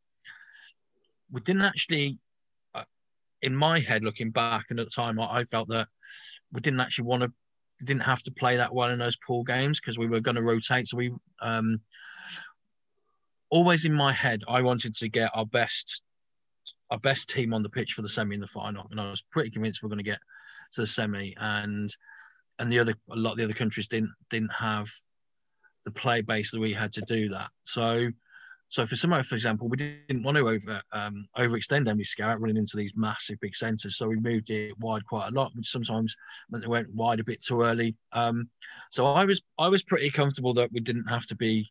we 1.31 1.41
didn't 1.41 1.61
actually, 1.61 2.17
in 3.41 3.55
my 3.55 3.79
head, 3.79 4.03
looking 4.03 4.31
back, 4.31 4.67
and 4.69 4.79
at 4.79 4.85
the 4.85 4.91
time, 4.91 5.19
I 5.19 5.43
felt 5.45 5.69
that 5.69 5.87
we 6.51 6.61
didn't 6.61 6.79
actually 6.79 7.05
want 7.05 7.23
to, 7.23 7.31
didn't 7.83 8.03
have 8.03 8.23
to 8.23 8.31
play 8.31 8.57
that 8.57 8.73
well 8.73 8.89
in 8.89 8.99
those 8.99 9.15
pool 9.15 9.43
games 9.43 9.79
because 9.79 9.97
we 9.97 10.07
were 10.07 10.19
going 10.19 10.35
to 10.35 10.43
rotate. 10.43 10.87
So 10.87 10.97
we, 10.97 11.11
um, 11.41 11.79
always 13.49 13.85
in 13.85 13.93
my 13.93 14.11
head, 14.11 14.43
I 14.47 14.61
wanted 14.61 14.95
to 14.95 15.09
get 15.09 15.31
our 15.33 15.45
best, 15.45 16.01
our 16.91 16.99
best 16.99 17.29
team 17.29 17.53
on 17.53 17.63
the 17.63 17.69
pitch 17.69 17.93
for 17.93 18.01
the 18.01 18.09
semi 18.09 18.35
and 18.35 18.43
the 18.43 18.47
final, 18.47 18.87
and 18.91 18.99
I 18.99 19.09
was 19.09 19.21
pretty 19.21 19.51
convinced 19.51 19.81
we 19.81 19.87
we're 19.87 19.95
going 19.95 20.03
to 20.03 20.11
get 20.11 20.19
to 20.73 20.81
the 20.81 20.87
semi, 20.87 21.35
and 21.39 21.95
and 22.59 22.71
the 22.71 22.79
other 22.79 22.93
a 23.09 23.15
lot 23.15 23.31
of 23.31 23.37
the 23.37 23.45
other 23.45 23.53
countries 23.53 23.87
didn't 23.87 24.13
didn't 24.29 24.51
have 24.51 24.89
the 25.85 25.91
play 25.91 26.21
base 26.21 26.51
that 26.51 26.59
we 26.59 26.73
had 26.73 26.91
to 26.93 27.01
do 27.01 27.29
that. 27.29 27.49
So, 27.63 28.09
so 28.69 28.85
for 28.85 28.95
Samoa, 28.95 29.23
for 29.23 29.35
example, 29.35 29.67
we 29.67 29.77
didn't 29.77 30.23
want 30.23 30.37
to 30.37 30.47
over 30.47 30.81
um, 30.91 31.27
overextend 31.37 31.87
Emily 31.87 32.03
Scarratt 32.03 32.39
running 32.39 32.57
into 32.57 32.77
these 32.77 32.93
massive 32.95 33.39
big 33.39 33.55
centres, 33.55 33.97
so 33.97 34.07
we 34.07 34.17
moved 34.17 34.51
it 34.51 34.77
wide 34.79 35.05
quite 35.05 35.27
a 35.27 35.31
lot, 35.31 35.51
which 35.55 35.67
sometimes 35.67 36.15
meant 36.51 36.63
it 36.63 36.69
went 36.69 36.93
wide 36.93 37.19
a 37.19 37.23
bit 37.23 37.41
too 37.41 37.63
early. 37.63 37.95
Um, 38.13 38.47
so 38.91 39.07
I 39.07 39.25
was 39.25 39.41
I 39.57 39.67
was 39.67 39.83
pretty 39.83 40.11
comfortable 40.11 40.53
that 40.53 40.71
we 40.71 40.79
didn't 40.81 41.07
have 41.07 41.25
to 41.27 41.35
be 41.35 41.67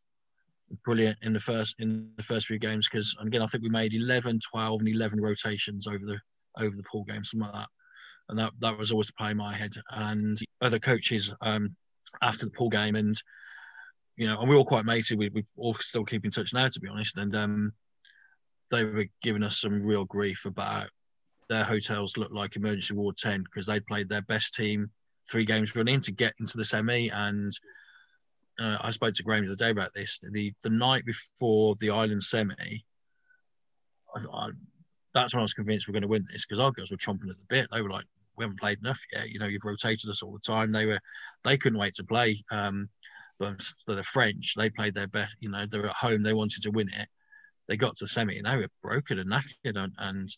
brilliant 0.84 1.16
in 1.22 1.32
the 1.32 1.40
first 1.40 1.76
in 1.78 2.10
the 2.16 2.22
first 2.22 2.46
few 2.46 2.58
games 2.58 2.88
because 2.88 3.16
again 3.24 3.42
I 3.42 3.46
think 3.46 3.62
we 3.62 3.70
made 3.70 3.94
11, 3.94 4.40
12 4.50 4.80
and 4.80 4.88
11 4.88 5.20
rotations 5.20 5.86
over 5.86 6.04
the 6.04 6.18
over 6.58 6.76
the 6.76 6.82
pool 6.82 7.04
game, 7.04 7.24
something 7.24 7.46
like 7.46 7.54
that. 7.54 7.68
And 8.28 8.38
that, 8.38 8.52
that 8.60 8.76
was 8.76 8.92
always 8.92 9.06
the 9.06 9.14
play 9.14 9.30
in 9.30 9.36
my 9.36 9.54
head. 9.54 9.72
And 9.90 10.38
other 10.60 10.78
coaches 10.78 11.32
um, 11.40 11.74
after 12.22 12.44
the 12.44 12.50
pool 12.50 12.68
game 12.68 12.96
and 12.96 13.20
you 14.18 14.26
know, 14.26 14.40
and 14.40 14.48
we're 14.48 14.56
all 14.56 14.64
quite 14.64 14.84
mated. 14.84 15.16
We, 15.16 15.30
we 15.30 15.44
all 15.56 15.74
still 15.74 16.04
keep 16.04 16.24
in 16.24 16.32
touch 16.32 16.52
now, 16.52 16.66
to 16.66 16.80
be 16.80 16.88
honest. 16.88 17.16
And 17.18 17.34
um, 17.36 17.72
they 18.70 18.84
were 18.84 19.06
giving 19.22 19.44
us 19.44 19.60
some 19.60 19.82
real 19.82 20.04
grief 20.04 20.44
about 20.44 20.88
their 21.48 21.64
hotels 21.64 22.16
looked 22.16 22.34
like 22.34 22.56
emergency 22.56 22.94
ward 22.94 23.16
10 23.16 23.44
because 23.44 23.66
they 23.66 23.80
played 23.80 24.08
their 24.08 24.22
best 24.22 24.54
team 24.54 24.90
three 25.30 25.44
games 25.44 25.76
running 25.76 26.00
to 26.00 26.12
get 26.12 26.34
into 26.40 26.56
the 26.56 26.64
semi. 26.64 27.10
And 27.10 27.52
uh, 28.60 28.78
I 28.80 28.90
spoke 28.90 29.14
to 29.14 29.22
Graham 29.22 29.46
the 29.46 29.52
other 29.52 29.64
day 29.64 29.70
about 29.70 29.94
this. 29.94 30.20
The 30.32 30.52
the 30.64 30.70
night 30.70 31.04
before 31.04 31.76
the 31.76 31.90
Ireland 31.90 32.24
semi, 32.24 32.84
I, 34.16 34.20
I, 34.32 34.48
that's 35.14 35.32
when 35.32 35.40
I 35.40 35.42
was 35.42 35.54
convinced 35.54 35.86
we're 35.86 35.92
going 35.92 36.02
to 36.02 36.08
win 36.08 36.26
this 36.30 36.44
because 36.44 36.58
our 36.58 36.72
girls 36.72 36.90
were 36.90 36.96
chomping 36.96 37.30
at 37.30 37.36
the 37.38 37.46
bit. 37.48 37.68
They 37.70 37.82
were 37.82 37.90
like, 37.90 38.06
"We 38.36 38.44
haven't 38.44 38.58
played 38.58 38.80
enough 38.80 39.00
yet. 39.12 39.28
You 39.30 39.38
know, 39.38 39.46
you've 39.46 39.64
rotated 39.64 40.10
us 40.10 40.22
all 40.22 40.32
the 40.32 40.40
time." 40.40 40.70
They 40.70 40.86
were, 40.86 41.00
they 41.44 41.56
couldn't 41.56 41.78
wait 41.78 41.94
to 41.94 42.04
play. 42.04 42.44
Um, 42.50 42.88
but 43.38 43.62
the 43.86 44.02
French, 44.02 44.54
they 44.56 44.70
played 44.70 44.94
their 44.94 45.06
best. 45.06 45.36
You 45.40 45.50
know, 45.50 45.66
they're 45.66 45.86
at 45.86 45.96
home. 45.96 46.22
They 46.22 46.32
wanted 46.32 46.62
to 46.62 46.70
win 46.70 46.88
it. 46.88 47.08
They 47.68 47.76
got 47.76 47.96
to 47.96 48.04
the 48.04 48.08
semi, 48.08 48.38
and 48.38 48.46
they 48.46 48.56
were 48.56 48.68
broken 48.82 49.18
and 49.18 49.30
knackered. 49.30 49.76
And, 49.76 49.92
and 49.98 50.28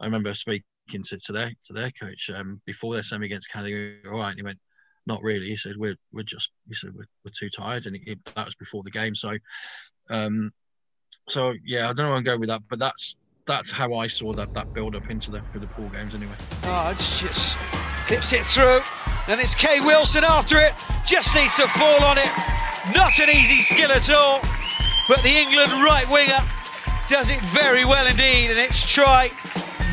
I 0.00 0.06
remember 0.06 0.34
speaking 0.34 0.64
to, 1.04 1.18
to 1.18 1.32
their 1.32 1.52
to 1.66 1.72
their 1.72 1.90
coach 1.90 2.30
um, 2.34 2.60
before 2.66 2.94
their 2.94 3.02
semi 3.02 3.26
against 3.26 3.50
Canada. 3.50 3.96
All 4.06 4.18
right, 4.18 4.30
and 4.30 4.38
he 4.38 4.44
went, 4.44 4.58
"Not 5.06 5.22
really." 5.22 5.48
He 5.48 5.56
said, 5.56 5.76
"We're 5.76 5.96
we're 6.12 6.22
just," 6.22 6.50
he 6.66 6.74
said, 6.74 6.90
"We're, 6.94 7.08
we're 7.24 7.32
too 7.38 7.50
tired," 7.50 7.86
and 7.86 7.98
that 8.34 8.46
was 8.46 8.56
before 8.56 8.82
the 8.82 8.90
game. 8.90 9.14
So, 9.14 9.36
um, 10.08 10.52
so 11.28 11.54
yeah, 11.64 11.84
I 11.84 11.92
don't 11.92 11.98
know 11.98 12.08
where 12.08 12.16
I'm 12.16 12.24
going 12.24 12.40
with 12.40 12.48
that, 12.48 12.62
but 12.68 12.78
that's 12.78 13.16
that's 13.46 13.70
how 13.70 13.94
I 13.94 14.06
saw 14.06 14.32
that 14.32 14.52
that 14.54 14.72
build 14.72 14.96
up 14.96 15.10
into 15.10 15.30
the 15.30 15.42
for 15.42 15.58
the 15.58 15.66
pool 15.68 15.88
games 15.88 16.14
anyway. 16.14 16.34
Oh, 16.64 16.94
just 16.94 17.56
clips 18.06 18.32
it 18.32 18.44
through. 18.44 18.80
And 19.30 19.40
it's 19.40 19.54
Kay 19.54 19.78
Wilson 19.78 20.24
after 20.24 20.58
it. 20.58 20.74
Just 21.06 21.36
needs 21.36 21.54
to 21.54 21.68
fall 21.68 22.02
on 22.02 22.18
it. 22.18 22.26
Not 22.92 23.16
an 23.20 23.30
easy 23.30 23.62
skill 23.62 23.92
at 23.92 24.10
all. 24.10 24.40
But 25.06 25.22
the 25.22 25.30
England 25.30 25.70
right 25.70 26.04
winger 26.10 26.40
does 27.08 27.30
it 27.30 27.40
very 27.42 27.84
well 27.84 28.08
indeed. 28.08 28.50
And 28.50 28.58
it's 28.58 28.84
try 28.84 29.30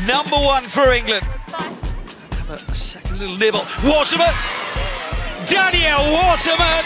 number 0.08 0.34
one 0.34 0.64
for 0.64 0.92
England. 0.92 1.22
Have 1.22 2.68
A 2.68 2.74
second 2.74 3.20
little 3.20 3.36
nibble. 3.36 3.64
Waterman. 3.84 4.34
Danielle 5.46 6.10
Waterman. 6.12 6.82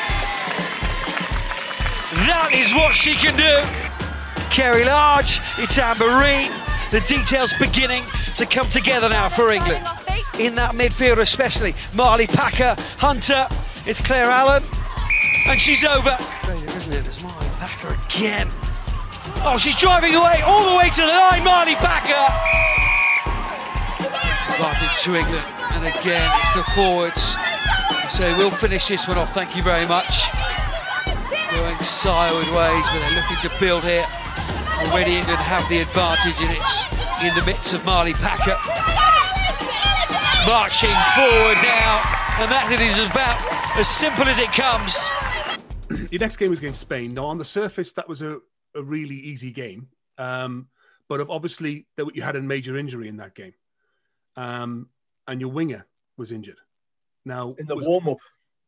That 2.28 2.50
is 2.52 2.74
what 2.74 2.94
she 2.94 3.14
can 3.14 3.34
do. 3.34 3.64
Ceri 4.52 4.84
Large, 4.84 5.40
it's 5.56 5.78
Amber 5.78 6.04
Reed. 6.20 6.52
The 6.90 7.00
details 7.00 7.54
beginning 7.58 8.04
to 8.36 8.44
come 8.44 8.68
together 8.68 9.08
now 9.08 9.30
for 9.30 9.52
England 9.52 9.88
in 10.38 10.54
that 10.56 10.74
midfield, 10.74 11.18
especially 11.18 11.74
Marlie 11.94 12.26
Packer, 12.26 12.74
Hunter, 12.98 13.46
it's 13.86 14.00
Claire 14.00 14.30
Allen, 14.30 14.64
and 15.46 15.60
she's 15.60 15.84
over. 15.84 16.16
Isn't 16.48 16.92
it? 16.92 17.04
There's 17.04 17.22
Marlie 17.22 17.48
Packer 17.58 17.98
again. 18.06 18.48
Oh, 19.44 19.56
she's 19.58 19.76
driving 19.76 20.14
away 20.14 20.40
all 20.44 20.70
the 20.70 20.76
way 20.76 20.90
to 20.90 21.00
the 21.00 21.06
line, 21.06 21.44
Marlie 21.44 21.74
Packer. 21.74 22.26
Advantage 24.52 25.02
to 25.02 25.16
England, 25.16 25.46
and 25.72 25.86
again 25.86 26.30
it's 26.38 26.54
the 26.54 26.64
forwards. 26.74 27.36
So 28.10 28.36
we'll 28.36 28.50
finish 28.50 28.88
this 28.88 29.08
one 29.08 29.18
off. 29.18 29.34
Thank 29.34 29.56
you 29.56 29.62
very 29.62 29.86
much. 29.86 30.28
Going 31.50 31.78
sideways, 31.82 32.86
but 32.86 32.98
they're 33.00 33.16
looking 33.16 33.36
to 33.42 33.50
build 33.60 33.84
here. 33.84 34.06
Already 34.86 35.16
England 35.16 35.38
have 35.38 35.68
the 35.68 35.80
advantage, 35.80 36.40
and 36.40 36.50
it's 36.50 36.84
in 37.22 37.34
the 37.34 37.44
midst 37.44 37.72
of 37.74 37.84
Marlie 37.84 38.14
Packer 38.14 38.56
marching 40.46 40.90
forward 41.14 41.58
now, 41.62 42.02
and 42.38 42.50
that 42.50 42.68
is 42.80 42.98
about 43.04 43.38
as 43.76 43.88
simple 43.88 44.24
as 44.24 44.38
it 44.38 44.50
comes. 44.50 45.10
Your 46.10 46.20
next 46.20 46.36
game 46.36 46.50
was 46.50 46.58
against 46.58 46.80
Spain. 46.80 47.14
Now, 47.14 47.26
on 47.26 47.38
the 47.38 47.44
surface, 47.44 47.92
that 47.94 48.08
was 48.08 48.22
a, 48.22 48.38
a 48.74 48.82
really 48.82 49.14
easy 49.14 49.50
game, 49.50 49.88
um, 50.18 50.68
but 51.08 51.28
obviously 51.28 51.86
you 52.14 52.22
had 52.22 52.36
a 52.36 52.40
major 52.40 52.76
injury 52.76 53.08
in 53.08 53.16
that 53.18 53.34
game, 53.34 53.54
um, 54.36 54.88
and 55.28 55.40
your 55.40 55.50
winger 55.50 55.86
was 56.16 56.32
injured. 56.32 56.58
Now, 57.24 57.54
in 57.58 57.66
the 57.66 57.76
warm 57.76 58.08
up, 58.08 58.18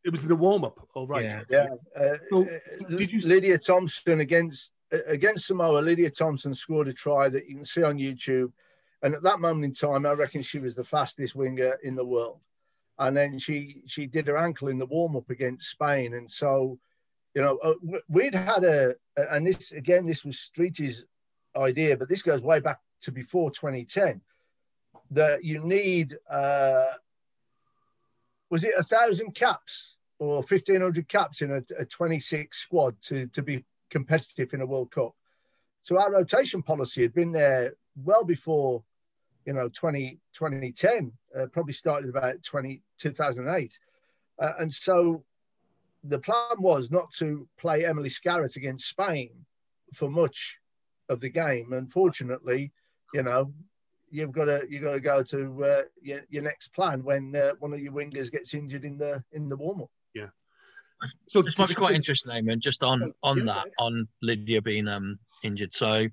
it 0.04 0.10
was 0.10 0.22
in 0.22 0.28
the 0.28 0.36
warm 0.36 0.64
up. 0.64 0.86
All 0.94 1.06
right, 1.06 1.24
yeah. 1.24 1.40
yeah. 1.50 1.66
Uh, 2.00 2.16
so, 2.30 2.48
did 2.96 3.10
you 3.10 3.20
Lydia 3.20 3.58
Thompson 3.58 4.20
against 4.20 4.72
against 5.06 5.46
Samoa? 5.46 5.80
Lydia 5.80 6.10
Thompson 6.10 6.54
scored 6.54 6.88
a 6.88 6.92
try 6.92 7.28
that 7.28 7.48
you 7.48 7.56
can 7.56 7.64
see 7.64 7.82
on 7.82 7.98
YouTube 7.98 8.52
and 9.04 9.14
at 9.14 9.22
that 9.22 9.38
moment 9.38 9.66
in 9.66 9.72
time, 9.74 10.06
I 10.06 10.12
reckon 10.12 10.40
she 10.40 10.58
was 10.58 10.74
the 10.74 10.82
fastest 10.82 11.34
winger 11.34 11.76
in 11.82 11.94
the 11.94 12.04
world. 12.04 12.40
And 12.98 13.14
then 13.14 13.38
she 13.38 13.82
she 13.86 14.06
did 14.06 14.26
her 14.28 14.38
ankle 14.38 14.68
in 14.68 14.78
the 14.78 14.86
warm 14.86 15.14
up 15.14 15.28
against 15.28 15.68
Spain, 15.68 16.14
and 16.14 16.30
so 16.30 16.78
you 17.34 17.42
know 17.42 17.58
uh, 17.58 17.74
we'd 18.08 18.34
had 18.34 18.64
a 18.64 18.94
and 19.16 19.46
this 19.46 19.72
again 19.72 20.06
this 20.06 20.24
was 20.24 20.38
Streety's 20.38 21.04
idea, 21.54 21.96
but 21.96 22.08
this 22.08 22.22
goes 22.22 22.40
way 22.40 22.60
back 22.60 22.80
to 23.02 23.12
before 23.12 23.50
2010. 23.50 24.20
That 25.10 25.44
you 25.44 25.58
need 25.58 26.16
uh, 26.30 26.92
was 28.48 28.64
it 28.64 28.74
a 28.78 28.84
thousand 28.84 29.34
caps 29.34 29.96
or 30.18 30.36
1500 30.36 31.08
caps 31.08 31.42
in 31.42 31.50
a, 31.50 31.62
a 31.78 31.84
26 31.84 32.56
squad 32.56 32.96
to 33.02 33.26
to 33.26 33.42
be 33.42 33.64
competitive 33.90 34.54
in 34.54 34.62
a 34.62 34.66
World 34.66 34.92
Cup. 34.92 35.14
So 35.82 35.98
our 35.98 36.10
rotation 36.10 36.62
policy 36.62 37.02
had 37.02 37.12
been 37.12 37.32
there 37.32 37.74
well 37.96 38.24
before 38.24 38.82
you 39.44 39.52
know 39.52 39.68
20 39.68 40.18
2010 40.32 41.12
uh, 41.38 41.46
probably 41.46 41.72
started 41.72 42.10
about 42.10 42.42
20 42.42 42.82
2008 42.98 43.78
uh, 44.40 44.52
and 44.58 44.72
so 44.72 45.24
the 46.04 46.18
plan 46.18 46.56
was 46.58 46.90
not 46.90 47.10
to 47.12 47.48
play 47.58 47.84
emily 47.84 48.08
scarratt 48.08 48.56
against 48.56 48.88
spain 48.88 49.30
for 49.92 50.10
much 50.10 50.58
of 51.08 51.20
the 51.20 51.28
game 51.28 51.72
unfortunately 51.72 52.72
you 53.12 53.22
know 53.22 53.52
you've 54.10 54.32
got 54.32 54.46
to 54.46 54.62
you've 54.68 54.82
got 54.82 54.92
to 54.92 55.00
go 55.00 55.22
to 55.22 55.64
uh, 55.64 55.82
your, 56.00 56.20
your 56.28 56.42
next 56.42 56.68
plan 56.68 57.02
when 57.02 57.34
uh, 57.34 57.52
one 57.58 57.72
of 57.72 57.80
your 57.80 57.92
wingers 57.92 58.30
gets 58.30 58.54
injured 58.54 58.84
in 58.84 58.96
the 58.96 59.22
in 59.32 59.48
the 59.48 59.56
warm 59.56 59.82
up. 59.82 59.90
Yeah 60.14 60.28
so 61.28 61.42
This 61.42 61.58
might 61.58 61.68
be 61.68 61.74
quite 61.74 61.94
interesting, 61.94 62.32
Eamonn, 62.32 62.58
just 62.58 62.82
on 62.82 63.12
on 63.22 63.38
Yeah. 63.38 63.44
that, 63.44 63.66
on 63.78 64.08
Lydia 64.22 64.62
being 64.62 64.88
um 64.88 65.18
injured. 65.42 65.72
So 65.72 66.08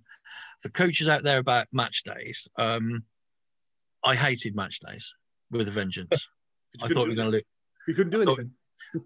for 0.61 0.69
coaches 0.69 1.07
out 1.07 1.23
there 1.23 1.39
about 1.39 1.67
match 1.71 2.03
days, 2.03 2.47
um 2.57 3.03
I 4.03 4.15
hated 4.15 4.55
match 4.55 4.79
days 4.79 5.13
with 5.49 5.67
a 5.67 5.71
vengeance. 5.71 6.27
I 6.81 6.87
thought 6.87 7.03
we 7.03 7.09
were 7.09 7.15
going 7.15 7.31
to 7.31 7.37
look 7.37 7.45
You 7.87 7.93
couldn't 7.93 8.11
do 8.11 8.21
I 8.21 8.25
thought- 8.25 8.39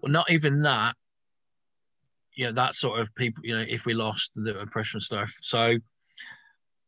well, 0.02 0.12
not 0.12 0.30
even 0.30 0.62
that. 0.62 0.94
You 2.34 2.46
know, 2.46 2.52
that 2.52 2.74
sort 2.74 3.00
of 3.00 3.14
people, 3.14 3.44
you 3.44 3.56
know, 3.56 3.64
if 3.66 3.86
we 3.86 3.94
lost 3.94 4.32
the 4.34 4.60
impression 4.60 5.00
stuff. 5.00 5.32
So 5.40 5.76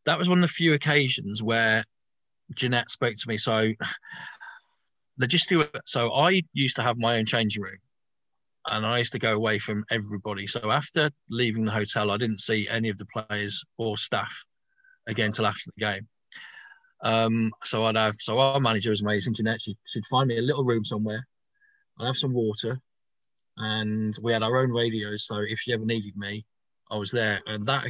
that 0.04 0.18
was 0.18 0.28
one 0.28 0.38
of 0.38 0.42
the 0.42 0.52
few 0.52 0.74
occasions 0.74 1.42
where 1.42 1.84
Jeanette 2.54 2.90
spoke 2.90 3.16
to 3.16 3.28
me. 3.28 3.36
So 3.38 3.72
logistically, 5.20 5.68
so 5.84 6.12
I 6.12 6.42
used 6.52 6.76
to 6.76 6.82
have 6.82 6.98
my 6.98 7.16
own 7.16 7.26
changing 7.26 7.62
room 7.62 7.78
and 8.66 8.84
I 8.84 8.98
used 8.98 9.12
to 9.12 9.18
go 9.18 9.32
away 9.32 9.59
from 9.59 9.84
everybody. 9.90 10.46
So 10.46 10.70
after 10.70 11.11
leaving 11.30 11.64
the 11.64 11.72
hotel, 11.72 12.11
I 12.11 12.16
didn't 12.16 12.40
see 12.40 12.68
any 12.68 12.88
of 12.88 12.98
the 12.98 13.06
players 13.06 13.64
or 13.78 13.96
staff 13.96 14.44
again 15.06 15.32
till 15.32 15.46
after 15.46 15.70
the 15.74 15.84
game. 15.84 16.09
Um, 17.03 17.53
so 17.64 17.84
I'd 17.84 17.96
have, 17.96 18.16
so 18.18 18.38
our 18.38 18.61
manager 18.61 18.90
was 18.90 19.03
amazing, 19.03 19.34
Jeanette. 19.34 19.62
She, 19.62 19.76
she'd 19.86 20.07
find 20.07 20.28
me 20.28 20.38
a 20.38 20.42
little 20.42 20.64
room 20.64 20.84
somewhere. 20.84 21.26
I'd 21.99 22.07
have 22.07 22.16
some 22.16 22.32
water, 22.32 22.80
and 23.57 24.16
we 24.22 24.32
had 24.32 24.42
our 24.42 24.59
own 24.59 24.70
radios. 24.70 25.24
So 25.24 25.38
if 25.38 25.59
she 25.59 25.72
ever 25.72 25.84
needed 25.84 26.16
me, 26.16 26.44
I 26.90 26.96
was 26.96 27.11
there. 27.11 27.40
And 27.46 27.64
that, 27.66 27.86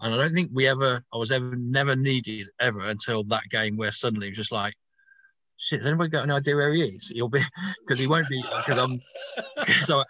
and 0.00 0.14
I 0.14 0.16
don't 0.16 0.34
think 0.34 0.50
we 0.52 0.66
ever, 0.66 1.04
I 1.12 1.16
was 1.16 1.32
ever 1.32 1.56
never 1.56 1.96
needed 1.96 2.48
ever 2.60 2.88
until 2.88 3.24
that 3.24 3.48
game 3.50 3.76
where 3.76 3.92
suddenly 3.92 4.28
it 4.28 4.30
was 4.30 4.38
just 4.38 4.52
like, 4.52 4.74
shit. 5.58 5.80
Has 5.80 5.86
anybody 5.86 6.10
got 6.10 6.24
any 6.24 6.32
idea 6.32 6.56
where 6.56 6.72
he 6.72 6.82
is? 6.82 7.08
He'll 7.14 7.28
be 7.28 7.42
because 7.86 7.98
he 7.98 8.06
won't 8.06 8.28
be 8.28 8.42
because 8.42 8.78
I'm. 8.78 9.00
So 9.82 9.98
I, 10.00 10.04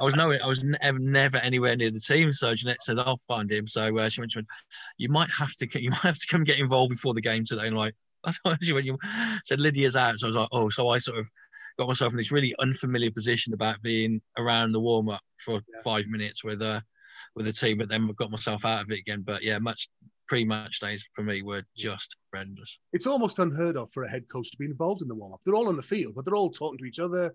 I 0.00 0.04
was 0.04 0.16
nowhere. 0.16 0.40
I 0.42 0.48
was 0.48 0.64
never, 0.64 0.98
never 0.98 1.36
anywhere 1.38 1.76
near 1.76 1.90
the 1.90 2.00
team. 2.00 2.32
So 2.32 2.54
Jeanette 2.54 2.82
said, 2.82 2.98
"I'll 2.98 3.20
find 3.28 3.50
him." 3.50 3.66
So 3.68 3.96
uh, 3.98 4.08
she 4.08 4.20
went, 4.20 4.32
she 4.32 4.38
went, 4.38 4.48
"You 4.98 5.08
might 5.08 5.30
have 5.38 5.54
to, 5.56 5.80
you 5.80 5.90
might 5.90 6.00
have 6.00 6.18
to 6.18 6.26
come 6.26 6.42
get 6.44 6.58
involved 6.58 6.90
before 6.90 7.14
the 7.14 7.20
game 7.20 7.44
today." 7.44 7.66
And 7.68 7.76
like, 7.76 7.94
I 8.24 8.32
thought 8.32 8.62
she 8.62 8.72
went, 8.72 8.86
"You 8.86 8.98
said 9.44 9.60
Lydia's 9.60 9.94
out." 9.96 10.18
So 10.18 10.26
I 10.26 10.28
was 10.28 10.36
like, 10.36 10.48
"Oh." 10.52 10.68
So 10.70 10.88
I 10.88 10.98
sort 10.98 11.18
of 11.18 11.30
got 11.78 11.88
myself 11.88 12.12
in 12.12 12.16
this 12.16 12.32
really 12.32 12.54
unfamiliar 12.58 13.10
position 13.10 13.52
about 13.52 13.82
being 13.82 14.20
around 14.38 14.72
the 14.72 14.80
warm 14.80 15.08
up 15.10 15.20
for 15.44 15.54
Yeah. 15.54 15.82
five 15.84 16.06
minutes 16.08 16.42
with 16.42 16.62
uh 16.62 16.80
with 17.34 17.46
the 17.46 17.52
team, 17.52 17.78
but 17.78 17.88
then 17.88 18.10
got 18.18 18.30
myself 18.30 18.64
out 18.64 18.82
of 18.82 18.90
it 18.90 18.98
again. 18.98 19.22
But 19.24 19.42
yeah, 19.42 19.58
much 19.58 19.88
pre-match 20.26 20.80
days 20.80 21.08
for 21.14 21.22
me 21.22 21.42
were 21.42 21.62
just 21.76 22.16
horrendous. 22.30 22.78
It's 22.92 23.06
almost 23.06 23.38
unheard 23.38 23.76
of 23.76 23.90
for 23.92 24.04
a 24.04 24.10
head 24.10 24.28
coach 24.30 24.50
to 24.50 24.56
be 24.56 24.66
involved 24.66 25.02
in 25.02 25.08
the 25.08 25.14
warm 25.14 25.32
up. 25.32 25.40
They're 25.44 25.54
all 25.54 25.68
on 25.68 25.76
the 25.76 25.82
field, 25.82 26.14
but 26.14 26.24
they're 26.24 26.36
all 26.36 26.50
talking 26.50 26.78
to 26.78 26.84
each 26.84 27.00
other, 27.00 27.34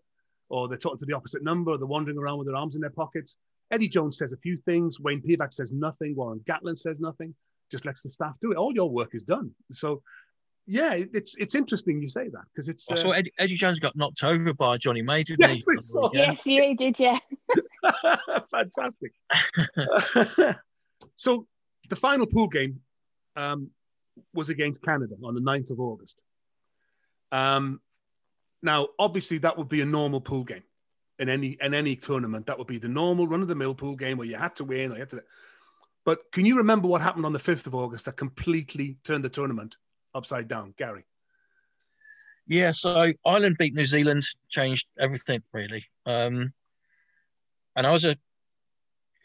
or 0.49 0.67
they're 0.67 0.77
talking 0.77 0.99
to 0.99 1.05
the 1.05 1.15
opposite 1.15 1.43
number, 1.43 1.71
or 1.71 1.77
they're 1.77 1.87
wandering 1.87 2.17
around 2.17 2.37
with 2.37 2.47
their 2.47 2.55
arms 2.55 2.75
in 2.75 2.81
their 2.81 2.89
pockets. 2.89 3.37
Eddie 3.71 3.87
Jones 3.87 4.17
says 4.17 4.33
a 4.33 4.37
few 4.37 4.57
things. 4.57 4.99
Wayne 4.99 5.21
Pivac 5.21 5.53
says 5.53 5.71
nothing. 5.71 6.15
Warren 6.15 6.41
Gatland 6.41 6.77
says 6.77 6.99
nothing. 6.99 7.33
Just 7.71 7.85
lets 7.85 8.03
the 8.03 8.09
staff 8.09 8.35
do 8.41 8.51
it. 8.51 8.57
All 8.57 8.73
your 8.73 8.89
work 8.89 9.15
is 9.15 9.23
done. 9.23 9.51
So, 9.71 10.01
yeah, 10.67 10.93
it's 10.93 11.35
it's 11.37 11.55
interesting 11.55 12.01
you 12.01 12.09
say 12.09 12.27
that 12.27 12.43
because 12.53 12.67
it's. 12.67 12.89
I 12.91 12.93
uh, 12.93 12.97
saw 12.97 13.11
Eddie, 13.11 13.31
Eddie 13.39 13.55
Jones 13.55 13.79
got 13.79 13.95
knocked 13.95 14.23
over 14.23 14.53
by 14.53 14.77
Jonny 14.77 15.01
May, 15.01 15.23
didn't 15.23 15.47
Yes, 15.47 15.65
he? 15.65 15.77
I 15.77 15.79
saw. 15.79 16.09
Yes, 16.13 16.45
you 16.45 16.75
did, 16.75 16.99
yeah. 16.99 17.17
Fantastic. 18.51 19.13
so 21.15 21.47
the 21.91 21.95
final 21.97 22.25
pool 22.25 22.47
game 22.47 22.79
um, 23.35 23.69
was 24.33 24.49
against 24.49 24.81
Canada 24.81 25.15
on 25.23 25.35
the 25.35 25.41
9th 25.41 25.71
of 25.71 25.79
August. 25.79 26.17
Um, 27.33 27.81
now, 28.63 28.87
obviously, 28.97 29.39
that 29.39 29.57
would 29.57 29.67
be 29.67 29.81
a 29.81 29.85
normal 29.85 30.21
pool 30.21 30.45
game 30.45 30.63
in 31.19 31.27
any 31.27 31.57
in 31.61 31.73
any 31.73 31.97
tournament. 31.97 32.45
That 32.45 32.57
would 32.57 32.67
be 32.67 32.77
the 32.77 32.87
normal 32.87 33.27
run 33.27 33.41
of 33.41 33.49
the 33.49 33.55
mill 33.55 33.75
pool 33.75 33.97
game 33.97 34.17
where 34.17 34.27
you 34.27 34.37
had 34.37 34.55
to 34.55 34.63
win 34.63 34.91
or 34.91 34.95
you 34.95 35.01
had 35.01 35.09
to. 35.09 35.23
But 36.05 36.31
can 36.31 36.45
you 36.45 36.57
remember 36.57 36.87
what 36.87 37.01
happened 37.01 37.25
on 37.25 37.33
the 37.33 37.39
5th 37.39 37.67
of 37.67 37.75
August 37.75 38.05
that 38.05 38.15
completely 38.15 38.97
turned 39.03 39.23
the 39.23 39.29
tournament 39.29 39.75
upside 40.15 40.47
down, 40.47 40.73
Gary? 40.77 41.03
Yeah, 42.47 42.71
so 42.71 43.11
Ireland 43.25 43.57
beat 43.59 43.75
New 43.75 43.85
Zealand, 43.85 44.23
changed 44.49 44.87
everything 44.97 45.43
really. 45.51 45.85
Um, 46.05 46.53
and 47.75 47.85
I 47.85 47.91
was 47.91 48.05
a 48.05 48.15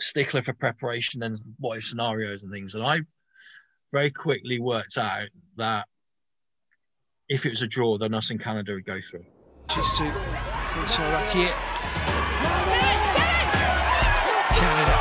stickler 0.00 0.42
for 0.42 0.52
preparation 0.52 1.22
and 1.22 1.38
what 1.58 1.78
if 1.78 1.84
scenarios 1.84 2.42
and 2.42 2.52
things. 2.52 2.74
And 2.74 2.84
I 2.84 3.00
very 3.92 4.10
quickly 4.10 4.58
worked 4.60 4.98
out 4.98 5.28
that 5.56 5.86
if 7.28 7.46
it 7.46 7.50
was 7.50 7.62
a 7.62 7.66
draw, 7.66 7.98
then 7.98 8.14
us 8.14 8.30
and 8.30 8.40
Canada 8.40 8.74
would 8.74 8.84
go 8.84 9.00
through. 9.00 9.24
Just 9.68 9.96
to 9.98 10.04
so 10.86 11.02
that's 11.10 11.34
it. 11.34 11.52
Canada, 14.54 14.96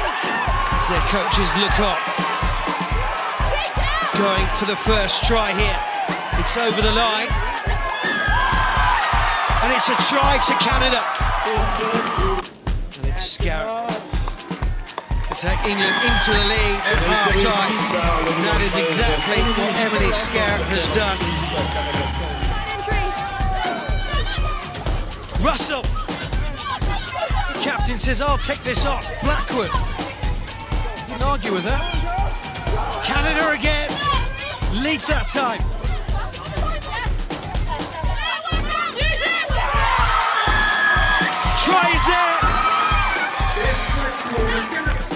their 0.90 1.06
coaches 1.12 1.50
look 1.60 1.80
on, 1.80 2.00
going 4.18 4.48
for 4.56 4.66
the 4.66 4.76
first 4.78 5.24
try 5.26 5.52
here. 5.54 5.80
It's 6.40 6.58
over 6.58 6.82
the 6.82 6.92
line, 6.92 7.28
and 9.64 9.74
it's 9.74 9.90
a 9.90 9.96
try 10.10 10.40
to 10.48 10.54
Canada. 10.64 11.02
And 12.98 13.08
it's 13.08 13.38
Scarratt 13.38 13.85
take 15.38 15.60
England 15.66 15.96
into 16.08 16.32
the 16.32 16.46
lead 16.48 16.80
at 16.88 16.96
half 17.12 17.34
time. 17.44 17.76
That 18.46 18.62
is 18.64 18.72
exactly 18.80 19.44
what 19.60 19.76
Emily 19.84 20.12
Scarratt 20.16 20.64
has 20.72 20.88
done. 20.96 21.18
Russell. 25.44 25.82
The 27.54 27.60
captain 27.60 28.00
says, 28.00 28.22
I'll 28.22 28.38
take 28.38 28.64
this 28.64 28.86
on. 28.86 29.04
Blackwood. 29.24 29.72
You 29.74 31.16
Can 31.16 31.22
argue 31.24 31.52
with 31.52 31.66
that. 31.66 31.84
Canada 33.04 33.52
again. 33.52 33.90
Leith 34.84 35.06
that 35.08 35.28
time. 35.28 35.60
Try 41.66 41.92
is 41.94 42.06
there. 42.08 42.36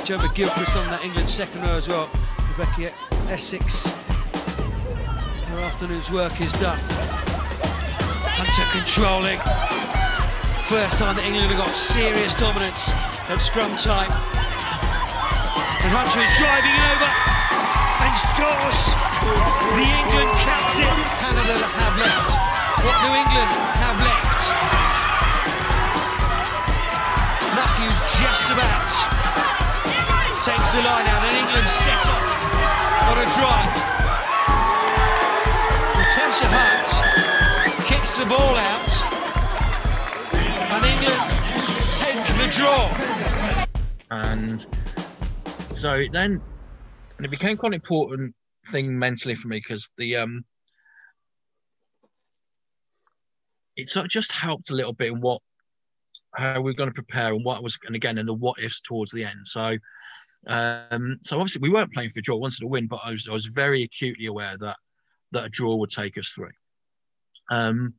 Jo 0.10 0.18
McGilchrist 0.18 0.74
on 0.74 0.89
that 0.89 1.05
England 1.05 1.30
second 1.30 1.62
row 1.62 1.78
as 1.78 1.86
well. 1.86 2.10
Rebecca 2.57 2.89
Essex. 3.30 3.93
Her 5.53 5.62
afternoon's 5.62 6.10
work 6.10 6.34
is 6.41 6.49
done. 6.57 6.82
Hunter 8.34 8.66
controlling. 8.74 9.38
First 10.66 10.97
time 10.97 11.14
that 11.14 11.22
England 11.30 11.53
have 11.53 11.62
got 11.62 11.78
serious 11.78 12.34
dominance 12.34 12.89
at 13.30 13.38
scrum 13.38 13.70
time. 13.78 14.10
And 15.86 15.93
Hunter 15.93 16.26
is 16.26 16.34
driving 16.41 16.74
over 16.74 17.10
and 18.01 18.14
scores. 18.18 18.97
The 19.78 19.86
England 19.93 20.34
captain. 20.41 20.97
Canada 21.22 21.53
have 21.53 21.95
left. 22.01 22.34
What 22.82 22.97
New 23.05 23.14
England 23.14 23.51
have 23.78 23.97
left. 24.01 24.41
Matthews 27.53 27.99
just 28.18 28.49
about 28.49 29.20
takes 30.42 30.72
the 30.72 30.82
line 30.82 31.06
out 31.06 31.22
and 31.26 31.36
England 31.36 31.68
set 31.68 32.08
up 32.08 32.24
on 33.08 33.18
a 33.18 33.28
drive. 33.36 33.76
Natasha 36.00 36.48
Hunt 36.48 37.86
kicks 37.86 38.18
the 38.18 38.26
ball 38.26 38.56
out 38.56 38.92
and 40.72 40.86
England 40.86 41.30
take 42.00 42.24
the 42.38 42.48
draw. 42.56 42.88
And 44.12 44.66
so 45.72 46.06
then, 46.12 46.42
and 47.18 47.26
it 47.26 47.30
became 47.30 47.58
quite 47.58 47.70
an 47.70 47.74
important 47.74 48.34
thing 48.72 48.98
mentally 48.98 49.36
for 49.36 49.50
me 49.50 49.58
because 49.58 49.90
the 49.98 50.16
um, 50.16 50.46
it 53.76 53.90
sort 53.90 54.06
of 54.06 54.10
just 54.10 54.32
helped 54.32 54.70
a 54.70 54.76
little 54.76 54.94
bit 54.94 55.12
in 55.12 55.20
what 55.20 55.42
how 56.36 56.62
we're 56.62 56.74
going 56.74 56.90
to 56.90 56.94
prepare 56.94 57.34
and 57.34 57.44
what 57.44 57.62
was 57.62 57.78
and 57.86 57.96
again 57.96 58.18
in 58.18 58.26
the 58.26 58.34
what 58.34 58.58
ifs 58.64 58.80
towards 58.80 59.12
the 59.12 59.26
end. 59.26 59.46
So 59.46 59.74
um, 60.48 61.18
so 61.22 61.40
obviously 61.40 61.62
we 61.62 61.70
weren't 61.70 61.94
playing 61.94 62.10
for 62.10 62.20
a 62.20 62.24
draw, 62.24 62.38
wanted 62.38 62.60
to 62.60 62.68
win, 62.68 62.88
but 62.88 63.02
I 63.04 63.12
was 63.12 63.28
I 63.30 63.34
was 63.34 63.46
very 63.46 63.84
acutely 63.84 64.26
aware 64.26 64.58
that 64.58 64.78
that 65.32 65.46
a 65.46 65.50
draw 65.50 65.76
would 65.76 65.92
take 65.92 66.18
us 66.18 66.30
through. 66.30 66.52
Um, 67.52 67.90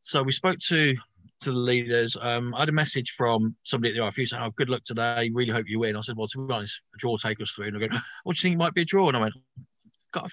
so 0.00 0.22
we 0.22 0.32
spoke 0.32 0.58
to 0.68 0.94
to 1.40 1.52
the 1.52 1.58
leaders. 1.58 2.16
Um, 2.20 2.54
I 2.54 2.60
had 2.60 2.68
a 2.68 2.72
message 2.72 3.14
from 3.16 3.54
somebody 3.62 3.92
at 3.92 3.96
the 3.96 4.02
RFU 4.02 4.26
saying, 4.26 4.42
"Oh, 4.42 4.50
good 4.56 4.70
luck 4.70 4.82
today. 4.84 5.30
Really 5.32 5.52
hope 5.52 5.66
you 5.68 5.78
win." 5.78 5.96
I 5.96 6.00
said, 6.00 6.16
"Well, 6.16 6.26
to 6.28 6.46
be 6.46 6.52
honest, 6.52 6.82
a 6.94 6.98
draw 6.98 7.16
take 7.16 7.40
us 7.40 7.52
through." 7.52 7.68
And 7.68 7.76
I 7.76 7.86
go, 7.86 7.98
"What 8.24 8.36
do 8.36 8.38
you 8.38 8.42
think 8.42 8.54
it 8.54 8.64
might 8.64 8.74
be 8.74 8.82
a 8.82 8.86
draw?" 8.86 9.08
And 9.08 9.16
I 9.16 9.20
went, 9.20 9.34
"God." 10.12 10.30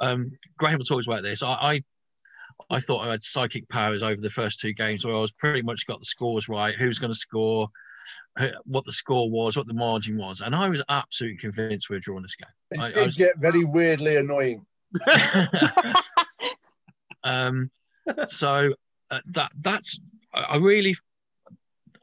Um, 0.00 0.32
Graham 0.58 0.80
talks 0.80 1.06
about 1.06 1.22
this. 1.22 1.42
I, 1.42 1.52
I 1.52 1.84
I 2.70 2.80
thought 2.80 3.06
I 3.06 3.10
had 3.10 3.22
psychic 3.22 3.68
powers 3.68 4.02
over 4.02 4.20
the 4.20 4.30
first 4.30 4.60
two 4.60 4.72
games, 4.72 5.04
where 5.04 5.14
I 5.14 5.20
was 5.20 5.32
pretty 5.32 5.62
much 5.62 5.86
got 5.86 6.00
the 6.00 6.06
scores 6.06 6.48
right, 6.48 6.74
who's 6.74 6.98
going 6.98 7.12
to 7.12 7.18
score, 7.18 7.68
what 8.64 8.84
the 8.84 8.92
score 8.92 9.30
was, 9.30 9.56
what 9.56 9.66
the 9.66 9.74
margin 9.74 10.16
was, 10.16 10.40
and 10.40 10.54
I 10.54 10.68
was 10.68 10.82
absolutely 10.88 11.38
convinced 11.38 11.90
we 11.90 11.96
were 11.96 12.00
drawing 12.00 12.22
this 12.22 12.36
game. 12.36 12.48
It 12.70 12.80
I- 12.80 13.00
I 13.00 13.04
was- 13.04 13.16
get 13.16 13.38
very 13.38 13.64
weirdly 13.64 14.16
annoying. 14.16 14.64
Um, 17.24 17.70
so 18.26 18.74
uh, 19.10 19.20
that 19.28 19.52
that's 19.60 20.00
I, 20.34 20.56
really 20.56 20.96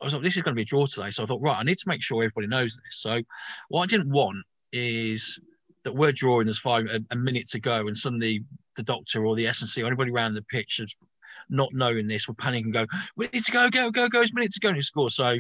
I 0.02 0.06
was 0.06 0.14
like, 0.14 0.24
this 0.24 0.38
is 0.38 0.44
going 0.44 0.54
to 0.54 0.56
be 0.56 0.62
a 0.62 0.66
draw 0.66 0.86
today. 0.86 1.12
So 1.12 1.24
I 1.24 1.26
thought, 1.26 1.42
right, 1.42 1.58
I 1.58 1.64
need 1.64 1.78
to 1.78 1.88
make 1.88 2.02
sure 2.02 2.24
everybody 2.24 2.48
knows 2.48 2.76
this. 2.76 3.02
So 3.02 3.22
what 3.68 3.82
I 3.84 3.86
didn't 3.86 4.10
want 4.10 4.38
is 4.72 5.40
that 5.84 5.94
we're 5.94 6.12
drawing 6.14 6.46
there's 6.46 6.60
five 6.60 6.86
a, 6.86 7.02
a 7.12 7.16
minute 7.16 7.50
to 7.50 7.60
go, 7.60 7.88
and 7.88 7.98
suddenly 7.98 8.44
the 8.78 8.84
doctor 8.84 9.26
or 9.26 9.36
the 9.36 9.48
S&C 9.48 9.82
or 9.84 9.88
anybody 9.88 10.12
around 10.12 10.36
the 10.36 10.42
pitch 10.44 10.80
is 10.80 10.96
not 11.50 11.74
knowing 11.74 12.08
this 12.08 12.28
will 12.28 12.36
panic 12.36 12.64
and 12.64 12.74
go, 12.74 12.86
we 13.18 13.28
need 13.34 13.44
to 13.44 13.52
go, 13.52 13.70
go, 13.70 13.92
go, 13.92 14.08
go. 14.08 14.22
It's 14.22 14.32
a 14.32 14.36
minute 14.36 14.52
to 14.54 14.60
go 14.60 14.70
and 14.70 14.86
score. 14.86 15.10
So 15.10 15.38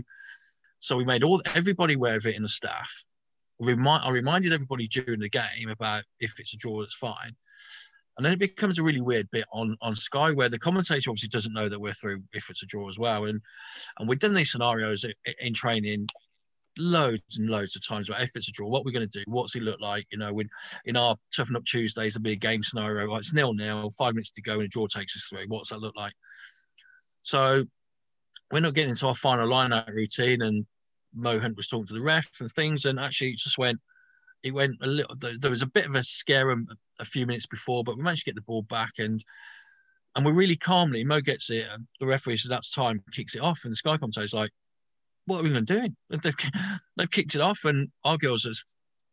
so 0.79 0.95
we 0.95 1.05
made 1.05 1.23
all 1.23 1.41
everybody 1.53 1.93
aware 1.93 2.15
of 2.15 2.25
it 2.25 2.35
in 2.35 2.41
the 2.41 2.49
staff. 2.49 2.91
Remind 3.59 4.03
I 4.03 4.09
reminded 4.09 4.53
everybody 4.53 4.87
during 4.87 5.19
the 5.19 5.29
game 5.29 5.69
about 5.69 6.03
if 6.19 6.39
it's 6.39 6.53
a 6.53 6.57
draw, 6.57 6.81
it's 6.81 6.95
fine. 6.95 7.35
And 8.17 8.25
then 8.25 8.33
it 8.33 8.39
becomes 8.39 8.79
a 8.79 8.83
really 8.83 8.99
weird 8.99 9.29
bit 9.31 9.45
on, 9.53 9.77
on 9.81 9.95
Sky 9.95 10.31
where 10.31 10.49
the 10.49 10.59
commentator 10.59 11.09
obviously 11.09 11.29
doesn't 11.29 11.53
know 11.53 11.69
that 11.69 11.79
we're 11.79 11.93
through 11.93 12.21
if 12.33 12.49
it's 12.49 12.63
a 12.63 12.65
draw 12.65 12.89
as 12.89 12.99
well. 12.99 13.25
And 13.25 13.41
and 13.97 14.09
we've 14.09 14.19
done 14.19 14.33
these 14.33 14.51
scenarios 14.51 15.05
in 15.39 15.53
training 15.53 16.07
loads 16.77 17.37
and 17.37 17.49
loads 17.49 17.75
of 17.75 17.85
times 17.85 18.09
about 18.09 18.21
if 18.21 18.35
it's 18.35 18.47
a 18.47 18.51
draw, 18.51 18.67
what 18.67 18.85
we're 18.85 18.91
going 18.91 19.07
to 19.07 19.19
do, 19.19 19.23
what's 19.27 19.55
it 19.55 19.63
look 19.63 19.79
like? 19.81 20.05
You 20.11 20.17
know, 20.17 20.33
when 20.33 20.49
in 20.85 20.97
our 20.97 21.15
toughen 21.35 21.55
up 21.55 21.65
Tuesdays, 21.65 22.13
there'll 22.13 22.23
be 22.23 22.31
a 22.31 22.35
game 22.35 22.63
scenario, 22.63 23.09
like 23.11 23.21
it's 23.21 23.33
nil 23.33 23.53
nil, 23.53 23.89
five 23.97 24.13
minutes 24.13 24.31
to 24.31 24.41
go, 24.41 24.53
and 24.53 24.63
a 24.63 24.67
draw 24.67 24.87
takes 24.87 25.15
us 25.15 25.25
through. 25.29 25.45
What's 25.47 25.69
that 25.69 25.79
look 25.79 25.95
like? 25.95 26.13
So 27.21 27.65
we're 28.51 28.59
not 28.59 28.73
getting 28.73 28.89
into 28.89 29.07
our 29.07 29.15
final 29.15 29.47
line 29.47 29.73
out 29.73 29.91
routine, 29.91 30.41
and 30.41 30.65
Mo 31.13 31.39
Hunt 31.39 31.57
was 31.57 31.67
talking 31.67 31.87
to 31.87 31.93
the 31.93 32.01
ref 32.01 32.29
and 32.39 32.51
things, 32.51 32.85
and 32.85 32.99
actually 32.99 33.31
it 33.31 33.37
just 33.37 33.57
went. 33.57 33.79
It 34.41 34.53
went 34.53 34.77
a 34.81 34.87
little. 34.87 35.15
There 35.17 35.49
was 35.49 35.61
a 35.61 35.67
bit 35.67 35.85
of 35.85 35.95
a 35.95 36.03
scare 36.03 36.51
a 36.99 37.05
few 37.05 37.25
minutes 37.25 37.45
before, 37.45 37.83
but 37.83 37.97
we 37.97 38.03
managed 38.03 38.23
to 38.23 38.31
get 38.31 38.35
the 38.35 38.41
ball 38.41 38.61
back 38.61 38.93
and 38.97 39.23
and 40.15 40.25
we're 40.25 40.33
really 40.33 40.55
calmly. 40.55 41.03
Mo 41.03 41.21
gets 41.21 41.49
it. 41.49 41.65
And 41.71 41.87
the 41.99 42.05
referee 42.05 42.37
says 42.37 42.49
that's 42.49 42.71
time, 42.73 43.01
kicks 43.11 43.35
it 43.35 43.41
off, 43.41 43.61
and 43.63 43.71
the 43.71 43.75
Sky 43.75 43.97
commentator's 43.97 44.33
like, 44.33 44.51
"What 45.25 45.39
are 45.39 45.43
we 45.43 45.49
going 45.49 45.65
to 45.65 45.81
do?" 45.81 45.95
They've 46.09 46.35
they've 46.97 47.11
kicked 47.11 47.35
it 47.35 47.41
off, 47.41 47.65
and 47.65 47.89
our 48.03 48.17
girls 48.17 48.45
are 48.45 48.53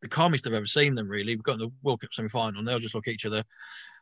the 0.02 0.08
calmest 0.08 0.46
I've 0.46 0.54
ever 0.54 0.66
seen 0.66 0.94
them. 0.94 1.08
Really, 1.08 1.34
we've 1.34 1.42
got 1.42 1.54
in 1.54 1.60
the 1.60 1.72
World 1.82 2.00
Cup 2.00 2.12
semi 2.12 2.28
final, 2.28 2.58
and 2.58 2.66
they'll 2.66 2.78
just 2.78 2.94
look 2.94 3.08
at 3.08 3.14
each 3.14 3.26
other, 3.26 3.44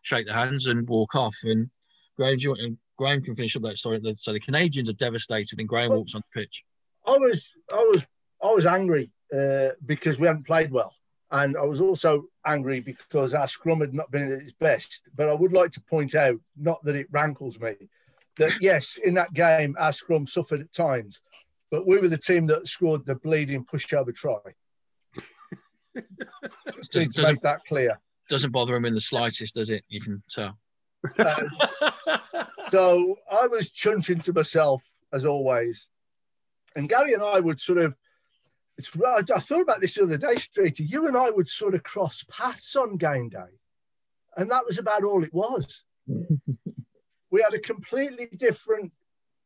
shake 0.02 0.26
their 0.26 0.36
hands, 0.36 0.66
and 0.66 0.88
walk 0.88 1.14
off. 1.14 1.36
And 1.42 1.70
Graham, 2.16 2.38
and 2.58 2.78
Graham 2.96 3.22
can 3.22 3.34
finish 3.34 3.56
up 3.56 3.62
that 3.62 3.78
story. 3.78 4.00
So 4.16 4.32
the 4.32 4.40
Canadians 4.40 4.88
are 4.88 4.94
devastated, 4.94 5.58
and 5.58 5.68
Graham 5.68 5.90
well, 5.90 5.98
walks 5.98 6.14
on 6.14 6.22
the 6.22 6.40
pitch. 6.40 6.64
I 7.06 7.16
was, 7.16 7.52
I 7.72 7.76
was, 7.76 8.06
I 8.42 8.52
was 8.52 8.66
angry 8.66 9.10
uh, 9.36 9.70
because 9.84 10.18
we 10.18 10.26
hadn't 10.26 10.46
played 10.46 10.70
well. 10.70 10.94
And 11.30 11.56
I 11.56 11.62
was 11.62 11.80
also 11.80 12.26
angry 12.46 12.80
because 12.80 13.34
our 13.34 13.48
scrum 13.48 13.80
had 13.80 13.92
not 13.92 14.10
been 14.10 14.32
at 14.32 14.42
its 14.42 14.52
best. 14.52 15.02
But 15.16 15.28
I 15.28 15.34
would 15.34 15.52
like 15.52 15.72
to 15.72 15.80
point 15.80 16.14
out, 16.14 16.38
not 16.56 16.84
that 16.84 16.94
it 16.94 17.08
rankles 17.10 17.58
me, 17.58 17.74
that 18.36 18.52
yes, 18.60 18.98
in 19.02 19.14
that 19.14 19.32
game, 19.34 19.74
our 19.78 19.92
scrum 19.92 20.26
suffered 20.26 20.60
at 20.60 20.72
times, 20.72 21.20
but 21.70 21.86
we 21.86 21.98
were 21.98 22.08
the 22.08 22.18
team 22.18 22.46
that 22.46 22.68
scored 22.68 23.04
the 23.06 23.16
bleeding 23.16 23.64
pushover 23.64 24.14
try. 24.14 24.38
Just 26.92 26.92
does, 26.92 27.08
to 27.14 27.22
make 27.22 27.40
that 27.42 27.64
clear. 27.66 27.98
Doesn't 28.28 28.52
bother 28.52 28.76
him 28.76 28.84
in 28.84 28.94
the 28.94 29.00
slightest, 29.00 29.54
does 29.54 29.70
it? 29.70 29.84
You 29.88 30.00
can 30.00 30.22
tell. 30.30 30.58
Um, 31.18 31.92
so 32.70 33.16
I 33.30 33.46
was 33.46 33.70
chunching 33.70 34.20
to 34.20 34.32
myself, 34.32 34.84
as 35.12 35.24
always. 35.24 35.88
And 36.76 36.88
Gary 36.88 37.12
and 37.12 37.22
I 37.22 37.40
would 37.40 37.60
sort 37.60 37.78
of 37.78 37.94
it's 38.76 38.96
right. 38.96 39.28
I 39.30 39.38
thought 39.38 39.62
about 39.62 39.80
this 39.80 39.94
the 39.94 40.02
other 40.02 40.18
day, 40.18 40.34
Streety. 40.34 40.88
You 40.88 41.06
and 41.06 41.16
I 41.16 41.30
would 41.30 41.48
sort 41.48 41.74
of 41.74 41.82
cross 41.82 42.24
paths 42.28 42.74
on 42.74 42.96
game 42.96 43.28
day, 43.28 43.60
and 44.36 44.50
that 44.50 44.66
was 44.66 44.78
about 44.78 45.04
all 45.04 45.22
it 45.22 45.32
was. 45.32 45.84
we 47.30 47.40
had 47.42 47.54
a 47.54 47.60
completely 47.60 48.28
different 48.36 48.92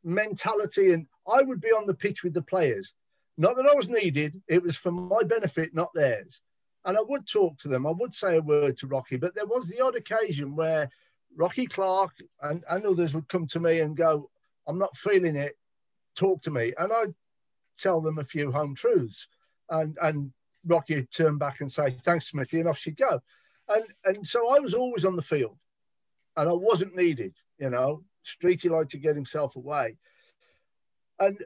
mentality, 0.02 0.92
and 0.92 1.06
I 1.30 1.42
would 1.42 1.60
be 1.60 1.68
on 1.68 1.86
the 1.86 1.94
pitch 1.94 2.22
with 2.22 2.32
the 2.32 2.42
players. 2.42 2.94
Not 3.36 3.56
that 3.56 3.66
I 3.66 3.74
was 3.74 3.88
needed; 3.88 4.40
it 4.48 4.62
was 4.62 4.76
for 4.76 4.92
my 4.92 5.22
benefit, 5.22 5.74
not 5.74 5.92
theirs. 5.94 6.40
And 6.84 6.96
I 6.96 7.02
would 7.02 7.26
talk 7.26 7.58
to 7.58 7.68
them. 7.68 7.86
I 7.86 7.90
would 7.90 8.14
say 8.14 8.38
a 8.38 8.42
word 8.42 8.78
to 8.78 8.86
Rocky, 8.86 9.18
but 9.18 9.34
there 9.34 9.46
was 9.46 9.68
the 9.68 9.80
odd 9.80 9.96
occasion 9.96 10.56
where 10.56 10.88
Rocky 11.36 11.66
Clark 11.66 12.12
and, 12.42 12.64
and 12.68 12.86
others 12.86 13.14
would 13.14 13.28
come 13.28 13.46
to 13.48 13.60
me 13.60 13.80
and 13.80 13.96
go, 13.96 14.30
"I'm 14.66 14.78
not 14.78 14.96
feeling 14.96 15.36
it. 15.36 15.56
Talk 16.14 16.42
to 16.42 16.50
me," 16.50 16.72
and 16.78 16.92
I'd 16.92 17.14
tell 17.78 18.00
them 18.00 18.18
a 18.18 18.24
few 18.24 18.50
home 18.50 18.74
truths. 18.74 19.28
And 19.70 19.96
and 20.02 20.32
Rocky 20.64 20.96
would 20.96 21.10
turn 21.10 21.38
back 21.38 21.60
and 21.60 21.70
say, 21.70 21.96
Thanks, 22.04 22.28
Smithy, 22.28 22.60
and 22.60 22.68
off 22.68 22.78
she'd 22.78 22.96
go. 22.96 23.20
And 23.68 23.84
and 24.04 24.26
so 24.26 24.48
I 24.48 24.58
was 24.58 24.74
always 24.74 25.04
on 25.04 25.16
the 25.16 25.22
field 25.22 25.58
and 26.36 26.48
I 26.48 26.52
wasn't 26.52 26.96
needed, 26.96 27.34
you 27.58 27.70
know. 27.70 28.04
Streety 28.24 28.70
liked 28.70 28.90
to 28.90 28.98
get 28.98 29.14
himself 29.14 29.56
away. 29.56 29.96
And 31.18 31.38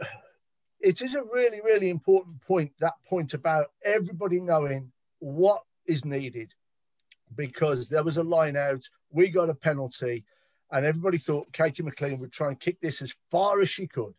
it 0.80 1.02
is 1.02 1.14
a 1.14 1.22
really, 1.22 1.60
really 1.60 1.90
important 1.90 2.40
point, 2.42 2.72
that 2.80 2.94
point 3.08 3.34
about 3.34 3.68
everybody 3.84 4.40
knowing 4.40 4.92
what 5.18 5.62
is 5.86 6.04
needed 6.04 6.52
because 7.36 7.88
there 7.88 8.04
was 8.04 8.16
a 8.16 8.22
line 8.22 8.56
out, 8.56 8.82
we 9.10 9.28
got 9.28 9.50
a 9.50 9.54
penalty, 9.54 10.24
and 10.72 10.84
everybody 10.84 11.18
thought 11.18 11.52
Katy 11.52 11.82
McLean 11.82 12.18
would 12.18 12.32
try 12.32 12.48
and 12.48 12.58
kick 12.58 12.80
this 12.80 13.02
as 13.02 13.14
far 13.30 13.60
as 13.60 13.68
she 13.68 13.86
could 13.86 14.14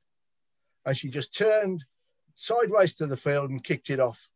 and 0.87 0.95
she 0.95 1.09
just 1.09 1.37
turned 1.37 1.83
sideways 2.35 2.95
to 2.95 3.07
the 3.07 3.17
field 3.17 3.49
and 3.49 3.63
kicked 3.63 3.89
it 3.89 3.99
off. 3.99 4.29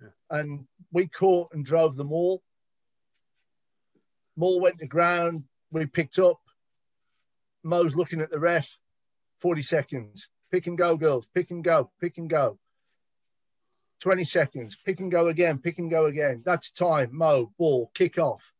Yeah. 0.00 0.08
And 0.30 0.66
we 0.92 1.08
caught 1.08 1.48
and 1.52 1.64
drove 1.64 1.96
them 1.96 2.12
all. 2.12 2.42
Maul 4.36 4.60
went 4.60 4.78
to 4.78 4.86
ground. 4.86 5.42
We 5.72 5.84
picked 5.86 6.20
up. 6.20 6.40
Mo's 7.64 7.96
looking 7.96 8.20
at 8.20 8.30
the 8.30 8.38
ref. 8.38 8.78
40 9.38 9.62
seconds. 9.62 10.28
Pick 10.52 10.68
and 10.68 10.78
go, 10.78 10.96
girls. 10.96 11.26
Pick 11.34 11.50
and 11.50 11.64
go. 11.64 11.90
Pick 12.00 12.18
and 12.18 12.30
go. 12.30 12.60
20 14.00 14.24
seconds. 14.24 14.76
Pick 14.84 15.00
and 15.00 15.10
go 15.10 15.28
again. 15.28 15.58
Pick 15.58 15.78
and 15.78 15.90
go 15.90 16.06
again. 16.06 16.42
That's 16.44 16.70
time. 16.70 17.10
Mo, 17.12 17.52
ball, 17.58 17.90
kick 17.94 18.18
off 18.18 18.52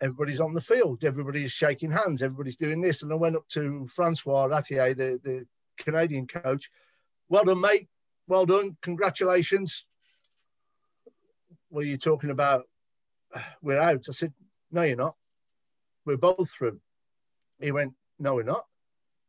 everybody's 0.00 0.40
on 0.40 0.54
the 0.54 0.60
field, 0.60 1.04
everybody's 1.04 1.52
shaking 1.52 1.90
hands, 1.90 2.22
everybody's 2.22 2.56
doing 2.56 2.80
this. 2.80 3.02
And 3.02 3.12
I 3.12 3.16
went 3.16 3.36
up 3.36 3.46
to 3.48 3.86
Francois 3.88 4.46
Ratier, 4.46 4.94
the, 4.94 5.20
the 5.22 5.46
Canadian 5.78 6.26
coach. 6.26 6.70
Well 7.28 7.44
done, 7.44 7.60
mate. 7.60 7.88
Well 8.26 8.46
done. 8.46 8.76
Congratulations. 8.82 9.84
Are 11.74 11.82
you 11.82 11.98
talking 11.98 12.30
about? 12.30 12.64
We're 13.62 13.80
out. 13.80 14.06
I 14.08 14.12
said, 14.12 14.32
No, 14.72 14.82
you're 14.82 14.96
not. 14.96 15.14
We're 16.04 16.16
both 16.16 16.50
through. 16.50 16.80
He 17.60 17.70
went, 17.70 17.92
No, 18.18 18.34
we're 18.34 18.42
not. 18.42 18.64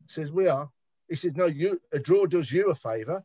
I 0.01 0.05
says, 0.07 0.31
We 0.31 0.47
are. 0.47 0.69
He 1.07 1.15
said, 1.15 1.37
No, 1.37 1.45
you 1.45 1.79
a 1.91 1.99
draw 1.99 2.25
does 2.25 2.51
you 2.51 2.71
a 2.71 2.75
favour. 2.75 3.23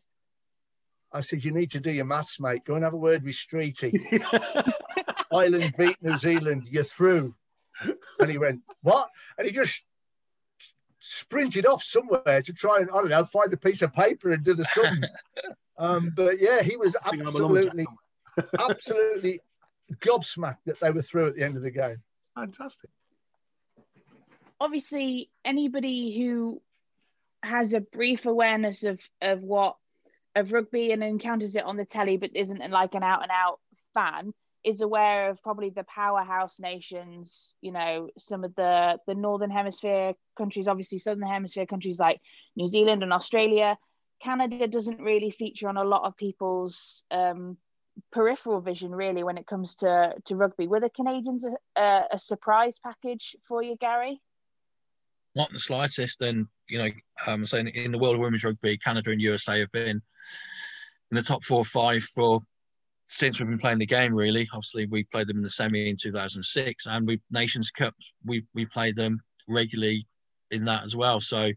I 1.16 1.20
said, 1.20 1.44
You 1.44 1.52
need 1.52 1.70
to 1.72 1.80
do 1.80 1.90
your 1.90 2.04
maths, 2.04 2.38
mate. 2.38 2.64
Go 2.64 2.74
and 2.74 2.84
have 2.84 2.92
a 2.92 2.98
word 2.98 3.24
with 3.24 3.34
Streety. 3.34 4.22
Ireland 5.32 5.74
beat 5.76 5.96
New 6.02 6.16
Zealand, 6.16 6.68
you're 6.70 6.84
through. 6.84 7.34
And 8.20 8.30
he 8.30 8.38
went, 8.38 8.60
What? 8.82 9.08
And 9.38 9.46
he 9.46 9.52
just 9.52 9.82
sprinted 10.98 11.66
off 11.66 11.82
somewhere 11.82 12.42
to 12.42 12.52
try 12.52 12.78
and, 12.78 12.90
I 12.90 12.96
don't 12.96 13.08
know, 13.08 13.24
find 13.24 13.52
a 13.52 13.56
piece 13.56 13.82
of 13.82 13.92
paper 13.94 14.30
and 14.30 14.44
do 14.44 14.54
the 14.54 14.64
sums. 14.64 15.06
um, 15.78 16.12
but 16.14 16.40
yeah, 16.40 16.62
he 16.62 16.76
was 16.76 16.96
absolutely, 17.04 17.86
absolutely 18.58 19.40
gobsmacked 20.00 20.64
that 20.66 20.80
they 20.80 20.90
were 20.90 21.02
through 21.02 21.28
at 21.28 21.36
the 21.36 21.44
end 21.44 21.56
of 21.56 21.62
the 21.62 21.70
game. 21.70 22.02
Fantastic. 22.34 22.90
Obviously, 24.60 25.30
anybody 25.44 26.18
who 26.18 26.60
has 27.42 27.72
a 27.72 27.80
brief 27.80 28.26
awareness 28.26 28.84
of, 28.84 29.00
of 29.22 29.42
what 29.42 29.76
of 30.36 30.52
rugby 30.52 30.92
and 30.92 31.02
encounters 31.02 31.56
it 31.56 31.64
on 31.64 31.76
the 31.76 31.84
telly 31.84 32.16
but 32.16 32.30
isn't 32.34 32.70
like 32.70 32.94
an 32.94 33.02
out 33.02 33.22
and 33.22 33.30
out 33.32 33.58
fan 33.94 34.32
is 34.64 34.80
aware 34.80 35.30
of 35.30 35.42
probably 35.42 35.70
the 35.70 35.84
powerhouse 35.84 36.60
nations 36.60 37.54
you 37.60 37.72
know 37.72 38.08
some 38.18 38.44
of 38.44 38.54
the 38.54 38.98
the 39.06 39.14
northern 39.14 39.50
hemisphere 39.50 40.12
countries 40.36 40.68
obviously 40.68 40.98
southern 40.98 41.26
hemisphere 41.26 41.66
countries 41.66 41.98
like 41.98 42.20
new 42.54 42.68
zealand 42.68 43.02
and 43.02 43.12
australia. 43.12 43.76
Canada 44.22 44.66
doesn't 44.66 45.00
really 45.00 45.30
feature 45.30 45.68
on 45.68 45.76
a 45.76 45.84
lot 45.84 46.04
of 46.04 46.16
people's 46.16 47.04
um, 47.10 47.58
peripheral 48.12 48.62
vision 48.62 48.94
really 48.94 49.22
when 49.22 49.36
it 49.36 49.46
comes 49.46 49.76
to 49.76 50.14
to 50.24 50.36
rugby. 50.36 50.66
Were 50.66 50.80
the 50.80 50.90
canadians 50.90 51.46
a, 51.76 52.02
a 52.12 52.18
surprise 52.18 52.78
package 52.78 53.36
for 53.46 53.62
you 53.62 53.76
gary 53.76 54.20
not 55.36 55.50
in 55.50 55.54
the 55.54 55.60
slightest 55.60 56.20
and 56.22 56.46
you 56.68 56.78
know 56.78 56.88
um 57.26 57.46
saying 57.46 57.68
in 57.68 57.92
the 57.92 57.98
world 57.98 58.14
of 58.14 58.20
women's 58.20 58.42
rugby 58.42 58.76
canada 58.78 59.10
and 59.10 59.20
usa 59.20 59.60
have 59.60 59.70
been 59.70 60.02
in 61.10 61.14
the 61.14 61.22
top 61.22 61.44
four 61.44 61.58
or 61.58 61.64
five 61.64 62.02
for 62.02 62.40
since 63.08 63.38
we've 63.38 63.48
been 63.48 63.58
playing 63.58 63.78
the 63.78 63.86
game, 63.86 64.12
really. 64.12 64.48
Obviously, 64.52 64.86
we 64.86 65.04
played 65.04 65.28
them 65.28 65.36
in 65.36 65.42
the 65.42 65.50
semi 65.50 65.88
in 65.88 65.96
2006, 65.96 66.86
and 66.86 67.06
we 67.06 67.20
Nations 67.30 67.70
Cup 67.70 67.94
we 68.24 68.44
we 68.54 68.66
played 68.66 68.96
them 68.96 69.20
regularly 69.48 70.06
in 70.50 70.64
that 70.64 70.84
as 70.84 70.96
well. 70.96 71.20
So 71.20 71.50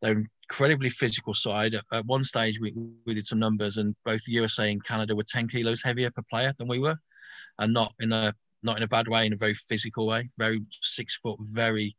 they're 0.00 0.24
incredibly 0.50 0.90
physical 0.90 1.34
side. 1.34 1.74
At, 1.74 1.84
at 1.92 2.06
one 2.06 2.24
stage, 2.24 2.58
we 2.60 2.72
we 3.04 3.14
did 3.14 3.26
some 3.26 3.38
numbers, 3.38 3.76
and 3.76 3.94
both 4.04 4.24
the 4.24 4.32
USA 4.32 4.70
and 4.70 4.82
Canada 4.84 5.14
were 5.14 5.24
10 5.28 5.48
kilos 5.48 5.82
heavier 5.82 6.10
per 6.10 6.22
player 6.28 6.54
than 6.56 6.68
we 6.68 6.78
were, 6.78 6.96
and 7.58 7.72
not 7.72 7.92
in 8.00 8.12
a 8.12 8.34
not 8.62 8.78
in 8.78 8.82
a 8.82 8.88
bad 8.88 9.06
way, 9.06 9.26
in 9.26 9.32
a 9.32 9.36
very 9.36 9.54
physical 9.54 10.06
way. 10.06 10.28
Very 10.38 10.62
six 10.80 11.16
foot, 11.16 11.38
very 11.40 11.94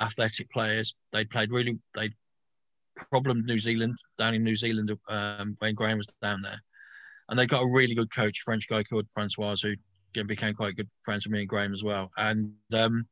athletic 0.00 0.50
players. 0.50 0.94
They 1.12 1.24
played 1.24 1.50
really. 1.50 1.78
They 1.94 2.10
problemed 3.10 3.44
New 3.44 3.58
Zealand 3.58 3.96
down 4.18 4.34
in 4.34 4.44
New 4.44 4.56
Zealand 4.56 4.90
um, 5.08 5.56
when 5.58 5.74
Graham 5.74 5.98
was 5.98 6.08
down 6.20 6.42
there, 6.42 6.60
and 7.28 7.38
they 7.38 7.46
got 7.46 7.62
a 7.62 7.68
really 7.68 7.94
good 7.94 8.12
coach, 8.12 8.38
a 8.40 8.44
French 8.44 8.68
guy 8.68 8.82
called 8.82 9.10
Francois, 9.12 9.56
who 9.62 9.74
became 10.24 10.54
quite 10.54 10.76
good 10.76 10.88
friends 11.02 11.24
with 11.24 11.32
me 11.32 11.40
and 11.40 11.48
Graham 11.48 11.72
as 11.72 11.82
well. 11.82 12.10
And 12.16 12.52
um, 12.74 13.06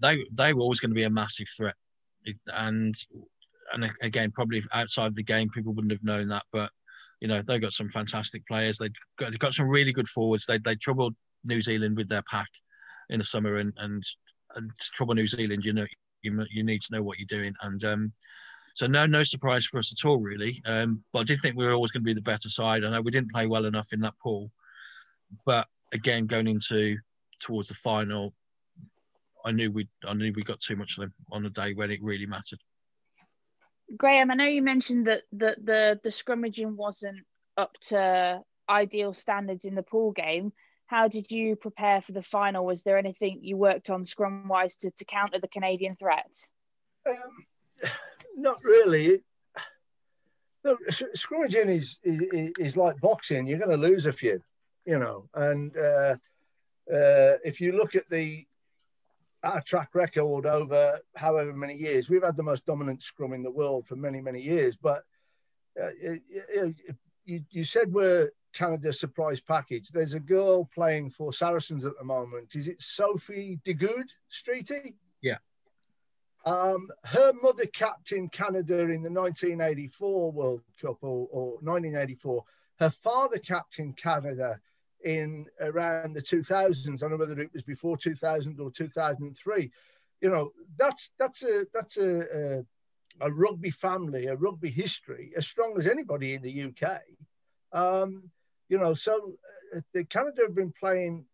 they 0.00 0.24
they 0.32 0.52
were 0.52 0.62
always 0.62 0.80
going 0.80 0.90
to 0.90 0.94
be 0.94 1.04
a 1.04 1.10
massive 1.10 1.48
threat, 1.56 1.76
and 2.48 2.94
and 3.72 3.90
again 4.02 4.30
probably 4.30 4.62
outside 4.72 5.14
the 5.14 5.22
game 5.22 5.48
people 5.50 5.72
wouldn't 5.72 5.92
have 5.92 6.04
known 6.04 6.28
that, 6.28 6.44
but 6.52 6.70
you 7.20 7.28
know 7.28 7.42
they've 7.42 7.60
got 7.60 7.72
some 7.72 7.88
fantastic 7.88 8.46
players. 8.46 8.78
They 8.78 8.90
got 9.18 9.32
they've 9.32 9.38
got 9.38 9.54
some 9.54 9.68
really 9.68 9.92
good 9.92 10.08
forwards. 10.08 10.46
They 10.46 10.58
they 10.58 10.74
troubled 10.74 11.14
New 11.44 11.60
Zealand 11.60 11.96
with 11.96 12.08
their 12.08 12.22
pack 12.30 12.48
in 13.08 13.18
the 13.18 13.24
summer, 13.24 13.56
and 13.56 13.72
and, 13.78 14.02
and 14.54 14.70
to 14.78 14.90
trouble 14.90 15.14
New 15.14 15.26
Zealand, 15.26 15.64
you 15.64 15.72
know 15.72 15.86
you 16.22 16.44
you 16.50 16.64
need 16.64 16.82
to 16.82 16.92
know 16.92 17.02
what 17.02 17.18
you're 17.18 17.26
doing, 17.26 17.54
and 17.62 17.84
um, 17.84 18.12
so 18.74 18.86
no 18.86 19.06
no 19.06 19.22
surprise 19.22 19.64
for 19.64 19.78
us 19.78 19.92
at 19.92 20.08
all 20.08 20.18
really. 20.18 20.62
Um, 20.66 21.04
but 21.12 21.20
I 21.20 21.24
did 21.24 21.40
think 21.40 21.56
we 21.56 21.64
were 21.64 21.72
always 21.72 21.90
going 21.90 22.02
to 22.02 22.06
be 22.06 22.14
the 22.14 22.20
better 22.20 22.48
side. 22.48 22.84
I 22.84 22.90
know 22.90 23.00
we 23.00 23.10
didn't 23.10 23.32
play 23.32 23.46
well 23.46 23.66
enough 23.66 23.92
in 23.92 24.00
that 24.00 24.18
pool, 24.22 24.50
but 25.44 25.66
again 25.92 26.26
going 26.26 26.48
into 26.48 26.96
towards 27.40 27.68
the 27.68 27.74
final, 27.74 28.34
I 29.44 29.52
knew 29.52 29.70
we 29.70 29.88
I 30.06 30.14
knew 30.14 30.32
we 30.34 30.42
got 30.42 30.60
too 30.60 30.76
much 30.76 30.98
of 30.98 31.02
them 31.02 31.14
on 31.30 31.46
a 31.46 31.50
day 31.50 31.74
when 31.74 31.90
it 31.90 32.02
really 32.02 32.26
mattered. 32.26 32.60
Graham, 33.96 34.30
I 34.30 34.34
know 34.34 34.46
you 34.46 34.62
mentioned 34.62 35.06
that 35.06 35.22
the 35.32 35.56
the 35.62 36.00
the 36.02 36.10
scrummaging 36.10 36.74
wasn't 36.74 37.18
up 37.56 37.72
to 37.80 38.40
ideal 38.68 39.12
standards 39.12 39.64
in 39.64 39.74
the 39.74 39.82
pool 39.82 40.12
game. 40.12 40.52
How 40.86 41.08
did 41.08 41.30
you 41.30 41.56
prepare 41.56 42.02
for 42.02 42.12
the 42.12 42.22
final? 42.22 42.66
Was 42.66 42.82
there 42.82 42.98
anything 42.98 43.38
you 43.42 43.56
worked 43.56 43.90
on 43.90 44.04
scrum 44.04 44.48
wise 44.48 44.76
to, 44.76 44.90
to 44.90 45.04
counter 45.04 45.38
the 45.38 45.48
Canadian 45.48 45.96
threat? 45.96 46.46
Um, 47.08 47.90
not 48.36 48.62
really. 48.62 49.22
Look, 50.62 50.80
scrummaging 50.88 51.68
is, 51.68 51.98
is, 52.02 52.52
is 52.58 52.76
like 52.76 53.00
boxing. 53.00 53.46
You're 53.46 53.58
going 53.58 53.70
to 53.70 53.76
lose 53.76 54.06
a 54.06 54.12
few, 54.12 54.42
you 54.86 54.98
know. 54.98 55.28
And 55.34 55.76
uh, 55.76 56.16
uh, 56.90 57.36
if 57.44 57.60
you 57.60 57.72
look 57.72 57.94
at 57.94 58.08
the 58.08 58.46
our 59.42 59.60
track 59.60 59.90
record 59.94 60.46
over 60.46 60.98
however 61.16 61.52
many 61.52 61.76
years, 61.76 62.08
we've 62.08 62.24
had 62.24 62.36
the 62.36 62.42
most 62.42 62.64
dominant 62.64 63.02
scrum 63.02 63.34
in 63.34 63.42
the 63.42 63.50
world 63.50 63.86
for 63.86 63.94
many 63.94 64.22
many 64.22 64.40
years. 64.40 64.78
But 64.78 65.02
uh, 65.82 65.90
you, 66.02 66.74
you, 67.26 67.44
you 67.50 67.64
said 67.64 67.92
we're 67.92 68.30
Canada 68.54 68.92
surprise 68.92 69.40
package. 69.40 69.90
There's 69.90 70.14
a 70.14 70.20
girl 70.20 70.64
playing 70.64 71.10
for 71.10 71.32
Saracens 71.32 71.84
at 71.84 71.98
the 71.98 72.04
moment. 72.04 72.54
Is 72.54 72.68
it 72.68 72.80
Sophie 72.80 73.58
de 73.64 73.74
Goede, 73.74 74.12
Streety? 74.30 74.94
Yeah. 75.20 75.38
Um, 76.46 76.88
her 77.04 77.32
mother 77.42 77.66
captained 77.66 78.32
Canada 78.32 78.80
in 78.80 79.02
the 79.02 79.10
1984 79.10 80.32
World 80.32 80.62
Cup 80.80 80.98
or, 81.02 81.26
or 81.30 81.52
1984. 81.62 82.44
Her 82.80 82.90
father 82.90 83.38
captained 83.38 83.96
Canada 83.96 84.60
in 85.04 85.46
around 85.60 86.14
the 86.14 86.20
2000s. 86.20 86.86
I 86.86 86.96
don't 86.96 87.10
know 87.10 87.16
whether 87.16 87.40
it 87.40 87.52
was 87.52 87.62
before 87.62 87.96
2000 87.96 88.60
or 88.60 88.70
2003. 88.70 89.70
You 90.20 90.30
know, 90.30 90.52
that's 90.76 91.12
that's 91.18 91.42
a 91.42 91.66
that's 91.72 91.96
a, 91.96 92.20
a, 93.20 93.26
a 93.26 93.32
rugby 93.32 93.70
family, 93.70 94.26
a 94.26 94.36
rugby 94.36 94.70
history 94.70 95.32
as 95.36 95.46
strong 95.46 95.76
as 95.78 95.86
anybody 95.86 96.34
in 96.34 96.42
the 96.42 96.62
UK. 96.62 97.00
Um, 97.72 98.30
you 98.68 98.78
know, 98.78 98.94
so 98.94 99.34
uh, 99.76 100.02
Canada 100.08 100.42
have 100.42 100.54
been 100.54 100.72
playing 100.78 101.24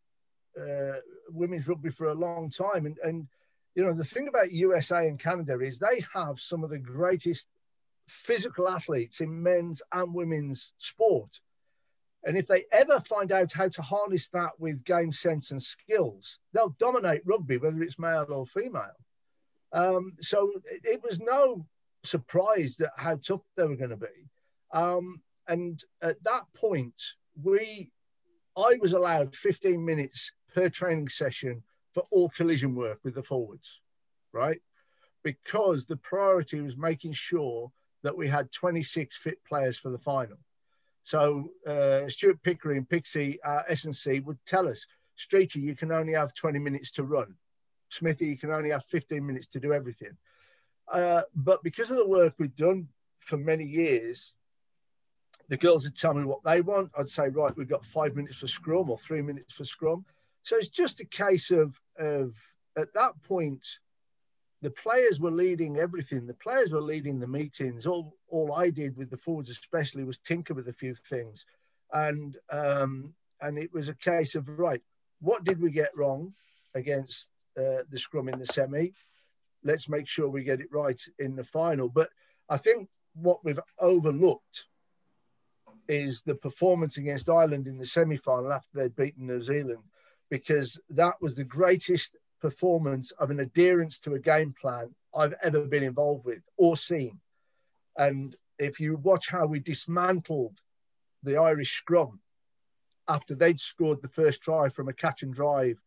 uh, 0.60 0.98
women's 1.30 1.68
rugby 1.68 1.90
for 1.90 2.08
a 2.08 2.14
long 2.14 2.50
time, 2.50 2.86
and 2.86 2.98
and 3.02 3.28
you 3.74 3.84
know 3.84 3.92
the 3.92 4.04
thing 4.04 4.28
about 4.28 4.52
USA 4.52 5.06
and 5.06 5.18
Canada 5.18 5.60
is 5.60 5.78
they 5.78 6.04
have 6.14 6.40
some 6.40 6.64
of 6.64 6.70
the 6.70 6.78
greatest 6.78 7.48
physical 8.08 8.68
athletes 8.68 9.20
in 9.20 9.42
men's 9.42 9.82
and 9.92 10.12
women's 10.12 10.72
sport. 10.78 11.40
And 12.24 12.36
if 12.36 12.46
they 12.46 12.64
ever 12.70 13.00
find 13.08 13.32
out 13.32 13.52
how 13.52 13.68
to 13.68 13.82
harness 13.82 14.28
that 14.28 14.52
with 14.58 14.84
game 14.84 15.10
sense 15.10 15.52
and 15.52 15.62
skills, 15.62 16.38
they'll 16.52 16.76
dominate 16.78 17.22
rugby, 17.24 17.56
whether 17.56 17.82
it's 17.82 17.98
male 17.98 18.26
or 18.28 18.46
female. 18.46 18.90
Um, 19.72 20.16
so 20.20 20.50
it, 20.70 20.80
it, 20.84 21.02
was 21.02 21.20
no 21.20 21.64
surprise 22.04 22.76
that 22.76 22.90
how 22.96 23.16
tough 23.16 23.40
they 23.56 23.64
were 23.64 23.76
going 23.76 23.90
to 23.90 23.96
be. 23.96 24.28
Um, 24.72 25.22
and 25.48 25.82
at 26.02 26.22
that 26.24 26.44
point, 26.54 27.00
we, 27.42 27.92
I 28.56 28.78
was 28.80 28.92
allowed 28.92 29.34
15 29.34 29.84
minutes 29.84 30.32
per 30.54 30.68
training 30.68 31.08
session 31.08 31.62
for 31.92 32.04
all 32.10 32.28
collision 32.30 32.74
work 32.74 33.00
with 33.04 33.14
the 33.14 33.22
forwards, 33.22 33.80
right? 34.32 34.60
Because 35.22 35.84
the 35.84 35.96
priority 35.96 36.60
was 36.60 36.76
making 36.76 37.12
sure 37.12 37.70
that 38.02 38.16
we 38.16 38.28
had 38.28 38.50
26 38.52 39.16
fit 39.16 39.38
players 39.44 39.76
for 39.76 39.90
the 39.90 39.98
final. 39.98 40.38
So 41.02 41.50
uh, 41.66 42.08
Stuart 42.08 42.42
Pickering 42.42 42.78
and 42.78 42.88
Pixie 42.88 43.42
uh, 43.42 43.62
S&C 43.68 44.20
would 44.20 44.38
tell 44.46 44.68
us, 44.68 44.86
Streety, 45.18 45.56
you 45.56 45.74
can 45.74 45.92
only 45.92 46.14
have 46.14 46.34
20 46.34 46.58
minutes 46.58 46.90
to 46.92 47.04
run. 47.04 47.34
Smithy, 47.90 48.26
you 48.26 48.38
can 48.38 48.50
only 48.52 48.70
have 48.70 48.84
15 48.86 49.24
minutes 49.26 49.46
to 49.48 49.60
do 49.60 49.72
everything. 49.72 50.16
Uh, 50.90 51.22
but 51.34 51.62
because 51.62 51.90
of 51.90 51.96
the 51.96 52.06
work 52.06 52.34
we've 52.38 52.56
done 52.56 52.88
for 53.18 53.36
many 53.36 53.64
years, 53.64 54.34
the 55.50 55.56
girls 55.56 55.82
would 55.84 55.96
tell 55.96 56.14
me 56.14 56.24
what 56.24 56.44
they 56.44 56.60
want. 56.60 56.92
I'd 56.96 57.08
say, 57.08 57.28
right, 57.28 57.54
we've 57.56 57.68
got 57.68 57.84
five 57.84 58.14
minutes 58.14 58.38
for 58.38 58.46
scrum 58.46 58.88
or 58.88 58.96
three 58.96 59.20
minutes 59.20 59.52
for 59.52 59.64
scrum. 59.64 60.04
So 60.44 60.56
it's 60.56 60.68
just 60.68 61.00
a 61.00 61.04
case 61.04 61.50
of, 61.50 61.78
of 61.98 62.34
at 62.78 62.94
that 62.94 63.20
point, 63.24 63.66
the 64.62 64.70
players 64.70 65.18
were 65.18 65.32
leading 65.32 65.76
everything. 65.76 66.26
The 66.26 66.34
players 66.34 66.70
were 66.70 66.80
leading 66.80 67.18
the 67.18 67.26
meetings. 67.26 67.84
All, 67.84 68.14
all 68.28 68.54
I 68.54 68.70
did 68.70 68.96
with 68.96 69.10
the 69.10 69.16
forwards, 69.16 69.50
especially, 69.50 70.04
was 70.04 70.18
tinker 70.18 70.54
with 70.54 70.68
a 70.68 70.72
few 70.72 70.94
things, 70.94 71.46
and 71.92 72.36
um, 72.50 73.14
and 73.40 73.58
it 73.58 73.72
was 73.72 73.88
a 73.88 73.94
case 73.94 74.34
of 74.34 74.46
right, 74.48 74.82
what 75.20 75.44
did 75.44 75.60
we 75.60 75.70
get 75.70 75.96
wrong 75.96 76.34
against 76.74 77.30
uh, 77.58 77.82
the 77.90 77.98
scrum 77.98 78.28
in 78.28 78.38
the 78.38 78.46
semi? 78.46 78.92
Let's 79.64 79.88
make 79.88 80.06
sure 80.06 80.28
we 80.28 80.44
get 80.44 80.60
it 80.60 80.70
right 80.70 81.00
in 81.18 81.36
the 81.36 81.44
final. 81.44 81.88
But 81.88 82.10
I 82.50 82.58
think 82.58 82.88
what 83.14 83.42
we've 83.44 83.60
overlooked 83.78 84.66
is 85.88 86.22
the 86.22 86.34
performance 86.34 86.96
against 86.96 87.28
Ireland 87.28 87.66
in 87.66 87.78
the 87.78 87.84
semi 87.84 88.16
final 88.16 88.52
after 88.52 88.68
they'd 88.74 88.96
beaten 88.96 89.26
New 89.26 89.42
Zealand, 89.42 89.82
because 90.30 90.80
that 90.90 91.14
was 91.20 91.34
the 91.34 91.44
greatest 91.44 92.16
performance 92.40 93.10
of 93.12 93.30
an 93.30 93.40
adherence 93.40 93.98
to 94.00 94.14
a 94.14 94.18
game 94.18 94.54
plan 94.58 94.94
I've 95.14 95.34
ever 95.42 95.60
been 95.66 95.82
involved 95.82 96.24
with 96.24 96.42
or 96.56 96.76
seen. 96.76 97.20
And 97.96 98.34
if 98.58 98.80
you 98.80 98.96
watch 98.96 99.28
how 99.28 99.46
we 99.46 99.60
dismantled 99.60 100.60
the 101.22 101.36
Irish 101.36 101.76
scrum 101.76 102.20
after 103.08 103.34
they'd 103.34 103.60
scored 103.60 104.00
the 104.00 104.08
first 104.08 104.40
try 104.40 104.68
from 104.68 104.88
a 104.88 104.92
catch 104.92 105.22
and 105.22 105.34
drive 105.34 105.78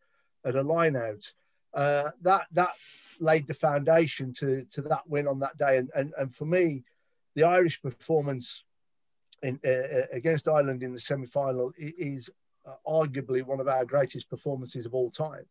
at 0.44 0.56
a 0.56 0.62
line 0.62 0.96
out, 0.96 1.32
uh, 1.72 2.10
that 2.22 2.46
that 2.52 2.72
laid 3.20 3.46
the 3.46 3.54
foundation 3.54 4.32
to 4.34 4.64
to 4.70 4.82
that 4.82 5.08
win 5.08 5.26
on 5.26 5.40
that 5.40 5.56
day. 5.56 5.78
And 5.78 5.90
and, 5.94 6.12
and 6.18 6.34
for 6.34 6.44
me, 6.44 6.84
the 7.34 7.44
Irish 7.44 7.80
performance 7.82 8.64
in, 9.44 9.60
uh, 9.64 9.68
uh, 9.68 10.02
against 10.12 10.48
Ireland 10.48 10.82
in 10.82 10.92
the 10.92 10.98
semi 10.98 11.26
final 11.26 11.72
is 11.78 12.30
uh, 12.66 12.72
arguably 12.86 13.44
one 13.44 13.60
of 13.60 13.68
our 13.68 13.84
greatest 13.84 14.28
performances 14.30 14.86
of 14.86 14.94
all 14.94 15.10
time. 15.10 15.44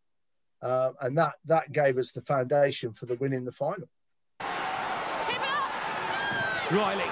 Uh, 0.62 0.92
and 1.02 1.18
that, 1.18 1.34
that 1.46 1.72
gave 1.72 1.98
us 1.98 2.12
the 2.12 2.22
foundation 2.22 2.92
for 2.92 3.06
the 3.06 3.16
win 3.16 3.34
in 3.34 3.46
the 3.46 3.52
final. 3.52 3.88
Riley, 6.72 7.04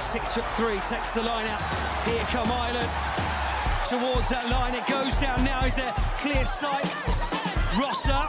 six 0.00 0.34
foot 0.34 0.48
three, 0.52 0.78
takes 0.80 1.14
the 1.14 1.22
line 1.22 1.46
out. 1.46 1.62
Here 2.04 2.22
come 2.28 2.48
Ireland 2.50 2.90
towards 3.88 4.28
that 4.28 4.48
line. 4.50 4.74
It 4.74 4.86
goes 4.86 5.18
down 5.18 5.42
now. 5.44 5.64
Is 5.64 5.74
there 5.74 5.92
clear 6.18 6.44
sight? 6.44 6.86
Rosser 7.76 8.28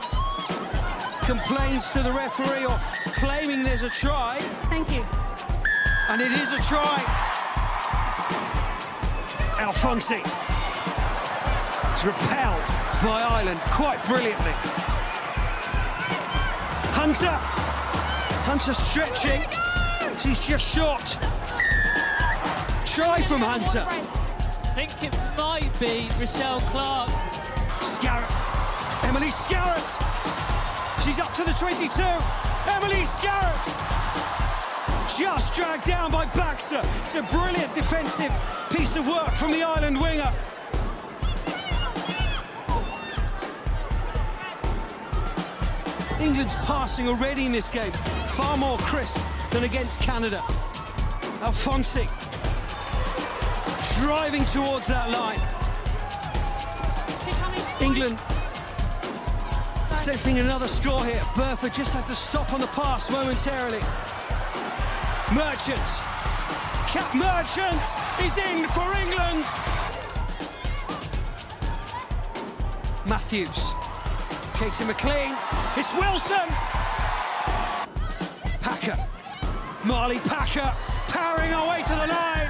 complains 1.25 1.91
to 1.91 2.01
the 2.01 2.11
referee 2.11 2.65
or 2.65 2.79
claiming 3.13 3.63
there's 3.63 3.83
a 3.83 3.89
try. 3.89 4.39
Thank 4.69 4.89
you. 4.91 5.05
And 6.09 6.21
it 6.21 6.31
is 6.31 6.53
a 6.53 6.61
try. 6.63 7.28
Alfonsi 9.59 10.21
It's 11.91 12.05
repelled 12.05 12.63
by 13.03 13.21
Ireland 13.29 13.59
quite 13.71 13.99
brilliantly. 14.05 14.53
Hunter, 16.95 17.35
Hunter 18.47 18.73
stretching, 18.73 19.41
he's 20.21 20.47
just 20.47 20.65
shot. 20.65 21.17
Try 22.85 23.21
from 23.21 23.41
Hunter. 23.41 23.85
I 23.85 24.71
think 24.75 25.03
it 25.03 25.13
might 25.37 25.77
be 25.77 26.07
Rochelle 26.17 26.61
Clark. 26.71 27.09
Scarratt, 27.81 29.03
Emily 29.03 29.27
Scarratt, 29.27 29.91
she's 31.03 31.19
up 31.19 31.33
to 31.33 31.43
the 31.43 31.51
22. 31.51 32.01
Emily 32.71 33.03
Scarratt 33.03 33.75
just 35.17 35.53
dragged 35.53 35.83
down 35.83 36.11
by 36.13 36.27
Baxter. 36.27 36.81
It's 37.03 37.15
a 37.15 37.23
brilliant 37.23 37.75
defensive 37.75 38.31
piece 38.69 38.95
of 38.95 39.07
work 39.07 39.35
from 39.35 39.51
the 39.51 39.63
Ireland 39.63 39.99
winger. 39.99 40.31
England's 46.19 46.55
passing 46.57 47.07
already 47.07 47.45
in 47.45 47.51
this 47.51 47.69
game, 47.69 47.91
far 48.25 48.57
more 48.57 48.77
crisp 48.79 49.17
than 49.51 49.63
against 49.63 50.01
Canada. 50.01 50.39
Alfonsi 51.41 52.07
driving 54.01 54.45
towards 54.45 54.87
that 54.87 55.09
line. 55.09 55.39
England 57.81 58.19
sensing 59.97 60.39
another 60.39 60.67
score 60.67 61.03
here. 61.05 61.21
Burford 61.35 61.73
just 61.73 61.93
had 61.93 62.05
to 62.05 62.15
stop 62.15 62.53
on 62.53 62.59
the 62.59 62.67
pass 62.67 63.09
momentarily. 63.09 63.81
Merchant 65.33 66.08
Kat 66.89 67.13
Merchant 67.13 67.85
is 68.25 68.39
in 68.39 68.67
for 68.69 68.81
England. 68.97 69.45
Matthews. 73.07 73.75
Katy 74.55 74.85
McLean. 74.85 75.37
It's 75.77 75.93
Wilson. 75.93 76.49
Packer. 78.59 78.97
Marlie 79.85 80.17
Packer 80.17 80.73
powering 81.07 81.53
our 81.53 81.69
way 81.69 81.83
to 81.83 81.93
the 81.93 82.07
line. 82.07 82.49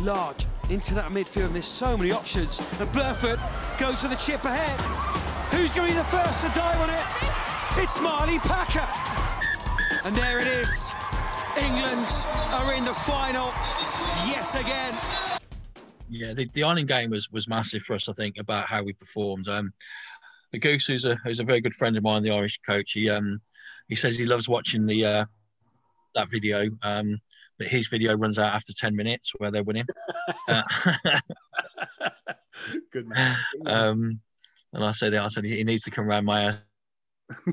Large 0.00 0.46
into 0.68 0.92
that 0.96 1.12
midfield. 1.12 1.46
And 1.46 1.54
there's 1.54 1.66
so 1.66 1.96
many 1.96 2.10
options. 2.10 2.60
And 2.80 2.90
Burford 2.90 3.38
goes 3.78 4.02
for 4.02 4.08
the 4.08 4.16
chip 4.16 4.44
ahead. 4.44 4.80
Who's 5.54 5.72
going 5.72 5.86
to 5.86 5.94
be 5.94 5.98
the 5.98 6.04
first 6.06 6.44
to 6.44 6.48
dive 6.48 6.80
on 6.80 6.90
it? 6.90 7.80
It's 7.80 8.00
Marlie 8.00 8.40
Packer. 8.40 8.88
And 10.04 10.16
there 10.16 10.40
it 10.40 10.48
is. 10.48 10.92
England 11.62 12.08
are 12.52 12.74
in 12.74 12.84
the 12.84 12.94
final 12.94 13.52
yet 14.26 14.54
again. 14.54 14.94
Yeah, 16.08 16.32
the, 16.32 16.48
the 16.54 16.62
Ireland 16.62 16.88
game 16.88 17.10
was 17.10 17.30
was 17.30 17.48
massive 17.48 17.82
for 17.82 17.94
us. 17.94 18.08
I 18.08 18.12
think 18.12 18.36
about 18.38 18.66
how 18.66 18.82
we 18.82 18.92
performed. 18.92 19.48
Um, 19.48 19.72
the 20.52 20.58
Goose, 20.58 20.86
who's 20.86 21.04
a 21.04 21.16
who's 21.16 21.40
a 21.40 21.44
very 21.44 21.60
good 21.60 21.74
friend 21.74 21.96
of 21.96 22.02
mine, 22.02 22.22
the 22.22 22.30
Irish 22.30 22.58
coach, 22.66 22.92
he 22.92 23.10
um 23.10 23.40
he 23.88 23.94
says 23.94 24.18
he 24.18 24.26
loves 24.26 24.48
watching 24.48 24.86
the 24.86 25.04
uh, 25.04 25.24
that 26.14 26.30
video. 26.30 26.68
Um, 26.82 27.20
but 27.58 27.66
his 27.66 27.88
video 27.88 28.16
runs 28.16 28.38
out 28.38 28.54
after 28.54 28.72
ten 28.72 28.94
minutes 28.94 29.32
where 29.36 29.50
they're 29.50 29.64
winning. 29.64 29.86
uh, 30.48 30.62
Good 32.92 33.06
man. 33.08 33.36
um, 33.66 34.20
and 34.72 34.84
I 34.84 34.92
said, 34.92 35.14
I 35.14 35.28
said 35.28 35.44
he 35.44 35.64
needs 35.64 35.84
to 35.84 35.90
come 35.90 36.06
around 36.06 36.24
my 36.24 36.44
house 36.44 36.58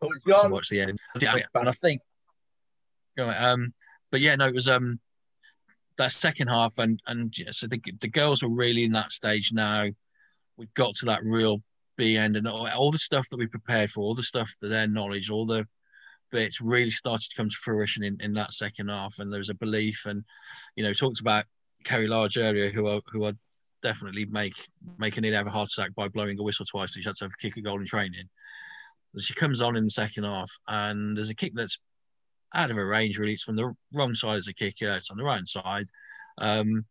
to 0.00 0.48
watch 0.48 0.68
the 0.68 0.80
end. 0.80 0.98
Yeah, 1.20 1.36
and 1.54 1.68
I 1.68 1.72
think, 1.72 2.00
you 2.00 2.00
know, 2.00 2.07
um, 3.18 3.72
but 4.10 4.20
yeah, 4.20 4.34
no, 4.36 4.46
it 4.46 4.54
was 4.54 4.68
um 4.68 5.00
that 5.96 6.12
second 6.12 6.48
half, 6.48 6.78
and 6.78 7.00
and 7.06 7.36
yeah, 7.36 7.50
so 7.50 7.66
the 7.66 7.80
the 8.00 8.08
girls 8.08 8.42
were 8.42 8.48
really 8.48 8.84
in 8.84 8.92
that 8.92 9.12
stage 9.12 9.52
now. 9.52 9.86
We 10.56 10.66
got 10.74 10.94
to 10.96 11.06
that 11.06 11.24
real 11.24 11.62
B 11.96 12.16
end, 12.16 12.36
and 12.36 12.48
all, 12.48 12.68
all 12.68 12.90
the 12.90 12.98
stuff 12.98 13.28
that 13.30 13.38
we 13.38 13.46
prepared 13.46 13.90
for, 13.90 14.00
all 14.00 14.14
the 14.14 14.22
stuff 14.22 14.54
that 14.60 14.68
their 14.68 14.86
knowledge, 14.86 15.30
all 15.30 15.46
the 15.46 15.66
bits 16.30 16.60
really 16.60 16.90
started 16.90 17.28
to 17.30 17.36
come 17.36 17.48
to 17.48 17.56
fruition 17.56 18.04
in, 18.04 18.18
in 18.20 18.32
that 18.34 18.52
second 18.52 18.88
half, 18.88 19.18
and 19.18 19.32
there 19.32 19.38
was 19.38 19.50
a 19.50 19.54
belief, 19.54 20.04
and 20.06 20.24
you 20.76 20.84
know, 20.84 20.92
talked 20.92 21.20
about 21.20 21.44
Ceri 21.84 22.08
Large 22.08 22.38
earlier, 22.38 22.70
who 22.70 22.86
are 22.86 23.00
who 23.12 23.24
are 23.24 23.32
definitely 23.82 24.24
make 24.26 24.54
making 24.98 25.24
it 25.24 25.34
have 25.34 25.46
a 25.46 25.50
heart 25.50 25.68
attack 25.76 25.94
by 25.94 26.08
blowing 26.08 26.38
a 26.38 26.42
whistle 26.42 26.66
twice. 26.66 26.94
So 26.94 27.00
She 27.00 27.08
had 27.08 27.14
to 27.16 27.24
have 27.24 27.32
a 27.32 27.42
kick 27.42 27.56
a 27.56 27.60
goal 27.60 27.80
in 27.80 27.86
training. 27.86 28.28
She 29.18 29.34
comes 29.34 29.62
on 29.62 29.76
in 29.76 29.84
the 29.84 29.90
second 29.90 30.24
half, 30.24 30.50
and 30.66 31.16
there's 31.16 31.30
a 31.30 31.34
kick 31.34 31.52
that's 31.54 31.78
out 32.54 32.70
of 32.70 32.76
her 32.76 32.86
range. 32.86 33.18
Really, 33.18 33.34
it's 33.34 33.42
from 33.42 33.56
the 33.56 33.74
wrong 33.92 34.14
side 34.14 34.36
as 34.36 34.48
a 34.48 34.54
kicker. 34.54 34.90
It's 34.90 35.10
on 35.10 35.16
the 35.16 35.24
right 35.24 35.46
side, 35.46 35.86
um, 36.38 36.84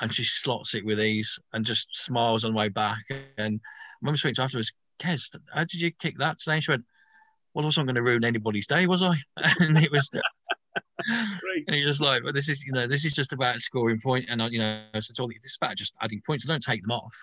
and 0.00 0.12
she 0.12 0.24
slots 0.24 0.74
it 0.74 0.84
with 0.84 1.00
ease 1.00 1.38
and 1.52 1.64
just 1.64 1.88
smiles 1.92 2.44
on 2.44 2.52
the 2.52 2.58
way 2.58 2.68
back. 2.68 3.02
And 3.38 3.60
when 4.00 4.12
we 4.12 4.16
spoke 4.16 4.34
to 4.34 4.42
her 4.42 4.44
afterwards, 4.44 4.72
Kez, 5.00 5.34
how 5.52 5.60
did 5.60 5.80
you 5.80 5.92
kick 5.92 6.18
that 6.18 6.38
today? 6.38 6.54
And 6.54 6.64
she 6.64 6.72
went, 6.72 6.84
"Well, 7.52 7.64
I 7.64 7.66
wasn't 7.66 7.86
going 7.86 7.96
to 7.96 8.02
ruin 8.02 8.24
anybody's 8.24 8.66
day, 8.66 8.86
was 8.86 9.02
I?" 9.02 9.16
and 9.60 9.78
it 9.78 9.90
was. 9.90 10.10
Great. 10.10 10.22
And 11.66 11.74
he's 11.74 11.84
just 11.84 12.00
like, 12.00 12.22
well, 12.22 12.32
this 12.32 12.48
is, 12.48 12.62
you 12.64 12.72
know, 12.72 12.86
this 12.86 13.04
is 13.04 13.14
just 13.14 13.32
about 13.32 13.60
scoring 13.60 14.00
point, 14.00 14.26
and 14.28 14.40
uh, 14.40 14.48
you 14.50 14.58
know, 14.58 14.84
it's 14.94 15.10
about 15.56 15.76
just 15.76 15.94
adding 16.00 16.22
points. 16.26 16.46
Don't 16.46 16.62
take 16.62 16.82
them 16.82 16.92
off, 16.92 17.14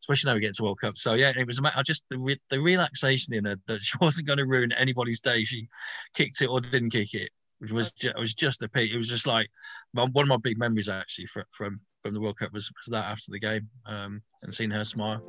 especially 0.00 0.30
now 0.30 0.34
we 0.34 0.40
get 0.40 0.54
to 0.54 0.62
World 0.62 0.80
Cup. 0.80 0.96
So 0.96 1.14
yeah, 1.14 1.32
it 1.36 1.46
was 1.46 1.58
a 1.58 1.62
matter 1.62 1.82
just 1.82 2.04
the 2.08 2.18
re- 2.18 2.40
the 2.48 2.60
relaxation 2.60 3.34
in 3.34 3.44
her 3.44 3.56
that 3.66 3.82
she 3.82 3.96
wasn't 4.00 4.26
going 4.26 4.38
to 4.38 4.46
ruin 4.46 4.72
anybody's 4.72 5.20
day. 5.20 5.44
She 5.44 5.68
kicked 6.14 6.40
it 6.42 6.46
or 6.46 6.60
didn't 6.60 6.90
kick 6.90 7.14
it, 7.14 7.30
which 7.58 7.72
was 7.72 7.92
ju- 7.92 8.10
it 8.10 8.18
was 8.18 8.34
just 8.34 8.62
a 8.62 8.68
peak. 8.68 8.92
It 8.92 8.96
was 8.96 9.08
just 9.08 9.26
like 9.26 9.48
one 9.92 10.10
of 10.16 10.28
my 10.28 10.36
big 10.36 10.58
memories 10.58 10.88
actually 10.88 11.26
from 11.26 11.44
from 11.52 11.78
from 12.02 12.14
the 12.14 12.20
World 12.20 12.38
Cup 12.38 12.52
was, 12.52 12.70
was 12.70 12.90
that 12.90 13.04
after 13.04 13.30
the 13.30 13.40
game 13.40 13.68
um, 13.86 14.22
and 14.42 14.54
seeing 14.54 14.70
her 14.70 14.84
smile. 14.84 15.22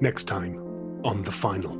Next 0.00 0.24
time 0.24 0.58
on 1.04 1.22
the 1.22 1.32
final. 1.32 1.72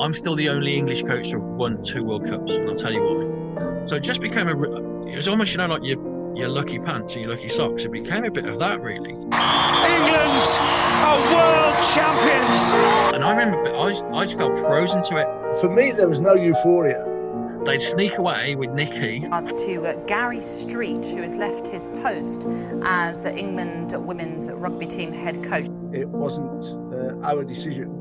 I'm 0.00 0.14
still 0.14 0.34
the 0.34 0.48
only 0.48 0.76
English 0.76 1.02
coach 1.02 1.30
to 1.30 1.38
have 1.38 1.42
won 1.42 1.82
two 1.82 2.04
World 2.04 2.24
Cups, 2.24 2.52
and 2.52 2.70
I'll 2.70 2.76
tell 2.76 2.92
you 2.92 3.02
why. 3.02 3.86
So 3.86 3.96
it 3.96 4.02
just 4.02 4.20
became 4.20 4.48
a. 4.48 5.06
It 5.06 5.16
was 5.16 5.28
almost, 5.28 5.52
you 5.52 5.58
know, 5.58 5.66
like 5.66 5.82
your 5.82 5.98
your 6.34 6.48
lucky 6.48 6.78
pants 6.78 7.16
or 7.16 7.20
your 7.20 7.30
lucky 7.30 7.48
socks. 7.48 7.84
It 7.84 7.92
became 7.92 8.24
a 8.24 8.30
bit 8.30 8.46
of 8.46 8.58
that, 8.58 8.80
really. 8.80 9.10
England 9.10 10.46
are 11.02 11.18
world 11.32 11.84
champions. 11.94 12.72
And 13.14 13.24
I 13.24 13.30
remember, 13.30 13.74
I 13.74 13.90
just, 13.90 14.04
I 14.04 14.24
just 14.24 14.38
felt 14.38 14.56
frozen 14.58 15.02
to 15.04 15.16
it. 15.16 15.60
For 15.60 15.68
me, 15.68 15.92
there 15.92 16.08
was 16.08 16.20
no 16.20 16.34
euphoria. 16.34 17.06
They'd 17.64 17.82
sneak 17.82 18.16
away 18.16 18.54
with 18.54 18.70
Nicky. 18.70 19.20
regards 19.20 19.52
to 19.64 19.86
uh, 19.86 19.92
Gary 20.06 20.40
Street, 20.40 21.04
who 21.04 21.20
has 21.20 21.36
left 21.36 21.66
his 21.66 21.88
post 22.02 22.46
as 22.82 23.26
England 23.26 23.92
women's 24.06 24.50
rugby 24.50 24.86
team 24.86 25.12
head 25.12 25.44
coach. 25.44 25.66
It 25.92 26.08
wasn't 26.08 26.64
uh, 26.94 27.26
our 27.26 27.44
decision. 27.44 27.99